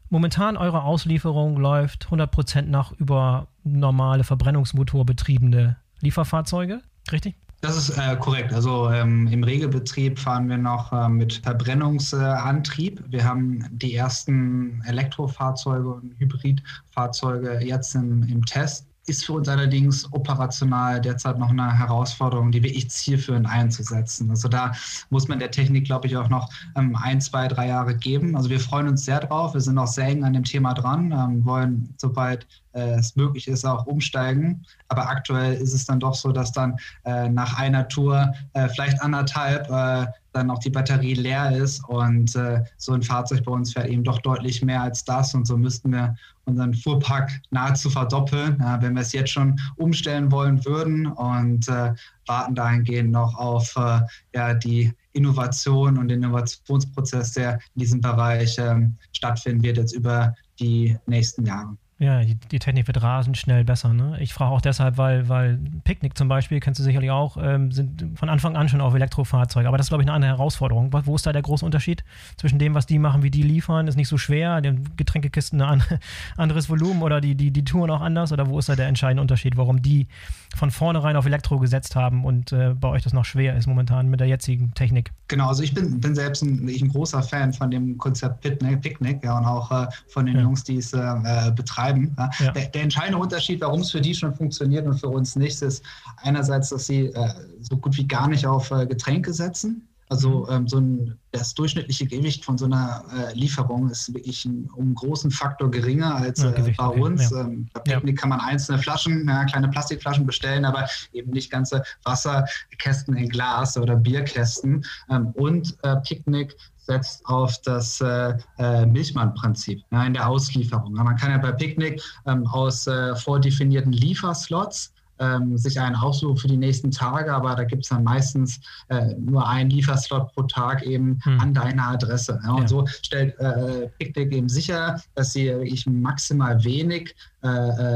Momentan 0.09 0.57
eure 0.57 0.83
Auslieferung 0.83 1.57
läuft 1.57 2.07
100% 2.11 2.63
nach 2.63 2.91
über 2.93 3.47
normale 3.63 4.23
Verbrennungsmotorbetriebene 4.23 5.77
Lieferfahrzeuge, 6.01 6.81
richtig? 7.11 7.35
Das 7.61 7.77
ist 7.77 7.97
äh, 7.97 8.15
korrekt. 8.17 8.53
Also 8.53 8.89
ähm, 8.89 9.27
im 9.27 9.43
Regelbetrieb 9.43 10.19
fahren 10.19 10.49
wir 10.49 10.57
noch 10.57 10.91
äh, 10.91 11.07
mit 11.07 11.33
Verbrennungsantrieb. 11.43 13.03
wir 13.07 13.23
haben 13.23 13.63
die 13.71 13.95
ersten 13.95 14.81
Elektrofahrzeuge 14.87 15.87
und 15.87 16.15
Hybridfahrzeuge 16.17 17.59
jetzt 17.63 17.95
im, 17.95 18.23
im 18.23 18.43
Test 18.45 18.87
ist 19.07 19.25
für 19.25 19.33
uns 19.33 19.47
allerdings 19.47 20.11
operational 20.13 21.01
derzeit 21.01 21.39
noch 21.39 21.49
eine 21.49 21.77
Herausforderung, 21.77 22.51
die 22.51 22.63
wirklich 22.63 22.89
zielführend 22.89 23.47
einzusetzen. 23.47 24.29
Also 24.29 24.47
da 24.47 24.71
muss 25.09 25.27
man 25.27 25.39
der 25.39 25.51
Technik, 25.51 25.85
glaube 25.85 26.07
ich, 26.07 26.17
auch 26.17 26.29
noch 26.29 26.49
ähm, 26.75 26.95
ein, 26.95 27.19
zwei, 27.19 27.47
drei 27.47 27.67
Jahre 27.67 27.95
geben. 27.95 28.35
Also 28.35 28.49
wir 28.49 28.59
freuen 28.59 28.87
uns 28.87 29.05
sehr 29.05 29.19
drauf. 29.19 29.53
Wir 29.53 29.61
sind 29.61 29.77
auch 29.77 29.87
sehr 29.87 30.07
eng 30.07 30.23
an 30.23 30.33
dem 30.33 30.43
Thema 30.43 30.73
dran, 30.73 31.11
ähm, 31.11 31.43
wollen, 31.45 31.93
sobald 31.97 32.45
äh, 32.73 32.99
es 32.99 33.15
möglich 33.15 33.47
ist, 33.47 33.65
auch 33.65 33.85
umsteigen. 33.87 34.63
Aber 34.87 35.09
aktuell 35.09 35.55
ist 35.55 35.73
es 35.73 35.85
dann 35.85 35.99
doch 35.99 36.15
so, 36.15 36.31
dass 36.31 36.51
dann 36.51 36.77
äh, 37.03 37.27
nach 37.29 37.57
einer 37.57 37.87
Tour, 37.87 38.33
äh, 38.53 38.69
vielleicht 38.69 39.01
anderthalb, 39.01 39.69
äh, 39.69 40.07
dann 40.33 40.49
auch 40.49 40.59
die 40.59 40.69
Batterie 40.69 41.13
leer 41.13 41.55
ist 41.55 41.83
und 41.87 42.35
äh, 42.35 42.63
so 42.77 42.93
ein 42.93 43.03
Fahrzeug 43.03 43.43
bei 43.43 43.51
uns 43.51 43.73
fährt 43.73 43.89
eben 43.89 44.03
doch 44.03 44.19
deutlich 44.19 44.61
mehr 44.61 44.81
als 44.81 45.03
das 45.03 45.33
und 45.33 45.45
so 45.45 45.57
müssten 45.57 45.91
wir 45.91 46.15
unseren 46.45 46.73
Fuhrpark 46.73 47.31
nahezu 47.51 47.89
verdoppeln, 47.89 48.57
ja, 48.59 48.81
wenn 48.81 48.93
wir 48.93 49.01
es 49.01 49.13
jetzt 49.13 49.31
schon 49.31 49.59
umstellen 49.75 50.31
wollen 50.31 50.63
würden 50.65 51.07
und 51.07 51.67
äh, 51.67 51.93
warten 52.27 52.55
dahingehend 52.55 53.11
noch 53.11 53.35
auf 53.35 53.75
äh, 53.75 53.99
ja, 54.33 54.53
die 54.53 54.91
Innovation 55.13 55.97
und 55.97 56.07
den 56.07 56.23
Innovationsprozess, 56.23 57.33
der 57.33 57.55
in 57.75 57.81
diesem 57.81 58.01
Bereich 58.01 58.57
ähm, 58.57 58.95
stattfinden 59.13 59.63
wird 59.63 59.77
jetzt 59.77 59.93
über 59.93 60.33
die 60.59 60.97
nächsten 61.05 61.45
Jahre. 61.45 61.77
Ja, 62.01 62.23
die, 62.23 62.33
die, 62.33 62.57
Technik 62.57 62.87
wird 62.87 63.03
rasend 63.03 63.37
schnell 63.37 63.63
besser. 63.63 63.93
Ne? 63.93 64.17
Ich 64.19 64.33
frage 64.33 64.49
auch 64.51 64.61
deshalb, 64.61 64.97
weil, 64.97 65.29
weil 65.29 65.59
Picknick 65.83 66.17
zum 66.17 66.27
Beispiel, 66.27 66.59
kennst 66.59 66.79
du 66.79 66.83
sicherlich 66.83 67.11
auch, 67.11 67.37
ähm, 67.39 67.71
sind 67.71 68.17
von 68.17 68.27
Anfang 68.27 68.55
an 68.55 68.67
schon 68.67 68.81
auf 68.81 68.95
Elektrofahrzeuge. 68.95 69.67
Aber 69.67 69.77
das 69.77 69.85
ist, 69.85 69.89
glaube 69.89 70.01
ich, 70.01 70.09
eine 70.09 70.15
andere 70.15 70.31
Herausforderung. 70.31 70.91
Wo 70.91 71.15
ist 71.15 71.27
da 71.27 71.31
der 71.31 71.43
große 71.43 71.63
Unterschied 71.63 72.03
zwischen 72.37 72.57
dem, 72.57 72.73
was 72.73 72.87
die 72.87 72.97
machen, 72.97 73.21
wie 73.21 73.29
die 73.29 73.43
liefern? 73.43 73.87
Ist 73.87 73.97
nicht 73.97 74.07
so 74.07 74.17
schwer, 74.17 74.61
den 74.61 74.95
Getränkekisten 74.97 75.61
ein 75.61 75.83
anderes 76.37 76.71
Volumen 76.71 77.03
oder 77.03 77.21
die, 77.21 77.35
die, 77.35 77.51
die 77.51 77.63
Touren 77.63 77.91
auch 77.91 78.01
anders? 78.01 78.31
Oder 78.31 78.47
wo 78.47 78.57
ist 78.57 78.67
da 78.67 78.75
der 78.75 78.87
entscheidende 78.87 79.21
Unterschied, 79.21 79.55
warum 79.55 79.83
die 79.83 80.07
von 80.55 80.71
vornherein 80.71 81.15
auf 81.15 81.27
Elektro 81.27 81.59
gesetzt 81.59 81.95
haben 81.95 82.25
und 82.25 82.51
äh, 82.51 82.73
bei 82.73 82.87
euch 82.87 83.03
das 83.03 83.13
noch 83.13 83.25
schwer 83.25 83.55
ist 83.55 83.67
momentan 83.67 84.09
mit 84.09 84.19
der 84.19 84.27
jetzigen 84.27 84.73
Technik? 84.73 85.11
Genau, 85.27 85.49
also 85.49 85.61
ich 85.61 85.75
bin, 85.75 85.99
bin 85.99 86.15
selbst 86.15 86.41
ein, 86.41 86.67
ein 86.67 86.89
großer 86.89 87.21
Fan 87.21 87.53
von 87.53 87.69
dem 87.69 87.99
Konzept 87.99 88.41
Picknick 88.41 89.23
ja, 89.23 89.37
und 89.37 89.45
auch 89.45 89.71
äh, 89.71 89.87
von 90.07 90.25
den 90.25 90.35
ja. 90.35 90.41
Jungs, 90.41 90.63
die 90.63 90.77
es 90.77 90.93
äh 90.93 91.51
betreiben. 91.55 91.90
Ja. 91.97 92.29
Ja. 92.39 92.51
Der, 92.51 92.67
der, 92.67 92.81
entscheidende 92.83 93.17
Unterschied, 93.17 93.61
warum 93.61 93.81
es 93.81 93.91
für 93.91 94.01
die 94.01 94.13
schon 94.13 94.33
funktioniert 94.35 94.85
und 94.85 94.99
für 94.99 95.09
uns 95.09 95.35
nicht, 95.35 95.61
ist 95.61 95.83
einerseits, 96.17 96.69
dass 96.69 96.87
sie 96.87 97.07
äh, 97.07 97.33
so 97.61 97.77
gut 97.77 97.97
wie 97.97 98.07
gar 98.07 98.27
nicht 98.27 98.45
auf 98.45 98.71
äh, 98.71 98.85
Getränke 98.85 99.33
setzen. 99.33 99.87
Also 100.11 100.45
mhm. 100.45 100.53
ähm, 100.53 100.67
so 100.67 100.77
ein, 100.77 101.17
das 101.31 101.53
durchschnittliche 101.53 102.05
Gewicht 102.05 102.43
von 102.43 102.57
so 102.57 102.65
einer 102.65 103.05
äh, 103.15 103.33
Lieferung 103.33 103.89
ist 103.89 104.13
wirklich 104.13 104.43
ein, 104.43 104.69
um 104.75 104.87
einen 104.87 104.95
großen 104.95 105.31
Faktor 105.31 105.71
geringer 105.71 106.13
als 106.15 106.43
ja, 106.43 106.51
äh, 106.51 106.73
bei 106.77 106.85
uns. 106.85 107.29
Ja. 107.29 107.41
Ähm, 107.41 107.69
bei 107.73 107.79
Picknick 107.79 108.17
ja. 108.17 108.21
kann 108.21 108.29
man 108.29 108.41
einzelne 108.41 108.77
Flaschen, 108.77 109.25
kleine 109.47 109.69
Plastikflaschen 109.69 110.25
bestellen, 110.25 110.65
aber 110.65 110.85
eben 111.13 111.31
nicht 111.31 111.49
ganze 111.49 111.81
Wasserkästen 112.03 113.15
in 113.15 113.29
Glas 113.29 113.77
oder 113.77 113.95
Bierkästen. 113.95 114.83
Ähm, 115.09 115.27
und 115.35 115.77
äh, 115.83 115.95
Picknick 116.05 116.57
setzt 116.75 117.25
auf 117.25 117.61
das 117.61 118.01
äh, 118.01 118.33
äh 118.57 118.85
Milchmann-Prinzip 118.85 119.81
ja, 119.91 120.03
in 120.03 120.13
der 120.13 120.27
Auslieferung. 120.27 120.91
Man 120.91 121.15
kann 121.15 121.31
ja 121.31 121.37
bei 121.37 121.53
Picknick 121.53 122.01
ähm, 122.25 122.45
aus 122.47 122.85
äh, 122.85 123.15
vordefinierten 123.15 123.93
Lieferslots 123.93 124.91
ähm, 125.21 125.57
sich 125.57 125.79
einen 125.79 125.95
aussuchen 125.95 126.37
für 126.37 126.47
die 126.47 126.57
nächsten 126.57 126.91
Tage, 126.91 127.33
aber 127.33 127.55
da 127.55 127.63
gibt 127.63 127.83
es 127.83 127.89
dann 127.89 128.03
meistens 128.03 128.59
äh, 128.89 129.13
nur 129.15 129.47
einen 129.47 129.69
Lieferslot 129.69 130.33
pro 130.33 130.43
Tag 130.43 130.83
eben 130.83 131.19
hm. 131.23 131.39
an 131.39 131.53
deiner 131.53 131.89
Adresse. 131.89 132.39
Ja, 132.43 132.51
und 132.51 132.63
ja. 132.63 132.67
so 132.67 132.85
stellt 132.87 133.39
äh, 133.39 133.87
Picnic 133.99 134.33
eben 134.33 134.49
sicher, 134.49 134.99
dass 135.15 135.33
sie 135.33 135.45
wirklich 135.45 135.85
maximal 135.85 136.63
wenig 136.63 137.15
äh, 137.43 137.47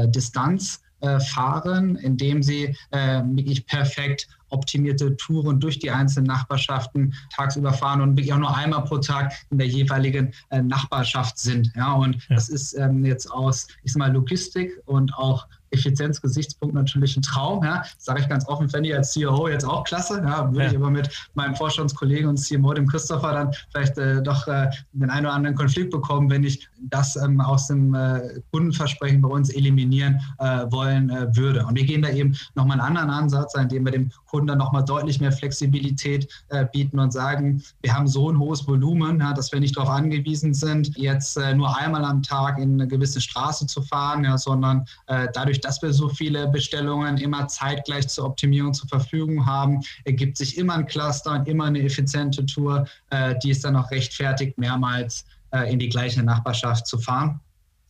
äh 0.04 0.08
Distanz 0.08 0.80
äh, 1.00 1.20
fahren, 1.20 1.96
indem 1.96 2.42
sie 2.42 2.74
äh, 2.90 3.22
wirklich 3.22 3.66
perfekt 3.66 4.28
optimierte 4.48 5.16
Touren 5.16 5.60
durch 5.60 5.78
die 5.78 5.90
einzelnen 5.90 6.26
Nachbarschaften 6.26 7.14
tagsüber 7.34 7.72
fahren 7.72 8.00
und 8.00 8.16
wirklich 8.16 8.32
auch 8.32 8.38
nur 8.38 8.56
einmal 8.56 8.84
pro 8.84 8.98
Tag 8.98 9.34
in 9.50 9.58
der 9.58 9.66
jeweiligen 9.66 10.32
äh, 10.50 10.62
Nachbarschaft 10.62 11.38
sind. 11.38 11.70
Ja, 11.76 11.92
und 11.92 12.14
ja. 12.14 12.36
das 12.36 12.48
ist 12.48 12.72
ähm, 12.74 13.04
jetzt 13.04 13.30
aus, 13.30 13.68
ich 13.82 13.92
sag 13.92 13.98
mal, 13.98 14.12
Logistik 14.12 14.70
und 14.86 15.14
auch 15.14 15.46
Effizienzgesichtspunkt 15.76 16.74
natürlich 16.74 17.16
ein 17.16 17.22
Traum. 17.22 17.64
Ja. 17.64 17.82
Sage 17.98 18.20
ich 18.20 18.28
ganz 18.28 18.46
offen, 18.48 18.68
fände 18.68 18.88
ich 18.88 18.94
als 18.94 19.12
CEO 19.12 19.48
jetzt 19.48 19.64
auch 19.64 19.84
klasse. 19.84 20.22
Ja. 20.24 20.50
Würde 20.50 20.64
ja. 20.64 20.70
ich 20.70 20.76
aber 20.76 20.90
mit 20.90 21.08
meinem 21.34 21.54
Vorstandskollegen 21.54 22.28
und 22.28 22.36
CMO, 22.36 22.72
dem 22.74 22.86
Christopher, 22.86 23.32
dann 23.32 23.52
vielleicht 23.70 23.98
äh, 23.98 24.22
doch 24.22 24.46
äh, 24.48 24.70
den 24.92 25.10
einen 25.10 25.26
oder 25.26 25.34
anderen 25.34 25.56
Konflikt 25.56 25.90
bekommen, 25.90 26.30
wenn 26.30 26.44
ich 26.44 26.68
das 26.90 27.16
ähm, 27.16 27.40
aus 27.40 27.68
dem 27.68 27.94
äh, 27.94 28.40
Kundenversprechen 28.52 29.20
bei 29.20 29.28
uns 29.28 29.50
eliminieren 29.50 30.20
äh, 30.38 30.70
wollen 30.70 31.10
äh, 31.10 31.34
würde. 31.36 31.64
Und 31.64 31.76
wir 31.76 31.84
gehen 31.84 32.02
da 32.02 32.10
eben 32.10 32.36
nochmal 32.54 32.80
einen 32.80 32.96
anderen 32.96 33.10
Ansatz, 33.10 33.54
indem 33.54 33.84
wir 33.84 33.92
dem 33.92 34.10
Kunden 34.26 34.48
dann 34.48 34.58
nochmal 34.58 34.84
deutlich 34.84 35.20
mehr 35.20 35.32
Flexibilität 35.32 36.28
äh, 36.48 36.66
bieten 36.72 36.98
und 36.98 37.12
sagen, 37.12 37.62
wir 37.82 37.94
haben 37.94 38.06
so 38.06 38.30
ein 38.30 38.38
hohes 38.38 38.66
Volumen, 38.66 39.20
ja, 39.20 39.32
dass 39.32 39.52
wir 39.52 39.60
nicht 39.60 39.76
darauf 39.76 39.90
angewiesen 39.90 40.54
sind, 40.54 40.96
jetzt 40.96 41.38
nur 41.54 41.76
einmal 41.76 42.04
am 42.04 42.22
Tag 42.22 42.58
in 42.58 42.74
eine 42.74 42.88
gewisse 42.88 43.20
Straße 43.20 43.66
zu 43.66 43.82
fahren, 43.82 44.26
sondern 44.38 44.86
dadurch, 45.06 45.60
dass 45.66 45.82
wir 45.82 45.92
so 45.92 46.08
viele 46.08 46.46
Bestellungen 46.46 47.18
immer 47.18 47.48
zeitgleich 47.48 48.06
zur 48.08 48.26
Optimierung 48.26 48.72
zur 48.72 48.88
Verfügung 48.88 49.44
haben, 49.44 49.80
ergibt 50.04 50.36
sich 50.36 50.56
immer 50.56 50.74
ein 50.74 50.86
Cluster 50.86 51.32
und 51.32 51.48
immer 51.48 51.64
eine 51.64 51.82
effiziente 51.82 52.46
Tour, 52.46 52.86
äh, 53.10 53.34
die 53.42 53.50
es 53.50 53.62
dann 53.62 53.74
auch 53.74 53.90
rechtfertigt, 53.90 54.56
mehrmals 54.58 55.24
äh, 55.50 55.72
in 55.72 55.80
die 55.80 55.88
gleiche 55.88 56.22
Nachbarschaft 56.22 56.86
zu 56.86 56.98
fahren. 56.98 57.40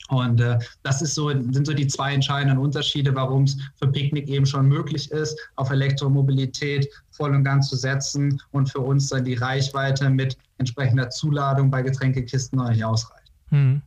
Und 0.08 0.40
äh, 0.40 0.58
das 0.84 1.02
ist 1.02 1.14
so, 1.14 1.28
sind 1.28 1.66
so 1.66 1.74
die 1.74 1.86
zwei 1.86 2.14
entscheidenden 2.14 2.58
Unterschiede, 2.58 3.14
warum 3.14 3.42
es 3.42 3.58
für 3.74 3.88
Picknick 3.88 4.28
eben 4.28 4.46
schon 4.46 4.68
möglich 4.68 5.10
ist, 5.10 5.38
auf 5.56 5.70
Elektromobilität 5.70 6.88
voll 7.10 7.34
und 7.34 7.44
ganz 7.44 7.68
zu 7.68 7.76
setzen 7.76 8.40
und 8.52 8.70
für 8.70 8.80
uns 8.80 9.08
dann 9.08 9.24
die 9.24 9.34
Reichweite 9.34 10.08
mit 10.08 10.38
entsprechender 10.58 11.10
Zuladung 11.10 11.70
bei 11.70 11.82
Getränkekisten 11.82 12.58
noch 12.58 12.70
nicht 12.70 12.84
ausreicht. 12.84 13.32
Hm. 13.50 13.82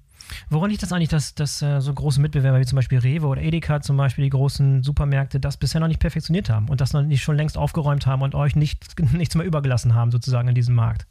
Woran 0.49 0.69
liegt 0.69 0.84
das 0.84 0.91
eigentlich, 0.91 1.09
dass, 1.09 1.36
dass 1.36 1.61
äh, 1.61 1.82
so 1.82 1.93
große 1.93 2.21
Mitbewerber 2.21 2.59
wie 2.59 2.65
zum 2.65 2.75
Beispiel 2.75 2.99
Rewe 2.99 3.27
oder 3.27 3.41
Edeka 3.41 3.82
zum 3.82 3.97
Beispiel, 3.97 4.23
die 4.23 4.30
großen 4.30 4.84
Supermärkte, 4.84 5.39
das 5.39 5.57
bisher 5.57 5.82
noch 5.82 5.88
nicht 5.88 5.99
perfektioniert 5.99 6.49
haben 6.49 6.69
und 6.69 6.82
das 6.82 6.93
noch 6.93 7.01
nicht 7.01 7.23
schon 7.23 7.36
längst 7.36 7.57
aufgeräumt 7.57 8.05
haben 8.05 8.21
und 8.21 8.36
euch 8.36 8.55
nicht, 8.55 8.99
nichts 9.13 9.36
mehr 9.36 9.45
übergelassen 9.45 9.95
haben, 9.95 10.11
sozusagen 10.11 10.47
in 10.47 10.55
diesem 10.55 10.75
Markt? 10.75 11.05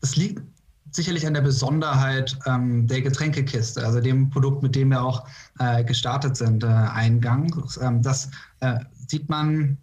Es 0.00 0.16
liegt 0.16 0.42
sicherlich 0.90 1.26
an 1.26 1.34
der 1.34 1.40
Besonderheit 1.40 2.38
ähm, 2.46 2.86
der 2.86 3.02
Getränkekiste, 3.02 3.84
also 3.84 4.00
dem 4.00 4.30
Produkt, 4.30 4.62
mit 4.62 4.74
dem 4.74 4.90
wir 4.90 5.02
auch 5.02 5.26
äh, 5.58 5.82
gestartet 5.84 6.36
sind, 6.36 6.62
äh, 6.64 6.66
eingangs. 6.66 7.78
Ähm, 7.78 8.02
das 8.02 8.30
äh, 8.60 8.78
sieht 9.08 9.28
man 9.28 9.78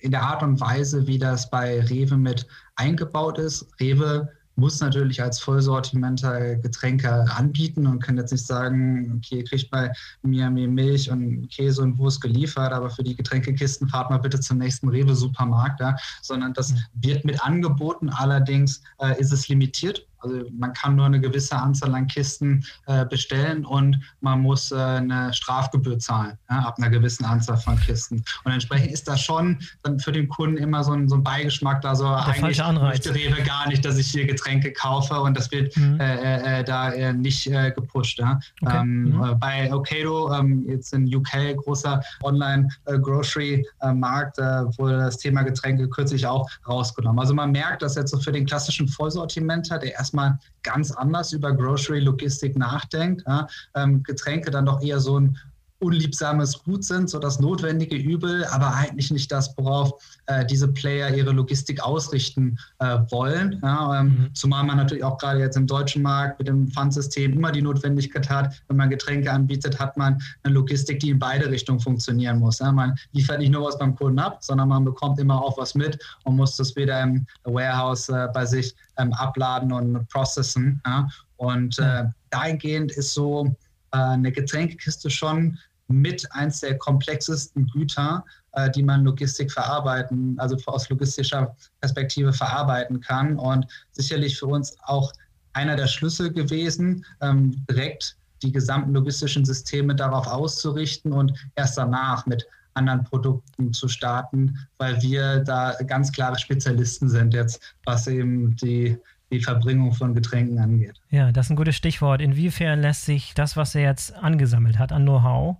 in 0.00 0.10
der 0.10 0.22
Art 0.22 0.42
und 0.42 0.60
Weise, 0.60 1.06
wie 1.06 1.18
das 1.18 1.50
bei 1.50 1.80
Rewe 1.82 2.16
mit 2.16 2.46
eingebaut 2.76 3.38
ist. 3.38 3.66
Rewe 3.78 4.30
muss 4.56 4.80
natürlich 4.80 5.22
als 5.22 5.40
Vollsortimenter 5.40 6.56
Getränke 6.56 7.10
anbieten 7.36 7.86
und 7.86 8.00
kann 8.00 8.16
jetzt 8.16 8.32
nicht 8.32 8.46
sagen, 8.46 9.14
okay, 9.16 9.38
ihr 9.38 9.44
kriegt 9.44 9.70
bei 9.70 9.92
mir 10.22 10.50
Milch 10.50 11.10
und 11.10 11.48
Käse 11.48 11.82
und 11.82 11.98
Wurst 11.98 12.20
geliefert, 12.20 12.72
aber 12.72 12.90
für 12.90 13.02
die 13.02 13.16
Getränkekisten 13.16 13.88
fahrt 13.88 14.10
mal 14.10 14.18
bitte 14.18 14.40
zum 14.40 14.58
nächsten 14.58 14.88
Rewe-Supermarkt, 14.88 15.80
ja? 15.80 15.96
sondern 16.22 16.52
das 16.54 16.72
mhm. 16.72 16.78
wird 16.94 17.24
mit 17.24 17.42
angeboten. 17.44 18.10
Allerdings 18.10 18.82
äh, 18.98 19.18
ist 19.20 19.32
es 19.32 19.48
limitiert 19.48 20.06
also 20.24 20.42
man 20.58 20.72
kann 20.72 20.96
nur 20.96 21.06
eine 21.06 21.20
gewisse 21.20 21.56
Anzahl 21.56 21.94
an 21.94 22.06
Kisten 22.06 22.64
äh, 22.86 23.04
bestellen 23.04 23.64
und 23.64 24.00
man 24.20 24.40
muss 24.40 24.72
äh, 24.72 24.76
eine 24.76 25.32
Strafgebühr 25.32 25.98
zahlen, 25.98 26.38
ja, 26.50 26.60
ab 26.60 26.76
einer 26.78 26.90
gewissen 26.90 27.24
Anzahl 27.24 27.56
von 27.56 27.78
Kisten. 27.78 28.24
Und 28.44 28.52
entsprechend 28.52 28.90
ist 28.90 29.08
das 29.08 29.20
schon 29.20 29.58
dann 29.82 30.00
für 30.00 30.12
den 30.12 30.28
Kunden 30.28 30.56
immer 30.56 30.82
so 30.84 30.92
ein, 30.92 31.08
so 31.08 31.16
ein 31.16 31.24
Beigeschmack 31.24 31.82
da 31.82 31.94
so, 31.94 32.04
Der 32.04 32.26
eigentlich 32.26 32.58
möchte 32.58 33.14
Rewe 33.14 33.42
gar 33.42 33.68
nicht, 33.68 33.84
dass 33.84 33.98
ich 33.98 34.08
hier 34.08 34.26
Getränke 34.26 34.72
kaufe 34.72 35.20
und 35.20 35.36
das 35.36 35.50
wird 35.50 35.76
mhm. 35.76 36.00
äh, 36.00 36.14
äh, 36.14 36.60
äh 36.60 36.64
da 36.64 36.90
äh, 36.90 37.12
nicht 37.12 37.50
gepusht. 37.74 38.18
Ja. 38.18 38.40
Okay. 38.62 38.78
Ähm, 38.80 39.16
mhm. 39.16 39.38
Bei 39.38 39.70
Okado, 39.72 40.32
ähm, 40.32 40.64
jetzt 40.68 40.92
in 40.92 41.14
UK, 41.14 41.56
großer 41.56 42.00
Online-Grocery-Markt, 42.22 44.38
wurde 44.78 44.98
das 44.98 45.18
Thema 45.18 45.42
Getränke 45.42 45.88
kürzlich 45.88 46.26
auch 46.26 46.48
rausgenommen. 46.66 47.18
Also 47.18 47.34
man 47.34 47.52
merkt, 47.52 47.82
dass 47.82 47.96
jetzt 47.96 48.10
so 48.10 48.18
für 48.18 48.32
den 48.32 48.46
klassischen 48.46 48.88
Vollsortimenter, 48.88 49.78
der 49.78 49.94
erstmal 49.94 50.13
erstmal 50.14 50.38
ganz 50.62 50.92
anders 50.92 51.32
über 51.32 51.52
Grocery-Logistik 51.52 52.56
nachdenkt. 52.56 53.24
Ja, 53.26 53.48
ähm, 53.74 54.02
Getränke 54.02 54.50
dann 54.50 54.66
doch 54.66 54.82
eher 54.82 55.00
so 55.00 55.18
ein 55.18 55.36
unliebsames 55.84 56.62
Gut 56.64 56.84
sind, 56.84 57.10
so 57.10 57.18
das 57.18 57.38
notwendige 57.38 57.96
Übel, 57.96 58.44
aber 58.46 58.74
eigentlich 58.74 59.10
nicht 59.10 59.30
das, 59.30 59.54
worauf 59.56 59.92
äh, 60.26 60.44
diese 60.46 60.68
Player 60.68 61.14
ihre 61.14 61.32
Logistik 61.32 61.82
ausrichten 61.82 62.58
äh, 62.78 62.98
wollen. 63.10 63.60
Ja, 63.62 64.00
ähm, 64.00 64.06
mhm. 64.06 64.34
Zumal 64.34 64.64
man 64.64 64.78
natürlich 64.78 65.04
auch 65.04 65.18
gerade 65.18 65.40
jetzt 65.40 65.56
im 65.56 65.66
deutschen 65.66 66.02
Markt 66.02 66.38
mit 66.38 66.48
dem 66.48 66.68
Pfandsystem 66.68 67.34
immer 67.34 67.52
die 67.52 67.62
Notwendigkeit 67.62 68.28
hat, 68.30 68.54
wenn 68.68 68.76
man 68.76 68.90
Getränke 68.90 69.30
anbietet, 69.30 69.78
hat 69.78 69.96
man 69.96 70.20
eine 70.42 70.54
Logistik, 70.54 71.00
die 71.00 71.10
in 71.10 71.18
beide 71.18 71.50
Richtungen 71.50 71.80
funktionieren 71.80 72.38
muss. 72.38 72.58
Ja. 72.58 72.72
Man 72.72 72.94
liefert 73.12 73.38
nicht 73.38 73.52
nur 73.52 73.66
was 73.66 73.78
beim 73.78 73.94
Kunden 73.94 74.18
ab, 74.18 74.38
sondern 74.40 74.68
man 74.68 74.84
bekommt 74.84 75.18
immer 75.18 75.42
auch 75.42 75.58
was 75.58 75.74
mit 75.74 75.98
und 76.24 76.36
muss 76.36 76.56
das 76.56 76.74
wieder 76.76 77.02
im 77.02 77.26
Warehouse 77.44 78.08
äh, 78.08 78.28
bei 78.32 78.46
sich 78.46 78.74
ähm, 78.98 79.12
abladen 79.12 79.72
und 79.72 80.08
processen. 80.08 80.80
Ja. 80.86 81.08
Und 81.36 81.78
äh, 81.78 82.04
dahingehend 82.30 82.92
ist 82.92 83.14
so 83.14 83.54
äh, 83.92 83.98
eine 83.98 84.32
Getränkekiste 84.32 85.10
schon 85.10 85.58
mit 85.88 86.26
eins 86.32 86.60
der 86.60 86.78
komplexesten 86.78 87.66
Güter, 87.66 88.24
äh, 88.52 88.70
die 88.70 88.82
man 88.82 89.04
Logistik 89.04 89.52
verarbeiten, 89.52 90.38
also 90.38 90.56
aus 90.66 90.88
logistischer 90.88 91.54
Perspektive 91.80 92.32
verarbeiten 92.32 93.00
kann. 93.00 93.38
Und 93.38 93.66
sicherlich 93.92 94.38
für 94.38 94.46
uns 94.46 94.76
auch 94.84 95.12
einer 95.52 95.76
der 95.76 95.86
Schlüssel 95.86 96.32
gewesen, 96.32 97.04
ähm, 97.20 97.64
direkt 97.70 98.16
die 98.42 98.52
gesamten 98.52 98.92
logistischen 98.92 99.44
Systeme 99.44 99.94
darauf 99.94 100.26
auszurichten 100.26 101.12
und 101.12 101.32
erst 101.54 101.78
danach 101.78 102.26
mit 102.26 102.46
anderen 102.74 103.04
Produkten 103.04 103.72
zu 103.72 103.88
starten, 103.88 104.58
weil 104.78 105.00
wir 105.00 105.38
da 105.38 105.74
ganz 105.86 106.10
klare 106.10 106.38
Spezialisten 106.38 107.08
sind 107.08 107.32
jetzt, 107.32 107.74
was 107.84 108.08
eben 108.08 108.56
die 108.56 108.98
die 109.34 109.40
Verbringung 109.40 109.92
von 109.92 110.14
Getränken 110.14 110.58
angeht. 110.58 111.00
Ja, 111.10 111.32
das 111.32 111.46
ist 111.46 111.50
ein 111.50 111.56
gutes 111.56 111.76
Stichwort. 111.76 112.20
Inwiefern 112.20 112.80
lässt 112.80 113.04
sich 113.04 113.34
das, 113.34 113.56
was 113.56 113.74
er 113.74 113.82
jetzt 113.82 114.14
angesammelt 114.14 114.78
hat 114.78 114.92
an 114.92 115.02
Know-how, 115.02 115.56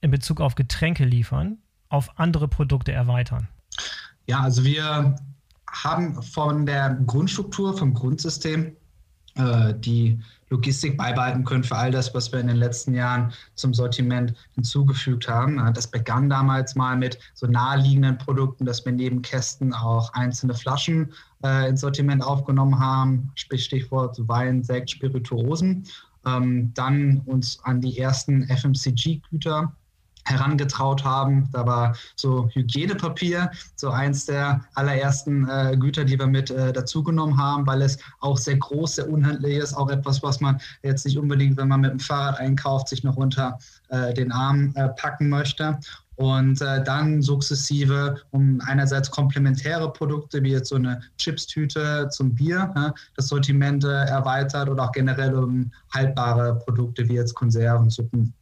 in 0.00 0.10
Bezug 0.10 0.40
auf 0.40 0.54
Getränke 0.54 1.04
liefern, 1.04 1.58
auf 1.88 2.18
andere 2.18 2.48
Produkte 2.48 2.92
erweitern? 2.92 3.48
Ja, 4.26 4.40
also 4.40 4.64
wir 4.64 5.16
haben 5.70 6.22
von 6.22 6.66
der 6.66 6.94
Grundstruktur, 7.06 7.76
vom 7.76 7.94
Grundsystem 7.94 8.76
äh, 9.36 9.74
die 9.78 10.18
Logistik 10.48 10.96
beibehalten 10.96 11.44
können 11.44 11.64
für 11.64 11.76
all 11.76 11.90
das, 11.90 12.14
was 12.14 12.30
wir 12.32 12.38
in 12.38 12.46
den 12.46 12.56
letzten 12.56 12.94
Jahren 12.94 13.32
zum 13.56 13.74
Sortiment 13.74 14.32
hinzugefügt 14.54 15.28
haben. 15.28 15.56
Das 15.74 15.88
begann 15.88 16.30
damals 16.30 16.76
mal 16.76 16.96
mit 16.96 17.18
so 17.34 17.46
naheliegenden 17.46 18.16
Produkten, 18.16 18.64
dass 18.64 18.84
wir 18.84 18.92
neben 18.92 19.22
Kästen 19.22 19.74
auch 19.74 20.12
einzelne 20.12 20.54
Flaschen 20.54 21.12
äh, 21.44 21.68
ins 21.68 21.80
Sortiment 21.80 22.22
aufgenommen 22.22 22.78
haben, 22.78 23.32
Stichwort 23.34 24.16
Wein, 24.28 24.62
Sekt, 24.62 24.90
Spirituosen. 24.90 25.84
Ähm, 26.24 26.72
dann 26.74 27.22
uns 27.26 27.58
an 27.64 27.80
die 27.80 27.98
ersten 27.98 28.48
FMCG-Güter 28.48 29.72
herangetraut 30.26 31.04
haben. 31.04 31.48
Da 31.52 31.66
war 31.66 31.96
so 32.16 32.48
Hygienepapier, 32.52 33.50
so 33.76 33.90
eins 33.90 34.26
der 34.26 34.60
allerersten 34.74 35.48
äh, 35.48 35.76
Güter, 35.78 36.04
die 36.04 36.18
wir 36.18 36.26
mit 36.26 36.50
äh, 36.50 36.72
dazugenommen 36.72 37.38
haben, 37.38 37.66
weil 37.66 37.82
es 37.82 37.98
auch 38.20 38.36
sehr 38.36 38.56
groß, 38.56 38.96
sehr 38.96 39.08
unhandlich 39.08 39.56
ist, 39.56 39.74
auch 39.74 39.88
etwas, 39.88 40.22
was 40.22 40.40
man 40.40 40.60
jetzt 40.82 41.04
nicht 41.06 41.18
unbedingt, 41.18 41.56
wenn 41.56 41.68
man 41.68 41.80
mit 41.80 41.92
dem 41.92 42.00
Fahrrad 42.00 42.38
einkauft, 42.38 42.88
sich 42.88 43.04
noch 43.04 43.16
unter 43.16 43.58
äh, 43.88 44.12
den 44.14 44.32
Arm 44.32 44.72
äh, 44.74 44.88
packen 44.88 45.28
möchte. 45.28 45.78
Und 46.16 46.62
äh, 46.62 46.82
dann 46.82 47.20
sukzessive 47.20 48.16
um 48.30 48.58
einerseits 48.64 49.10
komplementäre 49.10 49.92
Produkte 49.92 50.42
wie 50.42 50.52
jetzt 50.52 50.70
so 50.70 50.76
eine 50.76 51.02
Chipstüte 51.18 52.08
zum 52.10 52.34
Bier, 52.34 52.72
ja, 52.74 52.94
das 53.16 53.28
Sortiment 53.28 53.84
äh, 53.84 54.06
erweitert 54.06 54.70
oder 54.70 54.84
auch 54.84 54.92
generell 54.92 55.34
um 55.34 55.70
haltbare 55.92 56.58
Produkte 56.60 57.06
wie 57.08 57.14
jetzt 57.14 57.34
Konserven, 57.34 57.90
Suppen 57.90 58.32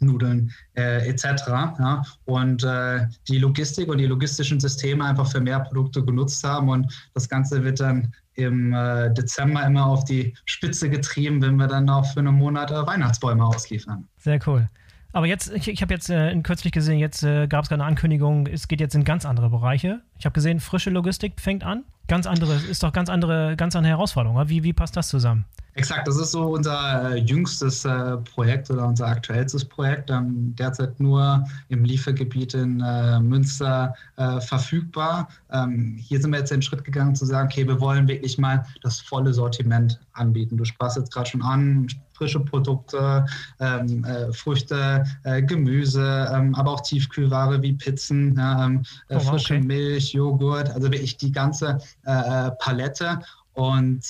Nudeln 0.00 0.52
äh, 0.76 1.08
etc. 1.08 1.24
Ja, 1.46 2.02
und 2.24 2.64
äh, 2.64 3.06
die 3.28 3.38
Logistik 3.38 3.88
und 3.88 3.98
die 3.98 4.06
logistischen 4.06 4.60
Systeme 4.60 5.04
einfach 5.04 5.30
für 5.30 5.40
mehr 5.40 5.60
Produkte 5.60 6.04
genutzt 6.04 6.42
haben 6.44 6.68
und 6.68 7.10
das 7.14 7.28
Ganze 7.28 7.62
wird 7.62 7.80
dann 7.80 8.12
im 8.34 8.72
äh, 8.72 9.12
Dezember 9.12 9.64
immer 9.64 9.86
auf 9.86 10.04
die 10.04 10.34
Spitze 10.46 10.88
getrieben, 10.88 11.42
wenn 11.42 11.56
wir 11.56 11.66
dann 11.66 11.88
auch 11.88 12.06
für 12.12 12.20
einen 12.20 12.34
Monat 12.34 12.70
äh, 12.70 12.86
Weihnachtsbäume 12.86 13.44
ausliefern. 13.44 14.08
Sehr 14.18 14.38
cool. 14.46 14.68
Aber 15.12 15.26
jetzt, 15.26 15.52
ich, 15.52 15.68
ich 15.68 15.82
habe 15.82 15.92
jetzt 15.92 16.08
äh, 16.08 16.40
kürzlich 16.42 16.72
gesehen, 16.72 16.98
jetzt 16.98 17.22
äh, 17.22 17.48
gab 17.48 17.64
es 17.64 17.68
gerade 17.68 17.82
eine 17.82 17.88
Ankündigung, 17.88 18.46
es 18.46 18.68
geht 18.68 18.80
jetzt 18.80 18.94
in 18.94 19.04
ganz 19.04 19.26
andere 19.26 19.50
Bereiche. 19.50 20.02
Ich 20.18 20.24
habe 20.24 20.34
gesehen, 20.34 20.60
frische 20.60 20.90
Logistik 20.90 21.40
fängt 21.40 21.64
an. 21.64 21.84
Ganz 22.10 22.26
andere, 22.26 22.56
ist 22.56 22.82
doch 22.82 22.92
ganz 22.92 23.08
andere, 23.08 23.54
ganz 23.56 23.76
andere 23.76 23.92
Herausforderung. 23.92 24.36
Wie, 24.48 24.64
wie 24.64 24.72
passt 24.72 24.96
das 24.96 25.06
zusammen? 25.06 25.44
Exakt, 25.74 26.08
das 26.08 26.16
ist 26.16 26.32
so 26.32 26.42
unser 26.42 27.12
äh, 27.12 27.18
jüngstes 27.18 27.84
äh, 27.84 28.16
Projekt 28.16 28.68
oder 28.68 28.84
unser 28.88 29.06
aktuellstes 29.06 29.64
Projekt. 29.64 30.10
Ähm, 30.10 30.52
derzeit 30.58 30.98
nur 30.98 31.44
im 31.68 31.84
Liefergebiet 31.84 32.54
in 32.54 32.80
äh, 32.80 33.20
Münster 33.20 33.94
äh, 34.16 34.40
verfügbar. 34.40 35.28
Ähm, 35.52 35.96
hier 36.00 36.20
sind 36.20 36.32
wir 36.32 36.40
jetzt 36.40 36.50
den 36.50 36.62
Schritt 36.62 36.82
gegangen 36.82 37.14
zu 37.14 37.26
sagen, 37.26 37.46
okay, 37.46 37.68
wir 37.68 37.80
wollen 37.80 38.08
wirklich 38.08 38.38
mal 38.38 38.66
das 38.82 38.98
volle 38.98 39.32
Sortiment 39.32 40.00
anbieten. 40.14 40.56
Du 40.56 40.64
sprachst 40.64 40.96
jetzt 40.96 41.12
gerade 41.12 41.30
schon 41.30 41.42
an, 41.42 41.86
frische 42.20 42.40
Produkte, 42.40 43.24
ähm, 43.60 44.04
äh, 44.04 44.30
Früchte, 44.34 45.04
äh, 45.22 45.42
Gemüse, 45.42 46.30
ähm, 46.34 46.54
aber 46.54 46.72
auch 46.72 46.82
Tiefkühlware 46.82 47.62
wie 47.62 47.72
Pizzen, 47.72 48.38
ähm, 48.38 48.82
oh, 49.08 49.18
frische 49.20 49.54
okay. 49.54 49.64
Milch, 49.64 50.12
Joghurt, 50.12 50.68
also 50.68 50.92
wirklich 50.92 51.16
die 51.16 51.32
ganze 51.32 51.78
Palette. 52.04 53.20
Und 53.54 54.04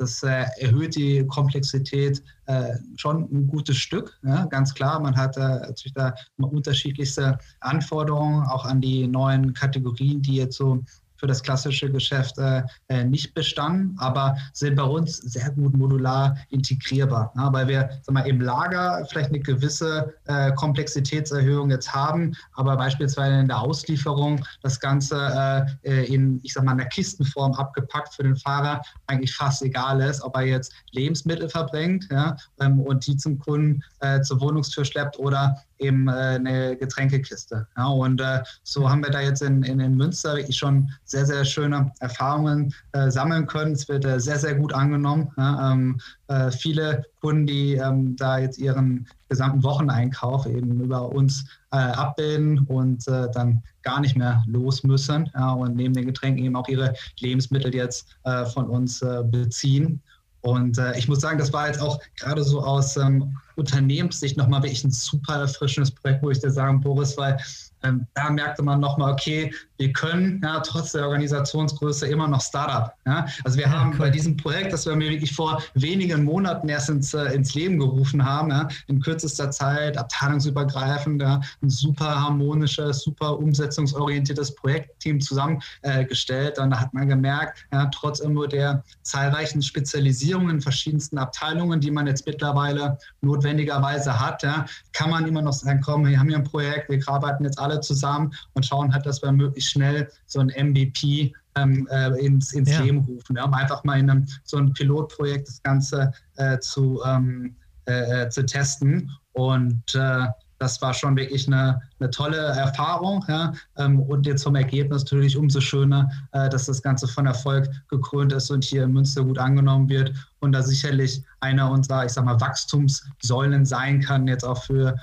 das 0.00 0.22
äh, 0.22 0.46
erhöht 0.58 0.96
die 0.96 1.26
Komplexität 1.26 2.22
äh, 2.46 2.72
schon 2.96 3.28
ein 3.30 3.46
gutes 3.46 3.76
Stück. 3.76 4.18
Ja, 4.22 4.46
ganz 4.46 4.72
klar, 4.74 4.98
man 4.98 5.14
hat 5.14 5.36
äh, 5.36 5.40
natürlich 5.40 5.92
da 5.92 6.14
unterschiedlichste 6.38 7.38
Anforderungen 7.60 8.46
auch 8.46 8.64
an 8.64 8.80
die 8.80 9.06
neuen 9.06 9.52
Kategorien, 9.52 10.22
die 10.22 10.36
jetzt 10.36 10.56
so 10.56 10.82
für 11.20 11.26
das 11.26 11.42
klassische 11.42 11.90
Geschäft 11.90 12.38
äh, 12.38 12.62
äh, 12.88 13.04
nicht 13.04 13.34
bestanden, 13.34 13.94
aber 13.98 14.36
sind 14.54 14.74
bei 14.74 14.82
uns 14.82 15.18
sehr 15.18 15.50
gut 15.50 15.76
modular 15.76 16.34
integrierbar, 16.48 17.32
ja, 17.36 17.52
weil 17.52 17.68
wir 17.68 17.90
sag 18.02 18.14
mal, 18.14 18.26
im 18.26 18.40
Lager 18.40 19.06
vielleicht 19.10 19.28
eine 19.28 19.40
gewisse 19.40 20.14
äh, 20.24 20.50
Komplexitätserhöhung 20.52 21.70
jetzt 21.70 21.92
haben, 21.92 22.34
aber 22.54 22.76
beispielsweise 22.76 23.40
in 23.40 23.48
der 23.48 23.60
Auslieferung 23.60 24.42
das 24.62 24.80
Ganze 24.80 25.68
äh, 25.82 26.06
in, 26.06 26.40
ich 26.42 26.54
sag 26.54 26.64
mal, 26.64 26.72
einer 26.72 26.86
Kistenform 26.86 27.52
abgepackt 27.52 28.14
für 28.14 28.22
den 28.22 28.36
Fahrer 28.36 28.80
eigentlich 29.06 29.34
fast 29.34 29.62
egal 29.62 30.00
ist, 30.00 30.22
ob 30.22 30.34
er 30.36 30.42
jetzt 30.42 30.72
Lebensmittel 30.92 31.50
verbringt 31.50 32.06
ja, 32.10 32.34
ähm, 32.60 32.80
und 32.80 33.06
die 33.06 33.16
zum 33.16 33.38
Kunden 33.38 33.82
äh, 34.00 34.22
zur 34.22 34.40
Wohnungstür 34.40 34.86
schleppt 34.86 35.18
oder 35.18 35.54
eben 35.78 36.08
äh, 36.08 36.12
eine 36.12 36.76
Getränkekiste. 36.76 37.66
Ja, 37.76 37.86
und 37.88 38.22
so 38.62 38.88
haben 38.88 39.02
wir 39.02 39.10
da 39.10 39.20
jetzt 39.20 39.42
in, 39.42 39.62
in, 39.62 39.80
in 39.80 39.96
Münster 39.96 40.38
schon 40.52 40.90
sehr, 41.10 41.26
sehr 41.26 41.44
schöne 41.44 41.90
Erfahrungen 41.98 42.72
äh, 42.92 43.10
sammeln 43.10 43.46
können. 43.46 43.72
Es 43.72 43.88
wird 43.88 44.04
äh, 44.04 44.20
sehr, 44.20 44.38
sehr 44.38 44.54
gut 44.54 44.72
angenommen. 44.72 45.32
Ja, 45.36 45.72
ähm, 45.72 46.00
äh, 46.28 46.52
viele 46.52 47.04
Kunden, 47.20 47.46
die 47.46 47.74
ähm, 47.74 48.14
da 48.14 48.38
jetzt 48.38 48.58
ihren 48.58 49.08
gesamten 49.28 49.64
Wocheneinkauf 49.64 50.46
eben 50.46 50.80
über 50.80 51.10
uns 51.10 51.44
äh, 51.72 51.78
abbilden 51.78 52.60
und 52.60 53.08
äh, 53.08 53.28
dann 53.32 53.60
gar 53.82 54.00
nicht 54.00 54.16
mehr 54.16 54.44
los 54.46 54.84
müssen 54.84 55.28
ja, 55.34 55.52
und 55.52 55.74
neben 55.74 55.94
den 55.94 56.06
Getränken 56.06 56.44
eben 56.44 56.54
auch 56.54 56.68
ihre 56.68 56.94
Lebensmittel 57.18 57.74
jetzt 57.74 58.06
äh, 58.24 58.46
von 58.46 58.68
uns 58.68 59.04
beziehen. 59.24 60.00
Und 60.42 60.78
äh, 60.78 60.96
ich 60.96 61.06
muss 61.08 61.20
sagen, 61.20 61.38
das 61.38 61.52
war 61.52 61.66
jetzt 61.66 61.82
auch 61.82 62.00
gerade 62.18 62.42
so 62.42 62.62
aus 62.62 62.96
ähm, 62.96 63.36
Unternehmenssicht 63.56 64.36
nochmal 64.36 64.62
wirklich 64.62 64.84
ein 64.84 64.90
super 64.90 65.40
erfrischendes 65.40 65.90
Projekt, 65.90 66.22
wo 66.22 66.30
ich 66.30 66.40
dir 66.40 66.50
sagen, 66.50 66.80
Boris, 66.80 67.16
weil 67.18 67.38
ähm, 67.82 68.06
da 68.14 68.30
merkte 68.30 68.62
man 68.62 68.80
nochmal, 68.80 69.12
okay, 69.12 69.52
wir 69.80 69.94
können 69.94 70.42
ja, 70.44 70.60
trotz 70.60 70.92
der 70.92 71.08
Organisationsgröße 71.08 72.06
immer 72.06 72.28
noch 72.28 72.42
Startup. 72.42 72.92
Ja? 73.06 73.24
Also 73.44 73.56
wir 73.56 73.64
ja, 73.64 73.70
haben 73.70 73.92
cool. 73.92 73.98
bei 73.98 74.10
diesem 74.10 74.36
Projekt, 74.36 74.74
das 74.74 74.84
wir 74.84 74.94
mir 74.94 75.08
wirklich 75.08 75.32
vor 75.32 75.62
wenigen 75.72 76.22
Monaten 76.22 76.68
erst 76.68 76.90
ins, 76.90 77.14
äh, 77.14 77.32
ins 77.34 77.54
Leben 77.54 77.78
gerufen 77.78 78.22
haben, 78.22 78.50
ja, 78.50 78.68
in 78.88 79.00
kürzester 79.00 79.50
Zeit, 79.50 79.96
abteilungsübergreifend, 79.96 81.22
ja, 81.22 81.40
ein 81.62 81.70
super 81.70 82.20
harmonisches, 82.20 83.00
super 83.00 83.38
umsetzungsorientiertes 83.38 84.54
Projektteam 84.54 85.18
zusammengestellt. 85.18 86.58
Äh, 86.58 86.60
und 86.60 86.70
da 86.70 86.80
hat 86.80 86.92
man 86.92 87.08
gemerkt, 87.08 87.64
ja, 87.72 87.86
trotz 87.86 88.20
immer 88.20 88.48
der 88.48 88.84
zahlreichen 89.00 89.62
Spezialisierungen 89.62 90.56
in 90.56 90.60
verschiedensten 90.60 91.16
Abteilungen, 91.16 91.80
die 91.80 91.90
man 91.90 92.06
jetzt 92.06 92.26
mittlerweile 92.26 92.98
notwendigerweise 93.22 94.20
hat, 94.20 94.42
ja, 94.42 94.66
kann 94.92 95.08
man 95.08 95.26
immer 95.26 95.40
noch 95.40 95.54
sagen, 95.54 95.80
komm, 95.82 96.06
wir 96.06 96.18
haben 96.18 96.28
hier 96.28 96.36
ein 96.36 96.44
Projekt, 96.44 96.90
wir 96.90 97.00
arbeiten 97.06 97.44
jetzt 97.44 97.58
alle 97.58 97.80
zusammen 97.80 98.34
und 98.52 98.66
schauen 98.66 98.92
halt, 98.92 99.06
dass 99.06 99.22
wir 99.22 99.32
möglichst 99.32 99.69
schnell 99.70 100.10
so 100.26 100.40
ein 100.40 100.48
MVP 100.48 101.32
ähm, 101.56 101.88
äh, 101.90 102.10
ins, 102.24 102.52
ins 102.52 102.70
ja. 102.70 102.80
Leben 102.80 102.98
rufen, 102.98 103.36
ja, 103.36 103.44
um 103.44 103.54
einfach 103.54 103.82
mal 103.84 103.98
in 103.98 104.10
einem, 104.10 104.26
so 104.44 104.56
ein 104.56 104.72
Pilotprojekt 104.72 105.48
das 105.48 105.62
Ganze 105.62 106.12
äh, 106.36 106.58
zu, 106.58 107.00
ähm, 107.04 107.54
äh, 107.86 108.22
äh 108.22 108.28
zu 108.28 108.44
testen. 108.44 109.10
Und 109.32 109.94
äh, 109.94 110.26
das 110.58 110.80
war 110.82 110.92
schon 110.92 111.16
wirklich 111.16 111.46
eine, 111.46 111.80
eine 111.98 112.10
tolle 112.10 112.36
Erfahrung. 112.36 113.24
Ja? 113.28 113.52
Ähm, 113.78 114.00
und 114.00 114.26
jetzt 114.26 114.44
vom 114.44 114.54
Ergebnis 114.54 115.04
natürlich 115.04 115.36
umso 115.36 115.60
schöner, 115.60 116.10
äh, 116.32 116.48
dass 116.50 116.66
das 116.66 116.82
Ganze 116.82 117.08
von 117.08 117.26
Erfolg 117.26 117.68
gekrönt 117.88 118.32
ist 118.32 118.50
und 118.50 118.62
hier 118.64 118.84
in 118.84 118.92
Münster 118.92 119.24
gut 119.24 119.38
angenommen 119.38 119.88
wird 119.88 120.12
und 120.40 120.52
da 120.52 120.62
sicherlich 120.62 121.22
einer 121.40 121.70
unserer, 121.70 122.04
ich 122.04 122.12
sag 122.12 122.26
mal, 122.26 122.40
Wachstumssäulen 122.40 123.64
sein 123.64 124.00
kann, 124.00 124.28
jetzt 124.28 124.44
auch 124.44 124.62
für 124.62 124.96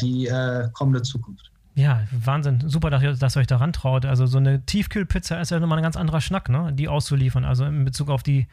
die 0.00 0.28
kommende 0.72 1.02
Zukunft. 1.02 1.51
Ja, 1.74 2.02
Wahnsinn. 2.10 2.62
Super, 2.66 2.90
dass 2.90 3.02
ihr, 3.02 3.40
euch 3.40 3.46
daran 3.46 3.72
traut. 3.72 4.04
Also 4.04 4.26
so 4.26 4.38
eine 4.38 4.60
Tiefkühlpizza 4.64 5.40
ist 5.40 5.50
ja 5.50 5.60
nochmal 5.60 5.78
ein 5.78 5.82
ganz 5.82 5.96
anderer 5.96 6.20
Schnack, 6.20 6.48
ne? 6.48 6.72
Die 6.72 6.88
auszuliefern. 6.88 7.44
Also 7.44 7.64
in 7.64 7.84
Bezug 7.84 8.10
auf 8.10 8.22
die, 8.22 8.46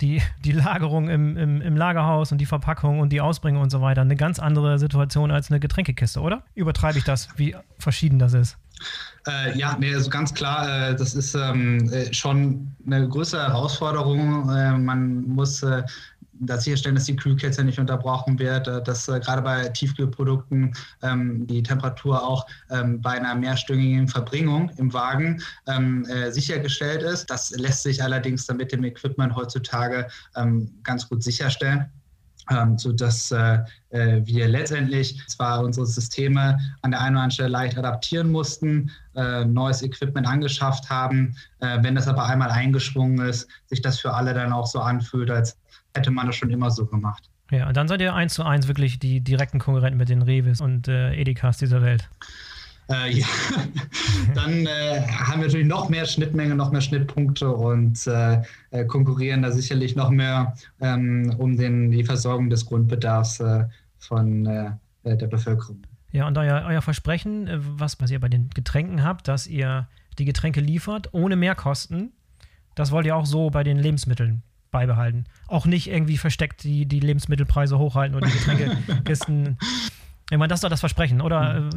die, 0.00 0.20
die 0.44 0.52
Lagerung 0.52 1.08
im, 1.08 1.36
im, 1.36 1.60
im 1.60 1.76
Lagerhaus 1.76 2.32
und 2.32 2.38
die 2.38 2.46
Verpackung 2.46 2.98
und 2.98 3.10
die 3.10 3.20
Ausbringung 3.20 3.62
und 3.62 3.70
so 3.70 3.80
weiter. 3.82 4.00
Eine 4.00 4.16
ganz 4.16 4.40
andere 4.40 4.78
Situation 4.78 5.30
als 5.30 5.50
eine 5.50 5.60
Getränkekiste, 5.60 6.20
oder? 6.20 6.42
Übertreibe 6.54 6.98
ich 6.98 7.04
das, 7.04 7.28
wie 7.36 7.54
verschieden 7.78 8.18
das 8.18 8.34
ist? 8.34 8.58
Äh, 9.26 9.56
ja, 9.58 9.76
nee, 9.78 9.94
also 9.94 10.10
ganz 10.10 10.34
klar, 10.34 10.90
äh, 10.90 10.96
das 10.96 11.14
ist 11.14 11.34
ähm, 11.34 11.88
äh, 11.92 12.12
schon 12.12 12.72
eine 12.86 13.08
größere 13.08 13.42
Herausforderung. 13.42 14.50
Äh, 14.50 14.76
man 14.76 15.22
muss 15.28 15.62
äh, 15.62 15.82
da 16.40 16.58
sicherstellen, 16.58 16.94
dass 16.94 17.04
die 17.04 17.16
Kühlkette 17.16 17.64
nicht 17.64 17.78
unterbrochen 17.78 18.38
wird, 18.38 18.68
äh, 18.68 18.82
dass 18.82 19.08
äh, 19.08 19.20
gerade 19.20 19.42
bei 19.42 19.68
Tiefkühlprodukten 19.68 20.74
ähm, 21.02 21.46
die 21.46 21.62
Temperatur 21.62 22.22
auch 22.22 22.46
ähm, 22.70 23.00
bei 23.00 23.12
einer 23.12 23.34
mehrstündigen 23.34 24.08
Verbringung 24.08 24.70
im 24.76 24.92
Wagen 24.92 25.42
ähm, 25.66 26.04
äh, 26.06 26.30
sichergestellt 26.30 27.02
ist. 27.02 27.26
Das 27.26 27.50
lässt 27.50 27.82
sich 27.82 28.02
allerdings 28.02 28.46
dann 28.46 28.56
mit 28.56 28.72
dem 28.72 28.84
Equipment 28.84 29.34
heutzutage 29.34 30.08
ganz 30.82 31.08
gut 31.08 31.22
sicherstellen. 31.22 31.86
Ähm, 32.48 32.78
sodass 32.78 33.32
äh, 33.32 33.64
wir 33.90 34.46
letztendlich 34.46 35.20
zwar 35.26 35.64
unsere 35.64 35.84
Systeme 35.84 36.56
an 36.82 36.92
der 36.92 37.00
einen 37.00 37.16
oder 37.16 37.22
anderen 37.22 37.30
Stelle 37.32 37.48
leicht 37.48 37.76
adaptieren 37.76 38.30
mussten, 38.30 38.92
äh, 39.16 39.44
neues 39.44 39.82
Equipment 39.82 40.28
angeschafft 40.28 40.88
haben, 40.88 41.34
äh, 41.58 41.78
wenn 41.82 41.96
das 41.96 42.06
aber 42.06 42.24
einmal 42.26 42.50
eingeschwungen 42.50 43.26
ist, 43.26 43.48
sich 43.66 43.82
das 43.82 43.98
für 43.98 44.14
alle 44.14 44.32
dann 44.32 44.52
auch 44.52 44.68
so 44.68 44.78
anfühlt, 44.78 45.28
als 45.28 45.56
hätte 45.96 46.10
man 46.10 46.26
das 46.26 46.36
schon 46.36 46.50
immer 46.50 46.70
so 46.70 46.86
gemacht. 46.86 47.30
Ja, 47.50 47.68
und 47.68 47.76
dann 47.76 47.88
seid 47.88 48.00
ihr 48.00 48.14
eins 48.14 48.34
zu 48.34 48.42
eins 48.42 48.66
wirklich 48.66 48.98
die 48.98 49.20
direkten 49.20 49.58
Konkurrenten 49.58 49.98
mit 49.98 50.08
den 50.08 50.22
Revis 50.22 50.60
und 50.60 50.88
äh, 50.88 51.14
Edekas 51.14 51.58
dieser 51.58 51.80
Welt. 51.80 52.08
Äh, 52.88 53.18
ja, 53.18 53.26
dann 54.34 54.66
äh, 54.66 55.02
haben 55.06 55.40
wir 55.40 55.46
natürlich 55.46 55.66
noch 55.66 55.88
mehr 55.88 56.06
Schnittmenge, 56.06 56.54
noch 56.54 56.70
mehr 56.70 56.80
Schnittpunkte 56.80 57.50
und 57.50 58.06
äh, 58.06 58.42
äh 58.70 58.84
konkurrieren 58.84 59.42
da 59.42 59.50
sicherlich 59.50 59.96
noch 59.96 60.10
mehr 60.10 60.54
ähm, 60.80 61.34
um 61.38 61.56
den, 61.56 61.90
die 61.90 62.04
Versorgung 62.04 62.50
des 62.50 62.66
Grundbedarfs 62.66 63.40
äh, 63.40 63.64
von 63.98 64.46
äh, 64.46 64.70
der 65.04 65.26
Bevölkerung. 65.26 65.82
Ja, 66.12 66.26
und 66.26 66.38
euer, 66.38 66.64
euer 66.66 66.82
Versprechen, 66.82 67.48
was, 67.78 68.00
was 68.00 68.10
ihr 68.10 68.20
bei 68.20 68.28
den 68.28 68.50
Getränken 68.50 69.04
habt, 69.04 69.28
dass 69.28 69.46
ihr 69.46 69.88
die 70.18 70.24
Getränke 70.24 70.60
liefert 70.60 71.12
ohne 71.12 71.36
Mehrkosten, 71.36 72.12
das 72.74 72.90
wollt 72.90 73.06
ihr 73.06 73.16
auch 73.16 73.26
so 73.26 73.50
bei 73.50 73.62
den 73.64 73.78
Lebensmitteln 73.78 74.42
beibehalten. 74.70 75.24
Auch 75.48 75.66
nicht 75.66 75.88
irgendwie 75.90 76.18
versteckt 76.18 76.64
die, 76.64 76.86
die 76.86 77.00
Lebensmittelpreise 77.00 77.78
hochhalten 77.78 78.16
oder 78.16 78.26
die 78.26 78.32
Getränkekisten. 78.32 79.58
ich 80.30 80.38
meine, 80.38 80.48
das 80.48 80.58
ist 80.58 80.64
doch 80.64 80.70
das 80.70 80.80
Versprechen, 80.80 81.20
oder? 81.20 81.70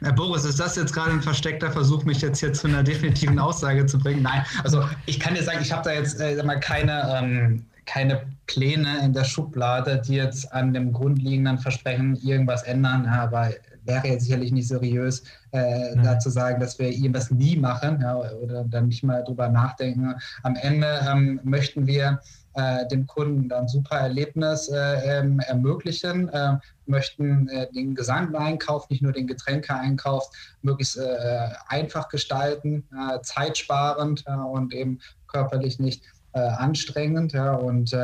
Herr 0.00 0.12
Boris, 0.12 0.44
ist 0.44 0.60
das 0.60 0.76
jetzt 0.76 0.92
gerade 0.92 1.12
ein 1.12 1.22
versteckter 1.22 1.70
Versuch, 1.70 2.04
mich 2.04 2.20
jetzt 2.20 2.40
hier 2.40 2.52
zu 2.52 2.68
einer 2.68 2.82
definitiven 2.82 3.38
Aussage 3.38 3.86
zu 3.86 3.98
bringen? 3.98 4.22
Nein, 4.22 4.44
also 4.62 4.84
ich 5.06 5.18
kann 5.18 5.34
dir 5.34 5.42
sagen, 5.42 5.58
ich 5.62 5.72
habe 5.72 5.82
da 5.82 5.92
jetzt 5.92 6.20
äh, 6.20 6.42
mal 6.42 6.60
keine, 6.60 7.18
ähm, 7.18 7.64
keine 7.86 8.26
Pläne 8.46 8.98
in 9.04 9.14
der 9.14 9.24
Schublade, 9.24 10.02
die 10.06 10.14
jetzt 10.14 10.52
an 10.52 10.74
dem 10.74 10.92
grundlegenden 10.92 11.58
Versprechen 11.58 12.16
irgendwas 12.16 12.62
ändern. 12.64 13.06
Aber 13.06 13.50
wäre 13.86 14.08
jetzt 14.08 14.24
sicherlich 14.24 14.52
nicht 14.52 14.68
seriös, 14.68 15.22
äh, 15.52 15.96
da 16.02 16.18
zu 16.18 16.30
sagen, 16.30 16.60
dass 16.60 16.78
wir 16.78 16.88
irgendwas 16.88 17.30
nie 17.30 17.56
machen 17.56 18.00
ja, 18.00 18.16
oder 18.16 18.64
dann 18.64 18.88
nicht 18.88 19.02
mal 19.02 19.22
drüber 19.24 19.48
nachdenken. 19.48 20.14
Am 20.42 20.56
Ende 20.56 21.00
ähm, 21.08 21.40
möchten 21.44 21.86
wir 21.86 22.20
äh, 22.56 22.86
dem 22.88 23.06
Kunden 23.06 23.48
dann 23.48 23.68
super 23.68 23.96
Erlebnis 23.96 24.68
äh, 24.68 25.18
ähm, 25.18 25.40
ermöglichen, 25.40 26.28
äh, 26.30 26.56
möchten 26.86 27.48
äh, 27.48 27.70
den 27.72 27.94
gesamten 27.94 28.34
Einkauf, 28.34 28.88
nicht 28.88 29.02
nur 29.02 29.12
den 29.12 29.26
Getränkeeinkauf, 29.26 30.30
möglichst 30.62 30.96
äh, 30.96 31.48
einfach 31.68 32.08
gestalten, 32.08 32.84
zeitsparend 33.22 34.24
und 34.26 34.72
eben 34.72 35.00
körperlich 35.26 35.78
nicht 35.78 36.02
anstrengend. 36.32 37.32
Ja, 37.32 37.54
und 37.54 37.94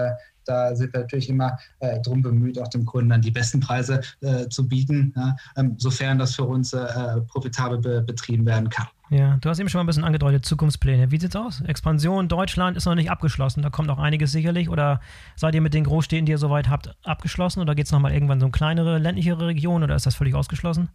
da 0.44 0.74
sind 0.74 0.92
wir 0.92 1.00
natürlich 1.00 1.28
immer 1.28 1.58
äh, 1.80 2.00
darum 2.02 2.22
bemüht, 2.22 2.58
auch 2.58 2.68
dem 2.68 2.84
Kunden 2.84 3.10
dann 3.10 3.22
die 3.22 3.30
besten 3.30 3.60
Preise 3.60 4.00
äh, 4.20 4.48
zu 4.48 4.68
bieten, 4.68 5.12
ja, 5.16 5.36
ähm, 5.56 5.74
sofern 5.78 6.18
das 6.18 6.34
für 6.34 6.44
uns 6.44 6.72
äh, 6.72 7.20
profitabel 7.28 7.78
be 7.78 8.02
betrieben 8.02 8.44
werden 8.46 8.68
kann. 8.68 8.86
Ja, 9.10 9.36
du 9.42 9.50
hast 9.50 9.58
eben 9.58 9.68
schon 9.68 9.78
mal 9.78 9.84
ein 9.84 9.86
bisschen 9.86 10.04
angedeutet, 10.04 10.46
Zukunftspläne. 10.46 11.10
Wie 11.10 11.20
sieht's 11.20 11.36
aus? 11.36 11.60
Expansion 11.60 12.28
Deutschland 12.28 12.78
ist 12.78 12.86
noch 12.86 12.94
nicht 12.94 13.10
abgeschlossen. 13.10 13.62
Da 13.62 13.68
kommt 13.68 13.88
noch 13.88 13.98
einiges 13.98 14.32
sicherlich. 14.32 14.70
Oder 14.70 15.00
seid 15.36 15.54
ihr 15.54 15.60
mit 15.60 15.74
den 15.74 15.84
Großstädten, 15.84 16.24
die 16.24 16.32
ihr 16.32 16.38
soweit 16.38 16.70
habt, 16.70 16.96
abgeschlossen? 17.04 17.60
Oder 17.60 17.74
geht 17.74 17.84
es 17.84 17.92
nochmal 17.92 18.14
irgendwann 18.14 18.40
so 18.40 18.46
eine 18.46 18.52
kleinere, 18.52 18.96
ländlichere 18.96 19.48
Region? 19.48 19.82
Oder 19.82 19.96
ist 19.96 20.06
das 20.06 20.14
völlig 20.14 20.34
ausgeschlossen? 20.34 20.88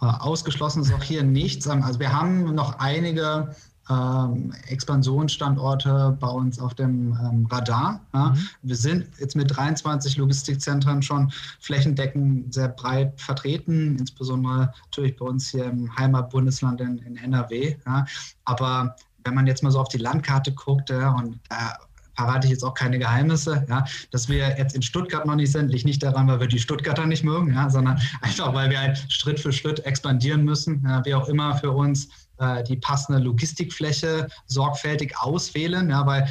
Äh, 0.00 0.04
ausgeschlossen 0.04 0.82
ist 0.82 0.94
auch 0.94 1.02
hier 1.02 1.24
nichts. 1.24 1.66
Also 1.66 1.98
wir 1.98 2.12
haben 2.12 2.54
noch 2.54 2.78
einige 2.78 3.56
ähm, 3.90 4.54
Expansionsstandorte 4.68 6.16
bei 6.20 6.28
uns 6.28 6.58
auf 6.58 6.74
dem 6.74 7.18
ähm, 7.20 7.46
Radar. 7.50 8.00
Ja. 8.14 8.30
Mhm. 8.30 8.48
Wir 8.62 8.76
sind 8.76 9.06
jetzt 9.18 9.36
mit 9.36 9.54
23 9.54 10.16
Logistikzentren 10.16 11.02
schon 11.02 11.32
flächendeckend 11.60 12.54
sehr 12.54 12.68
breit 12.68 13.20
vertreten, 13.20 13.96
insbesondere 13.98 14.72
natürlich 14.84 15.16
bei 15.16 15.26
uns 15.26 15.50
hier 15.50 15.64
im 15.64 15.94
Heimatbundesland 15.96 16.80
in, 16.80 16.98
in 16.98 17.16
NRW. 17.16 17.76
Ja. 17.86 18.06
Aber 18.44 18.96
wenn 19.24 19.34
man 19.34 19.46
jetzt 19.46 19.62
mal 19.62 19.70
so 19.70 19.80
auf 19.80 19.88
die 19.88 19.98
Landkarte 19.98 20.52
guckt 20.52 20.90
ja, 20.90 21.10
und 21.10 21.40
da 21.48 21.76
verrate 22.14 22.46
ich 22.46 22.52
jetzt 22.52 22.64
auch 22.64 22.74
keine 22.74 22.98
Geheimnisse, 22.98 23.64
ja, 23.68 23.84
dass 24.10 24.28
wir 24.28 24.58
jetzt 24.58 24.74
in 24.74 24.82
Stuttgart 24.82 25.26
noch 25.26 25.34
nicht 25.34 25.52
sind, 25.52 25.70
liegt 25.70 25.86
nicht 25.86 26.02
daran, 26.02 26.28
weil 26.28 26.40
wir 26.40 26.46
die 26.46 26.58
Stuttgarter 26.58 27.06
nicht 27.06 27.24
mögen, 27.24 27.54
ja, 27.54 27.70
sondern 27.70 28.00
einfach, 28.20 28.52
weil 28.54 28.70
wir 28.70 28.80
halt 28.80 29.06
Schritt 29.08 29.40
für 29.40 29.52
Schritt 29.52 29.80
expandieren 29.86 30.44
müssen, 30.44 30.84
ja, 30.86 31.04
wie 31.04 31.14
auch 31.14 31.28
immer 31.28 31.56
für 31.56 31.70
uns 31.70 32.08
äh, 32.42 32.64
die 32.64 32.76
passende 32.76 33.20
Logistikfläche 33.20 34.26
sorgfältig 34.46 35.14
auswählen, 35.18 35.88
ja, 35.88 36.04
weil 36.06 36.28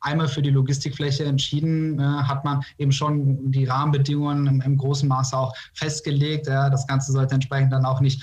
einmal 0.00 0.28
für 0.28 0.42
die 0.42 0.50
Logistikfläche 0.50 1.24
entschieden, 1.24 1.98
äh, 1.98 2.02
hat 2.02 2.44
man 2.44 2.62
eben 2.78 2.92
schon 2.92 3.50
die 3.52 3.64
Rahmenbedingungen 3.64 4.46
im, 4.46 4.60
im 4.60 4.76
großen 4.76 5.08
Maße 5.08 5.36
auch 5.36 5.54
festgelegt. 5.74 6.46
Ja, 6.46 6.70
das 6.70 6.86
Ganze 6.86 7.12
sollte 7.12 7.34
entsprechend 7.34 7.72
dann 7.72 7.84
auch 7.84 8.00
nicht 8.00 8.20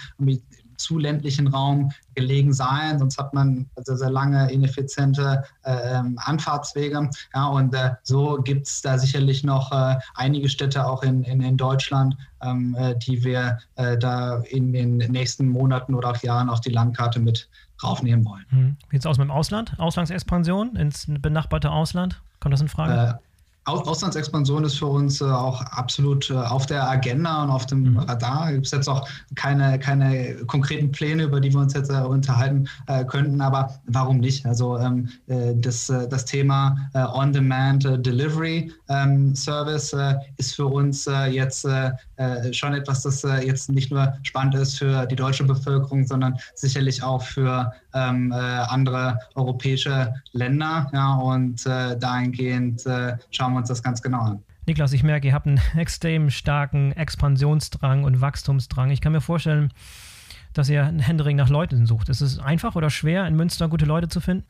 zu 0.80 0.98
ländlichen 0.98 1.48
Raum 1.48 1.92
gelegen 2.16 2.54
sein, 2.54 3.00
sonst 3.00 3.18
hat 3.18 3.34
man 3.34 3.70
sehr, 3.78 3.98
sehr 3.98 4.10
lange 4.10 4.52
ineffiziente 4.52 5.44
äh, 5.64 5.98
ähm, 5.98 6.18
Anfahrtswege. 6.24 7.10
Ja, 7.36 7.48
und 7.48 7.74
äh, 7.74 7.92
so 8.04 8.38
gibt 8.44 8.68
es 8.68 8.82
da 8.82 8.98
sicherlich 8.98 9.44
noch 9.44 9.72
äh, 9.72 9.98
einige 10.16 10.50
Städte 10.50 10.86
auch 10.86 11.04
in, 11.04 11.24
in, 11.24 11.42
in 11.42 11.58
Deutschland, 11.58 12.16
ähm, 12.42 12.76
äh, 12.80 12.96
die 12.98 13.24
wir 13.24 13.60
äh, 13.76 13.98
da 13.98 14.38
in 14.50 14.74
den 14.74 14.98
nächsten 14.98 15.48
Monaten 15.48 15.94
oder 15.94 16.12
auch 16.12 16.18
Jahren 16.24 16.50
auf 16.50 16.62
die 16.62 16.72
Landkarte 16.72 17.20
mit 17.20 17.50
raufnehmen 17.84 18.26
wollen. 18.26 18.46
Hm. 18.50 18.78
Wie 18.90 18.96
sieht 18.96 19.02
es 19.02 19.06
aus 19.06 19.18
mit 19.18 19.28
dem 19.28 19.32
Ausland? 19.32 19.74
Auslandsexpansion 19.78 20.76
ins 20.76 21.06
benachbarte 21.08 21.72
Ausland? 21.72 22.22
Kommt 22.40 22.54
das 22.54 22.62
in 22.62 22.70
Frage? 22.70 23.20
Auslandsexpansion 23.70 24.64
ist 24.64 24.78
für 24.80 24.88
uns 24.88 25.22
äh, 25.22 25.26
auch 25.26 25.62
absolut 25.62 26.30
äh, 26.30 26.34
auf 26.34 26.66
der 26.66 26.90
Agenda 26.90 27.44
und 27.44 27.50
auf 27.50 27.66
dem 27.66 27.92
mhm. 27.92 28.00
Radar. 28.00 28.52
Gibt 28.52 28.66
es 28.66 28.72
jetzt 28.72 28.88
auch 28.88 29.08
keine, 29.36 29.80
keine 29.80 30.36
konkreten 30.46 30.92
Pläne, 30.92 31.24
über 31.24 31.40
die 31.40 31.52
wir 31.54 31.60
uns 31.60 31.74
jetzt 31.74 31.90
äh, 31.90 32.02
unterhalten 32.02 32.68
könnten, 33.08 33.42
aber 33.42 33.80
warum 33.88 34.18
nicht? 34.18 34.46
Also 34.46 34.78
ähm, 34.78 35.10
äh, 35.28 35.54
das, 35.56 35.88
das 35.88 36.26
Thema 36.26 36.76
On-Demand 36.94 37.84
Delivery 38.06 38.72
ähm, 38.88 39.36
Service 39.36 39.96
ist 40.38 40.56
für 40.56 40.66
uns 40.66 41.08
jetzt 41.30 41.68
schon 42.52 42.74
etwas, 42.74 43.04
das 43.04 43.22
jetzt 43.22 43.70
nicht 43.70 43.92
nur 43.92 44.14
spannend 44.24 44.56
ist 44.56 44.78
für 44.78 45.06
die 45.06 45.16
deutsche 45.16 45.44
Bevölkerung, 45.44 46.06
sondern 46.06 46.38
sicherlich 46.56 47.02
auch 47.02 47.22
für 47.22 47.72
ähm, 47.94 48.32
andere 48.34 49.20
europäische 49.36 50.14
Länder. 50.34 50.90
Ja, 50.94 51.16
und 51.16 51.66
dahingehend 51.66 52.84
schauen 53.32 53.54
wir 53.54 53.59
uns 53.60 53.68
das 53.68 53.84
ganz 53.84 54.02
genau 54.02 54.22
an. 54.22 54.44
Niklas, 54.66 54.94
ich 54.94 55.04
merke, 55.04 55.28
ihr 55.28 55.34
habt 55.34 55.48
einen 55.48 55.62
extrem 55.78 56.30
starken 56.30 56.92
Expansionsdrang 56.94 58.04
und 58.04 58.22
Wachstumsdrang. 58.22 58.90
Ich 58.92 59.02
kann 59.02 59.12
mir 59.12 59.22
vorstellen, 59.22 59.72
dass 60.54 60.70
ihr 60.70 60.86
ein 60.86 61.00
Händering 61.00 61.38
nach 61.38 61.50
Leuten 61.50 61.86
sucht. 61.86 62.10
Ist 62.10 62.22
es 62.22 62.40
einfach 62.40 62.76
oder 62.76 62.90
schwer, 62.90 63.28
in 63.28 63.36
Münster 63.36 63.68
gute 63.68 63.86
Leute 63.86 64.08
zu 64.08 64.20
finden? 64.20 64.46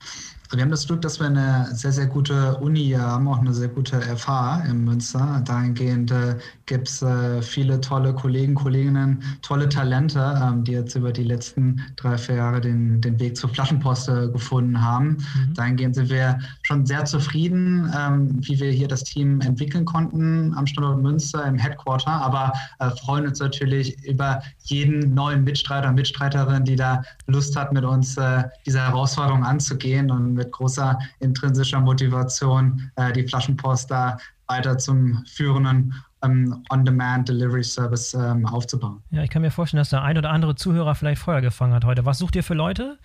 Wir 0.52 0.64
haben 0.64 0.72
das 0.72 0.88
Glück, 0.88 1.04
dass 1.04 1.20
wir 1.20 1.28
eine 1.28 1.68
sehr, 1.74 1.92
sehr 1.92 2.08
gute 2.08 2.58
Uni 2.58 2.90
haben, 2.98 3.28
auch 3.28 3.38
eine 3.38 3.54
sehr 3.54 3.68
gute 3.68 4.02
FH 4.02 4.64
in 4.68 4.84
Münster. 4.84 5.44
Dahingehend 5.46 6.10
äh, 6.10 6.38
gibt 6.66 6.88
es 6.88 7.04
äh, 7.04 7.44
viele 7.44 7.80
tolle 7.82 8.16
Kollegen, 8.16 8.56
Kolleginnen, 8.56 9.24
tolle 9.44 9.70
Talente, 9.70 10.42
ähm, 10.42 10.64
die 10.64 10.72
jetzt 10.72 10.96
über 10.96 11.12
die 11.12 11.24
letzten 11.24 11.80
drei, 11.98 12.18
vier 12.18 12.36
Jahre 12.36 12.62
den, 12.62 13.00
den 13.00 13.20
Weg 13.20 13.38
zur 13.38 13.52
Flaschenpost 13.52 14.10
äh, 14.10 14.28
gefunden 14.30 14.82
haben. 14.82 15.18
Mhm. 15.36 15.54
Dahingehend 15.54 15.94
sind 15.94 16.10
wir 16.10 16.40
schon 16.64 16.84
sehr 16.84 17.06
zufrieden, 17.06 17.94
ähm, 17.96 18.40
wie 18.42 18.60
wir 18.60 18.72
hier 18.72 18.88
das 18.88 19.04
Team 19.04 19.42
entwickeln 19.42 19.86
konnten 19.86 20.56
am 20.56 20.66
Standort 20.66 21.04
Münster 21.04 21.46
im 21.46 21.60
Headquarter, 21.60 22.12
aber 22.12 22.54
äh, 22.80 22.90
freuen 22.90 23.28
uns 23.28 23.40
natürlich 23.40 24.04
über 24.04 24.42
jeden 24.64 25.14
neuen 25.14 25.44
Mitstreiter, 25.44 25.89
Mitstreiterin, 25.92 26.66
die 26.66 26.76
da 26.76 27.04
Lust 27.28 27.56
hat, 27.56 27.74
mit 27.74 27.84
uns 27.84 28.18
äh, 28.18 28.44
diese 28.66 28.80
Herausforderung 28.80 29.44
anzugehen 29.44 30.12
und 30.12 30.34
mit 30.34 30.52
großer 30.52 30.98
intrinsischer 31.20 31.80
Motivation 31.80 32.92
äh, 32.96 33.12
die 33.14 33.28
Flaschenpost 33.28 33.90
da 33.92 34.18
weiter 34.48 34.78
zum 34.78 35.24
führenden 35.26 35.94
ähm, 36.24 36.64
On-Demand-Delivery-Service 36.70 38.14
ähm, 38.14 38.46
aufzubauen. 38.46 39.02
Ja, 39.12 39.24
ich 39.24 39.30
kann 39.30 39.42
mir 39.42 39.52
vorstellen, 39.52 39.80
dass 39.80 39.90
der 39.90 40.04
ein 40.04 40.18
oder 40.18 40.32
andere 40.32 40.56
Zuhörer 40.56 40.96
vielleicht 40.96 41.22
Feuer 41.22 41.42
gefangen 41.42 41.74
hat 41.74 41.86
heute. 41.86 42.06
Was 42.06 42.18
sucht 42.18 42.36
ihr 42.36 42.44
für 42.44 42.56
Leute? 42.56 42.98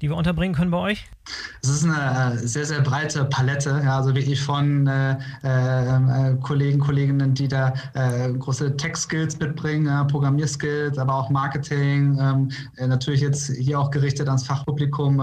Die 0.00 0.08
wir 0.08 0.16
unterbringen 0.16 0.54
können 0.54 0.70
bei 0.70 0.78
euch? 0.78 1.08
Es 1.62 1.68
ist 1.68 1.84
eine 1.84 2.34
äh, 2.34 2.46
sehr, 2.46 2.64
sehr 2.66 2.80
breite 2.80 3.24
Palette, 3.24 3.80
ja, 3.84 3.96
also 3.96 4.14
wirklich 4.14 4.40
von 4.40 4.86
äh, 4.86 5.16
äh, 5.42 6.30
äh 6.30 6.36
Kollegen, 6.40 6.78
Kolleginnen, 6.78 7.34
die 7.34 7.48
da 7.48 7.74
äh, 7.94 8.32
große 8.32 8.76
Tech-Skills 8.76 9.38
mitbringen, 9.38 9.86
ja, 9.86 10.04
Programmierskills, 10.04 10.98
aber 10.98 11.14
auch 11.14 11.30
Marketing, 11.30 12.18
ähm, 12.20 12.50
äh, 12.76 12.86
natürlich 12.86 13.22
jetzt 13.22 13.50
hier 13.56 13.80
auch 13.80 13.90
gerichtet 13.90 14.28
ans 14.28 14.46
Fachpublikum, 14.46 15.22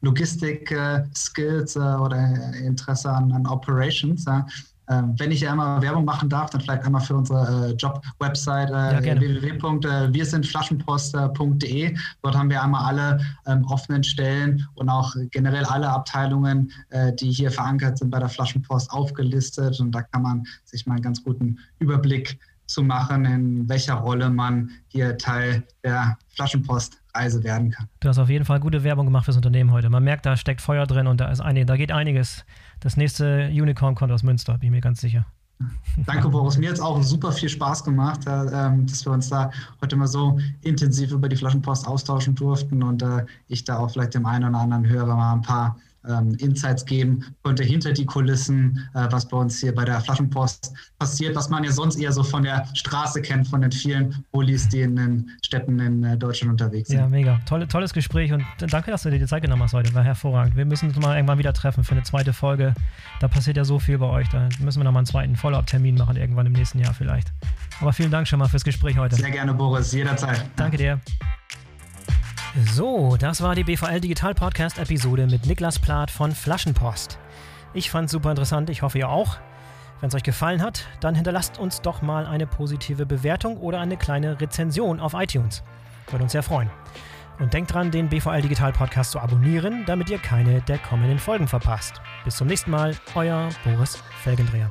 Logistik-Skills 0.00 1.76
oder 1.76 2.54
Interesse 2.64 3.10
an, 3.10 3.32
an 3.32 3.46
Operations. 3.46 4.24
Ja. 4.24 4.46
Ähm, 4.92 5.14
wenn 5.18 5.30
ich 5.30 5.40
ja 5.40 5.52
einmal 5.52 5.80
Werbung 5.80 6.04
machen 6.04 6.28
darf, 6.28 6.50
dann 6.50 6.60
vielleicht 6.60 6.84
einmal 6.84 7.00
für 7.00 7.16
unsere 7.16 7.70
äh, 7.70 7.72
Job-Website 7.72 8.68
äh, 8.70 8.74
ja, 8.74 9.02
www.wirsindflaschenpost.de. 9.20 11.96
Dort 12.22 12.36
haben 12.36 12.50
wir 12.50 12.62
einmal 12.62 12.84
alle 12.84 13.18
ähm, 13.46 13.64
offenen 13.64 14.04
Stellen 14.04 14.68
und 14.74 14.90
auch 14.90 15.14
generell 15.30 15.64
alle 15.64 15.88
Abteilungen, 15.88 16.70
äh, 16.90 17.14
die 17.14 17.30
hier 17.30 17.50
verankert 17.50 17.96
sind 17.98 18.10
bei 18.10 18.18
der 18.18 18.28
Flaschenpost 18.28 18.90
aufgelistet. 18.90 19.80
Und 19.80 19.92
da 19.92 20.02
kann 20.02 20.20
man 20.22 20.44
sich 20.64 20.86
mal 20.86 20.94
einen 20.94 21.02
ganz 21.02 21.24
guten 21.24 21.58
Überblick 21.78 22.38
zu 22.66 22.82
machen, 22.82 23.24
in 23.24 23.66
welcher 23.68 23.94
Rolle 23.94 24.28
man 24.30 24.70
hier 24.88 25.16
Teil 25.18 25.62
der 25.84 26.16
Flaschenpostreise 26.34 27.44
werden 27.44 27.70
kann. 27.70 27.86
Du 28.00 28.08
hast 28.08 28.18
auf 28.18 28.30
jeden 28.30 28.44
Fall 28.44 28.58
gute 28.60 28.84
Werbung 28.84 29.06
gemacht 29.06 29.24
fürs 29.26 29.36
Unternehmen 29.36 29.72
heute. 29.72 29.90
Man 29.90 30.04
merkt, 30.04 30.26
da 30.26 30.36
steckt 30.36 30.60
Feuer 30.60 30.86
drin 30.86 31.06
und 31.06 31.20
da 31.20 31.30
ist 31.30 31.40
einig, 31.40 31.66
da 31.66 31.76
geht 31.76 31.92
einiges 31.92 32.44
das 32.82 32.96
nächste 32.96 33.48
Unicorn 33.48 33.94
kommt 33.94 34.12
aus 34.12 34.22
Münster, 34.22 34.58
bin 34.58 34.68
ich 34.68 34.70
mir 34.72 34.80
ganz 34.80 35.00
sicher. 35.00 35.26
Danke, 36.06 36.28
Boris. 36.28 36.58
Mir 36.58 36.70
hat 36.70 36.76
es 36.76 36.80
auch 36.80 37.00
super 37.02 37.30
viel 37.30 37.48
Spaß 37.48 37.84
gemacht, 37.84 38.22
äh, 38.26 38.46
dass 38.84 39.04
wir 39.04 39.12
uns 39.12 39.28
da 39.28 39.50
heute 39.80 39.94
mal 39.96 40.08
so 40.08 40.38
intensiv 40.62 41.12
über 41.12 41.28
die 41.28 41.36
Flaschenpost 41.36 41.86
austauschen 41.86 42.34
durften 42.34 42.82
und 42.82 43.02
äh, 43.02 43.24
ich 43.48 43.62
da 43.64 43.78
auch 43.78 43.90
vielleicht 43.90 44.14
dem 44.14 44.26
einen 44.26 44.48
oder 44.48 44.58
anderen 44.58 44.88
Hörer 44.88 45.14
mal 45.14 45.34
ein 45.34 45.42
paar 45.42 45.76
ähm, 46.08 46.34
Insights 46.38 46.84
geben 46.84 47.24
konnte 47.42 47.62
hinter 47.62 47.92
die 47.92 48.06
Kulissen, 48.06 48.88
äh, 48.94 49.06
was 49.10 49.26
bei 49.26 49.36
uns 49.36 49.60
hier 49.60 49.74
bei 49.74 49.84
der 49.84 50.00
Flaschenpost 50.00 50.72
passiert, 50.98 51.36
was 51.36 51.48
man 51.48 51.64
ja 51.64 51.70
sonst 51.70 51.96
eher 51.96 52.12
so 52.12 52.22
von 52.22 52.42
der 52.42 52.66
Straße 52.74 53.22
kennt, 53.22 53.48
von 53.48 53.60
den 53.60 53.72
vielen 53.72 54.24
Bullis, 54.32 54.68
die 54.68 54.82
in 54.82 54.96
den 54.96 55.30
Städten 55.42 55.78
in 55.78 56.04
äh, 56.04 56.16
Deutschland 56.16 56.52
unterwegs 56.52 56.88
sind. 56.88 56.98
Ja, 56.98 57.08
mega. 57.08 57.40
Tolle, 57.46 57.68
tolles 57.68 57.92
Gespräch 57.92 58.32
und 58.32 58.44
danke, 58.58 58.90
dass 58.90 59.02
du 59.02 59.10
dir 59.10 59.18
die 59.18 59.26
Zeit 59.26 59.42
genommen 59.42 59.62
hast 59.62 59.74
heute. 59.74 59.92
War 59.94 60.04
hervorragend. 60.04 60.56
Wir 60.56 60.64
müssen 60.64 60.88
uns 60.88 60.98
mal 60.98 61.16
irgendwann 61.16 61.38
wieder 61.38 61.52
treffen 61.52 61.84
für 61.84 61.92
eine 61.92 62.02
zweite 62.02 62.32
Folge. 62.32 62.74
Da 63.20 63.28
passiert 63.28 63.56
ja 63.56 63.64
so 63.64 63.78
viel 63.78 63.98
bei 63.98 64.06
euch. 64.06 64.28
Da 64.28 64.48
müssen 64.60 64.80
wir 64.80 64.84
nochmal 64.84 65.00
einen 65.00 65.06
zweiten 65.06 65.36
Follow-up-Termin 65.36 65.96
machen, 65.96 66.16
irgendwann 66.16 66.46
im 66.46 66.52
nächsten 66.52 66.78
Jahr 66.78 66.94
vielleicht. 66.94 67.32
Aber 67.80 67.92
vielen 67.92 68.10
Dank 68.10 68.28
schon 68.28 68.38
mal 68.38 68.48
fürs 68.48 68.64
Gespräch 68.64 68.96
heute. 68.96 69.16
Sehr 69.16 69.30
gerne, 69.30 69.54
Boris. 69.54 69.92
Jederzeit. 69.92 70.44
Danke 70.56 70.76
dir. 70.76 71.00
So, 72.54 73.16
das 73.16 73.40
war 73.40 73.54
die 73.54 73.64
BVL 73.64 74.00
Digital 74.00 74.34
Podcast 74.34 74.78
Episode 74.78 75.26
mit 75.26 75.46
Niklas 75.46 75.78
Plath 75.78 76.10
von 76.10 76.32
Flaschenpost. 76.32 77.18
Ich 77.72 77.90
fand 77.90 78.10
super 78.10 78.28
interessant, 78.28 78.68
ich 78.68 78.82
hoffe 78.82 78.98
ihr 78.98 79.08
auch. 79.08 79.38
Wenn 80.00 80.08
es 80.08 80.14
euch 80.14 80.22
gefallen 80.22 80.60
hat, 80.60 80.86
dann 81.00 81.14
hinterlasst 81.14 81.58
uns 81.58 81.80
doch 81.80 82.02
mal 82.02 82.26
eine 82.26 82.46
positive 82.46 83.06
Bewertung 83.06 83.56
oder 83.56 83.80
eine 83.80 83.96
kleine 83.96 84.38
Rezension 84.38 85.00
auf 85.00 85.14
iTunes. 85.14 85.62
Würde 86.10 86.24
uns 86.24 86.32
sehr 86.32 86.42
freuen. 86.42 86.70
Und 87.38 87.54
denkt 87.54 87.72
dran, 87.72 87.90
den 87.90 88.10
BVL 88.10 88.42
Digital 88.42 88.72
Podcast 88.72 89.12
zu 89.12 89.20
abonnieren, 89.20 89.84
damit 89.86 90.10
ihr 90.10 90.18
keine 90.18 90.60
der 90.60 90.76
kommenden 90.76 91.18
Folgen 91.18 91.48
verpasst. 91.48 92.02
Bis 92.26 92.36
zum 92.36 92.48
nächsten 92.48 92.70
Mal, 92.70 92.94
euer 93.14 93.48
Boris 93.64 93.96
Felgendreher. 94.22 94.70